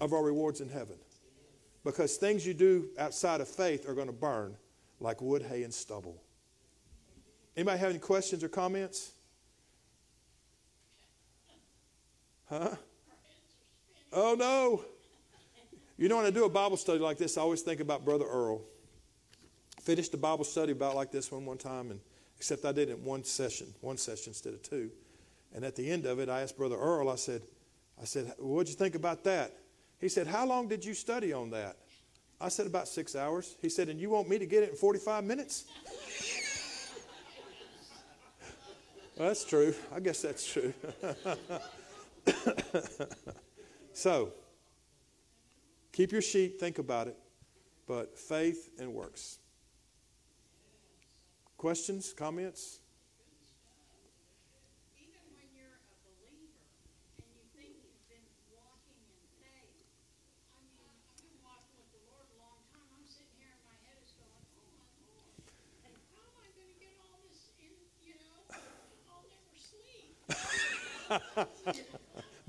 of 0.00 0.12
our 0.12 0.22
rewards 0.22 0.60
in 0.60 0.68
heaven. 0.68 0.96
Because 1.84 2.16
things 2.16 2.46
you 2.46 2.54
do 2.54 2.88
outside 2.98 3.40
of 3.40 3.48
faith 3.48 3.88
are 3.88 3.94
going 3.94 4.06
to 4.06 4.12
burn 4.12 4.56
like 5.00 5.20
wood, 5.20 5.42
hay, 5.42 5.64
and 5.64 5.74
stubble. 5.74 6.22
Anybody 7.56 7.78
have 7.78 7.90
any 7.90 7.98
questions 7.98 8.44
or 8.44 8.48
comments? 8.48 9.12
Huh? 12.48 12.76
Oh 14.12 14.36
no. 14.38 14.84
You 15.96 16.08
know, 16.08 16.16
when 16.16 16.26
I 16.26 16.30
do 16.30 16.44
a 16.44 16.48
Bible 16.48 16.76
study 16.76 16.98
like 16.98 17.18
this, 17.18 17.38
I 17.38 17.42
always 17.42 17.62
think 17.62 17.80
about 17.80 18.04
Brother 18.04 18.26
Earl. 18.26 18.62
Finished 19.82 20.14
a 20.14 20.16
Bible 20.16 20.44
study 20.44 20.72
about 20.72 20.94
like 20.94 21.10
this 21.10 21.30
one 21.32 21.44
one 21.44 21.58
time, 21.58 21.90
and 21.90 22.00
except 22.36 22.64
I 22.64 22.72
did 22.72 22.88
it 22.88 22.98
in 22.98 23.04
one 23.04 23.24
session, 23.24 23.68
one 23.80 23.96
session 23.96 24.30
instead 24.30 24.54
of 24.54 24.62
two. 24.62 24.90
And 25.54 25.64
at 25.64 25.76
the 25.76 25.90
end 25.90 26.06
of 26.06 26.18
it, 26.18 26.28
I 26.28 26.40
asked 26.42 26.56
Brother 26.56 26.76
Earl, 26.76 27.08
I 27.08 27.16
said, 27.16 27.42
I 28.00 28.04
said, 28.04 28.32
what'd 28.38 28.68
you 28.68 28.74
think 28.74 28.94
about 28.94 29.24
that? 29.24 29.52
He 30.02 30.08
said, 30.08 30.26
How 30.26 30.44
long 30.44 30.66
did 30.66 30.84
you 30.84 30.94
study 30.94 31.32
on 31.32 31.50
that? 31.50 31.76
I 32.40 32.48
said, 32.48 32.66
About 32.66 32.88
six 32.88 33.14
hours. 33.14 33.56
He 33.62 33.68
said, 33.68 33.88
And 33.88 34.00
you 34.00 34.10
want 34.10 34.28
me 34.28 34.36
to 34.36 34.46
get 34.46 34.64
it 34.64 34.70
in 34.70 34.76
45 34.76 35.22
minutes? 35.22 35.66
well, 39.16 39.28
that's 39.28 39.44
true. 39.44 39.72
I 39.94 40.00
guess 40.00 40.22
that's 40.22 40.44
true. 40.44 40.74
so, 43.92 44.32
keep 45.92 46.10
your 46.10 46.22
sheet, 46.22 46.58
think 46.58 46.80
about 46.80 47.06
it, 47.06 47.16
but 47.86 48.18
faith 48.18 48.70
and 48.80 48.92
works. 48.92 49.38
Questions, 51.56 52.12
comments? 52.12 52.80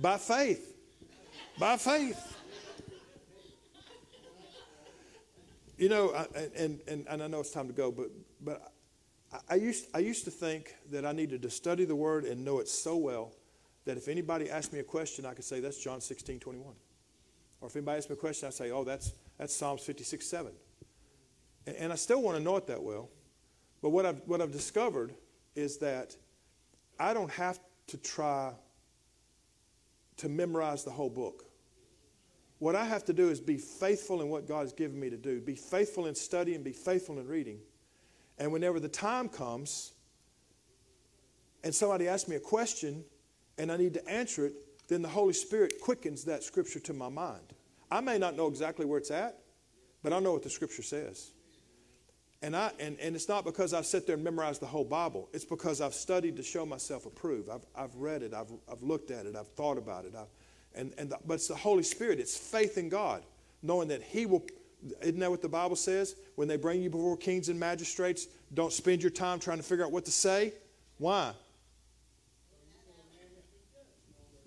By 0.03 0.17
faith. 0.17 0.75
By 1.57 1.77
faith. 1.77 2.37
You 5.77 5.87
know, 5.87 6.13
and, 6.57 6.81
and, 6.89 7.07
and 7.07 7.23
I 7.23 7.27
know 7.27 7.39
it's 7.39 7.51
time 7.51 7.67
to 7.67 7.73
go, 7.73 7.89
but, 7.89 8.07
but 8.41 8.73
I, 9.49 9.55
used, 9.55 9.87
I 9.93 9.99
used 9.99 10.25
to 10.25 10.31
think 10.31 10.75
that 10.91 11.05
I 11.05 11.13
needed 11.13 11.41
to 11.43 11.49
study 11.49 11.85
the 11.85 11.95
Word 11.95 12.25
and 12.25 12.43
know 12.43 12.59
it 12.59 12.67
so 12.67 12.97
well 12.97 13.31
that 13.85 13.95
if 13.95 14.09
anybody 14.09 14.49
asked 14.49 14.73
me 14.73 14.79
a 14.79 14.83
question, 14.83 15.25
I 15.25 15.33
could 15.33 15.45
say, 15.45 15.61
that's 15.61 15.77
John 15.77 16.01
16, 16.01 16.37
21. 16.37 16.73
Or 17.61 17.69
if 17.69 17.75
anybody 17.77 17.99
asked 17.99 18.09
me 18.09 18.15
a 18.15 18.19
question, 18.19 18.47
I'd 18.49 18.55
say, 18.55 18.71
oh, 18.71 18.83
that's, 18.83 19.13
that's 19.37 19.55
Psalms 19.55 19.83
56, 19.83 20.27
7. 20.27 20.51
And, 21.65 21.75
and 21.77 21.93
I 21.93 21.95
still 21.95 22.21
want 22.21 22.37
to 22.37 22.43
know 22.43 22.57
it 22.57 22.67
that 22.67 22.83
well. 22.83 23.09
But 23.81 23.91
what 23.91 24.05
I've, 24.05 24.21
what 24.25 24.41
I've 24.41 24.51
discovered 24.51 25.13
is 25.55 25.77
that 25.77 26.17
I 26.99 27.13
don't 27.13 27.31
have 27.31 27.57
to 27.87 27.97
try 27.97 28.51
to 30.17 30.29
memorize 30.29 30.83
the 30.83 30.91
whole 30.91 31.09
book. 31.09 31.45
What 32.59 32.75
I 32.75 32.85
have 32.85 33.03
to 33.05 33.13
do 33.13 33.29
is 33.29 33.41
be 33.41 33.57
faithful 33.57 34.21
in 34.21 34.29
what 34.29 34.47
God 34.47 34.61
has 34.61 34.71
given 34.71 34.97
me 34.97 35.09
to 35.09 35.17
do, 35.17 35.41
be 35.41 35.55
faithful 35.55 36.05
in 36.05 36.15
studying, 36.15 36.63
be 36.63 36.71
faithful 36.71 37.19
in 37.19 37.27
reading. 37.27 37.59
And 38.37 38.53
whenever 38.53 38.79
the 38.79 38.87
time 38.87 39.27
comes 39.27 39.91
and 41.63 41.75
somebody 41.75 42.07
asks 42.07 42.29
me 42.29 42.37
a 42.37 42.39
question 42.39 43.03
and 43.57 43.69
I 43.69 43.75
need 43.75 43.93
to 43.95 44.09
answer 44.09 44.45
it, 44.45 44.53
then 44.87 45.01
the 45.01 45.09
Holy 45.09 45.33
Spirit 45.33 45.73
quickens 45.81 46.23
that 46.23 46.41
scripture 46.41 46.79
to 46.79 46.93
my 46.93 47.09
mind. 47.09 47.53
I 47.91 47.99
may 47.99 48.17
not 48.17 48.37
know 48.37 48.47
exactly 48.47 48.85
where 48.85 48.97
it's 48.97 49.11
at, 49.11 49.39
but 50.01 50.13
I 50.13 50.19
know 50.19 50.31
what 50.31 50.43
the 50.43 50.49
scripture 50.49 50.83
says. 50.83 51.32
And, 52.43 52.57
I, 52.57 52.71
and, 52.77 52.99
and 52.99 53.15
it's 53.15 53.29
not 53.29 53.45
because 53.45 53.73
I've 53.73 53.85
sat 53.85 54.05
there 54.05 54.15
and 54.15 54.23
memorized 54.23 54.61
the 54.61 54.65
whole 54.65 54.83
Bible. 54.83 55.29
It's 55.31 55.45
because 55.45 55.79
I've 55.79 55.93
studied 55.93 56.35
to 56.35 56.43
show 56.43 56.65
myself 56.65 57.05
approved. 57.05 57.47
I've, 57.49 57.65
I've 57.73 57.95
read 57.95 58.21
it. 58.21 58.33
I've, 58.33 58.51
I've 58.69 58.83
looked 58.83 59.11
at 59.11 59.25
it. 59.25 59.37
I've 59.37 59.47
thought 59.47 59.77
about 59.77 60.03
it. 60.03 60.13
I've, 60.13 60.27
and, 60.75 60.93
and 60.97 61.09
the, 61.09 61.17
but 61.25 61.35
it's 61.35 61.47
the 61.47 61.55
Holy 61.55 61.83
Spirit. 61.83 62.19
It's 62.19 62.35
faith 62.35 62.77
in 62.77 62.89
God, 62.89 63.23
knowing 63.61 63.87
that 63.87 64.03
He 64.03 64.25
will. 64.25 64.43
Isn't 65.01 65.19
that 65.19 65.31
what 65.31 65.41
the 65.41 65.47
Bible 65.47 65.77
says? 65.77 66.17
When 66.35 66.49
they 66.49 66.57
bring 66.57 66.83
you 66.83 66.89
before 66.89 67.15
kings 67.15 67.47
and 67.47 67.57
magistrates, 67.57 68.27
Don't 68.53 68.73
spend 68.73 69.01
your 69.01 69.11
time 69.11 69.39
trying 69.39 69.57
to 69.57 69.63
figure 69.63 69.85
out 69.85 69.93
what 69.93 70.03
to 70.03 70.11
say. 70.11 70.51
Why? 70.97 71.31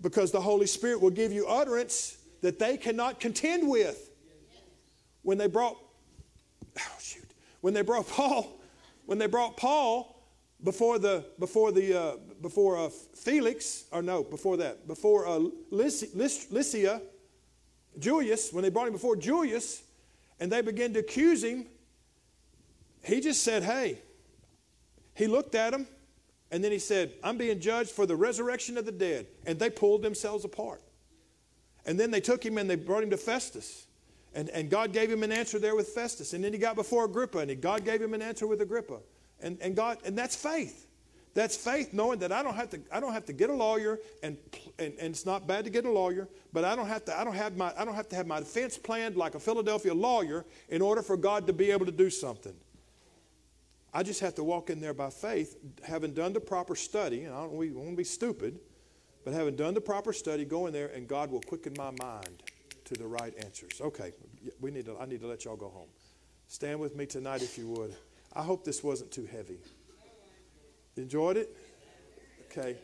Because 0.02 0.30
the 0.30 0.40
Holy 0.42 0.66
Spirit 0.66 1.00
will 1.00 1.08
give 1.08 1.32
you 1.32 1.46
utterance 1.46 2.18
that 2.42 2.58
they 2.58 2.76
cannot 2.76 3.20
contend 3.20 3.66
with. 3.66 4.10
When 5.22 5.38
they 5.38 5.46
brought, 5.46 5.78
oh 6.78 6.98
when 7.66 7.74
they 7.74 7.82
brought 7.82 8.08
Paul, 8.08 8.60
when 9.06 9.18
they 9.18 9.26
brought 9.26 9.56
Paul 9.56 10.24
before 10.62 11.00
the 11.00 11.24
before 11.40 11.72
the 11.72 12.00
uh, 12.00 12.16
before 12.40 12.78
uh, 12.78 12.90
Felix, 13.16 13.86
or 13.90 14.02
no, 14.02 14.22
before 14.22 14.56
that, 14.58 14.86
before 14.86 15.26
uh, 15.26 15.40
Lycia, 15.72 17.02
Julius, 17.98 18.52
when 18.52 18.62
they 18.62 18.70
brought 18.70 18.86
him 18.86 18.92
before 18.92 19.16
Julius, 19.16 19.82
and 20.38 20.52
they 20.52 20.60
began 20.60 20.92
to 20.92 21.00
accuse 21.00 21.42
him, 21.42 21.66
he 23.02 23.20
just 23.20 23.42
said, 23.42 23.64
"Hey." 23.64 23.98
He 25.14 25.26
looked 25.26 25.56
at 25.56 25.74
him, 25.74 25.88
and 26.52 26.62
then 26.62 26.70
he 26.70 26.78
said, 26.78 27.14
"I'm 27.24 27.36
being 27.36 27.58
judged 27.58 27.90
for 27.90 28.06
the 28.06 28.14
resurrection 28.14 28.78
of 28.78 28.86
the 28.86 28.92
dead," 28.92 29.26
and 29.44 29.58
they 29.58 29.70
pulled 29.70 30.02
themselves 30.02 30.44
apart. 30.44 30.82
And 31.84 31.98
then 31.98 32.12
they 32.12 32.20
took 32.20 32.46
him 32.46 32.58
and 32.58 32.70
they 32.70 32.76
brought 32.76 33.02
him 33.02 33.10
to 33.10 33.16
Festus. 33.16 33.85
And, 34.36 34.50
and 34.50 34.68
God 34.68 34.92
gave 34.92 35.10
him 35.10 35.22
an 35.22 35.32
answer 35.32 35.58
there 35.58 35.74
with 35.74 35.88
Festus. 35.88 36.34
And 36.34 36.44
then 36.44 36.52
he 36.52 36.58
got 36.58 36.76
before 36.76 37.06
Agrippa, 37.06 37.38
and 37.38 37.60
God 37.60 37.86
gave 37.86 38.02
him 38.02 38.12
an 38.12 38.20
answer 38.20 38.46
with 38.46 38.60
Agrippa. 38.60 38.98
And, 39.40 39.56
and 39.62 39.74
God, 39.74 39.96
and 40.04 40.16
that's 40.16 40.36
faith. 40.36 40.86
That's 41.32 41.56
faith 41.56 41.94
knowing 41.94 42.18
that 42.18 42.32
I 42.32 42.42
don't 42.42 42.54
have 42.54 42.68
to, 42.70 42.80
I 42.92 43.00
don't 43.00 43.14
have 43.14 43.24
to 43.26 43.32
get 43.32 43.48
a 43.48 43.54
lawyer, 43.54 43.98
and, 44.22 44.36
and, 44.78 44.92
and 45.00 45.08
it's 45.08 45.24
not 45.24 45.46
bad 45.46 45.64
to 45.64 45.70
get 45.70 45.86
a 45.86 45.90
lawyer, 45.90 46.28
but 46.52 46.64
I 46.64 46.76
don't, 46.76 46.86
have 46.86 47.04
to, 47.06 47.18
I, 47.18 47.24
don't 47.24 47.34
have 47.34 47.56
my, 47.56 47.72
I 47.78 47.86
don't 47.86 47.94
have 47.94 48.10
to 48.10 48.16
have 48.16 48.26
my 48.26 48.40
defense 48.40 48.76
planned 48.76 49.16
like 49.16 49.34
a 49.34 49.40
Philadelphia 49.40 49.94
lawyer 49.94 50.44
in 50.68 50.82
order 50.82 51.00
for 51.00 51.16
God 51.16 51.46
to 51.46 51.54
be 51.54 51.70
able 51.70 51.86
to 51.86 51.92
do 51.92 52.10
something. 52.10 52.54
I 53.92 54.02
just 54.02 54.20
have 54.20 54.34
to 54.34 54.44
walk 54.44 54.68
in 54.68 54.80
there 54.80 54.94
by 54.94 55.08
faith, 55.08 55.56
having 55.82 56.12
done 56.12 56.34
the 56.34 56.40
proper 56.40 56.74
study, 56.74 57.24
and 57.24 57.34
I 57.34 57.40
don't 57.40 57.54
we 57.54 57.70
want 57.70 57.90
to 57.90 57.96
be 57.96 58.04
stupid, 58.04 58.58
but 59.24 59.32
having 59.32 59.56
done 59.56 59.72
the 59.72 59.80
proper 59.80 60.12
study, 60.12 60.44
go 60.44 60.66
in 60.66 60.74
there, 60.74 60.88
and 60.88 61.08
God 61.08 61.30
will 61.30 61.40
quicken 61.40 61.74
my 61.78 61.90
mind 62.02 62.42
to 62.86 62.94
the 62.94 63.06
right 63.06 63.34
answers. 63.44 63.80
Okay, 63.80 64.12
we 64.60 64.70
need 64.70 64.86
to, 64.86 64.96
I 64.98 65.06
need 65.06 65.20
to 65.20 65.26
let 65.26 65.44
y'all 65.44 65.56
go 65.56 65.68
home. 65.68 65.88
Stand 66.48 66.80
with 66.80 66.96
me 66.96 67.06
tonight 67.06 67.42
if 67.42 67.58
you 67.58 67.68
would. 67.68 67.94
I 68.34 68.42
hope 68.42 68.64
this 68.64 68.82
wasn't 68.82 69.10
too 69.10 69.26
heavy. 69.26 69.58
Enjoyed 70.96 71.36
it? 71.36 71.56
Okay. 72.50 72.76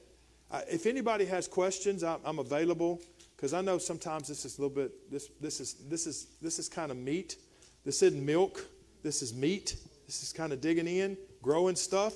if 0.68 0.86
anybody 0.86 1.24
has 1.24 1.48
questions, 1.48 2.02
I'm, 2.02 2.18
I'm 2.24 2.38
available 2.38 3.00
because 3.36 3.54
I 3.54 3.60
know 3.60 3.78
sometimes 3.78 4.28
this 4.28 4.44
is 4.44 4.58
a 4.58 4.60
little 4.60 4.74
bit. 4.74 5.10
This 5.10 5.30
this 5.40 5.60
is 5.60 5.74
this 5.88 6.06
is 6.06 6.26
this 6.42 6.58
is 6.58 6.68
kind 6.68 6.90
of 6.90 6.96
meat. 6.98 7.36
This 7.84 8.02
isn't 8.02 8.24
milk. 8.24 8.66
This 9.02 9.22
is 9.22 9.32
meat. 9.32 9.76
This 10.06 10.22
is 10.22 10.32
kind 10.32 10.52
of 10.52 10.60
digging 10.60 10.86
in, 10.86 11.16
growing 11.40 11.74
stuff. 11.74 12.14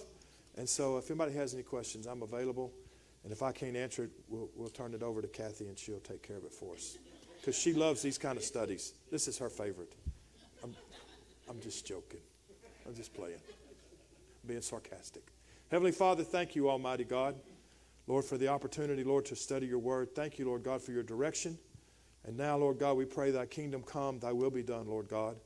And 0.56 0.68
so, 0.68 0.98
if 0.98 1.10
anybody 1.10 1.32
has 1.34 1.54
any 1.54 1.62
questions, 1.62 2.06
I'm 2.06 2.22
available. 2.22 2.72
And 3.24 3.32
if 3.32 3.42
I 3.42 3.52
can't 3.52 3.76
answer 3.76 4.04
it, 4.04 4.10
we'll, 4.28 4.48
we'll 4.54 4.68
turn 4.68 4.94
it 4.94 5.02
over 5.02 5.20
to 5.20 5.28
Kathy 5.28 5.66
and 5.66 5.78
she'll 5.78 5.98
take 5.98 6.22
care 6.22 6.36
of 6.36 6.44
it 6.44 6.52
for 6.52 6.74
us. 6.74 6.96
Because 7.46 7.60
she 7.62 7.74
loves 7.74 8.02
these 8.02 8.18
kind 8.18 8.36
of 8.36 8.42
studies. 8.42 8.92
This 9.08 9.28
is 9.28 9.38
her 9.38 9.48
favorite. 9.48 9.92
I'm, 10.64 10.74
I'm 11.48 11.60
just 11.60 11.86
joking. 11.86 12.18
I'm 12.84 12.92
just 12.92 13.14
playing, 13.14 13.38
I'm 13.38 14.48
being 14.48 14.60
sarcastic. 14.60 15.22
Heavenly 15.70 15.92
Father, 15.92 16.24
thank 16.24 16.56
you, 16.56 16.68
Almighty 16.68 17.04
God. 17.04 17.36
Lord, 18.08 18.24
for 18.24 18.36
the 18.36 18.48
opportunity, 18.48 19.04
Lord, 19.04 19.26
to 19.26 19.36
study 19.36 19.68
your 19.68 19.78
word. 19.78 20.12
Thank 20.12 20.40
you, 20.40 20.46
Lord 20.46 20.64
God, 20.64 20.82
for 20.82 20.90
your 20.90 21.04
direction. 21.04 21.56
And 22.24 22.36
now, 22.36 22.56
Lord 22.56 22.80
God, 22.80 22.96
we 22.96 23.04
pray 23.04 23.30
thy 23.30 23.46
kingdom 23.46 23.84
come, 23.84 24.18
thy 24.18 24.32
will 24.32 24.50
be 24.50 24.64
done, 24.64 24.88
Lord 24.88 25.06
God. 25.06 25.36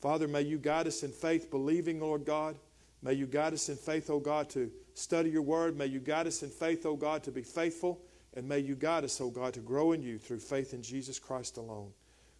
Father, 0.00 0.28
may 0.28 0.42
you 0.42 0.56
guide 0.56 0.86
us 0.86 1.02
in 1.02 1.10
faith, 1.10 1.50
believing, 1.50 1.98
Lord 1.98 2.24
God. 2.24 2.54
May 3.02 3.14
you 3.14 3.26
guide 3.26 3.54
us 3.54 3.68
in 3.68 3.76
faith, 3.76 4.08
O 4.08 4.20
God, 4.20 4.48
to 4.50 4.70
study 4.94 5.30
your 5.30 5.42
word. 5.42 5.76
May 5.76 5.86
you 5.86 5.98
guide 5.98 6.28
us 6.28 6.44
in 6.44 6.50
faith, 6.50 6.86
O 6.86 6.94
God, 6.94 7.24
to 7.24 7.32
be 7.32 7.42
faithful. 7.42 8.00
And 8.34 8.48
may 8.48 8.60
you 8.60 8.76
guide 8.76 9.04
us, 9.04 9.20
O 9.20 9.26
oh 9.26 9.30
God, 9.30 9.54
to 9.54 9.60
grow 9.60 9.92
in 9.92 10.02
you 10.02 10.18
through 10.18 10.40
faith 10.40 10.72
in 10.72 10.82
Jesus 10.82 11.18
Christ 11.18 11.56
alone. 11.56 11.90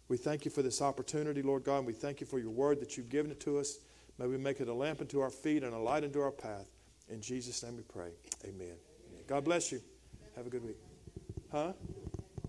We 0.07 0.17
thank 0.17 0.45
you 0.45 0.51
for 0.51 0.61
this 0.61 0.81
opportunity, 0.81 1.41
Lord 1.41 1.63
God, 1.63 1.79
and 1.79 1.87
we 1.87 1.93
thank 1.93 2.21
you 2.21 2.27
for 2.27 2.39
your 2.39 2.49
word 2.49 2.79
that 2.81 2.97
you've 2.97 3.09
given 3.09 3.31
it 3.31 3.39
to 3.41 3.59
us. 3.59 3.77
May 4.17 4.27
we 4.27 4.37
make 4.37 4.59
it 4.59 4.67
a 4.67 4.73
lamp 4.73 5.01
unto 5.01 5.19
our 5.19 5.29
feet 5.29 5.63
and 5.63 5.73
a 5.73 5.79
light 5.79 6.03
unto 6.03 6.19
our 6.21 6.31
path. 6.31 6.67
In 7.09 7.21
Jesus' 7.21 7.63
name 7.63 7.77
we 7.77 7.83
pray. 7.83 8.11
Amen. 8.45 8.75
God 9.27 9.43
bless 9.43 9.71
you. 9.71 9.81
Have 10.35 10.47
a 10.47 10.49
good 10.49 10.63
week. 10.63 10.77
Huh? 11.51 11.73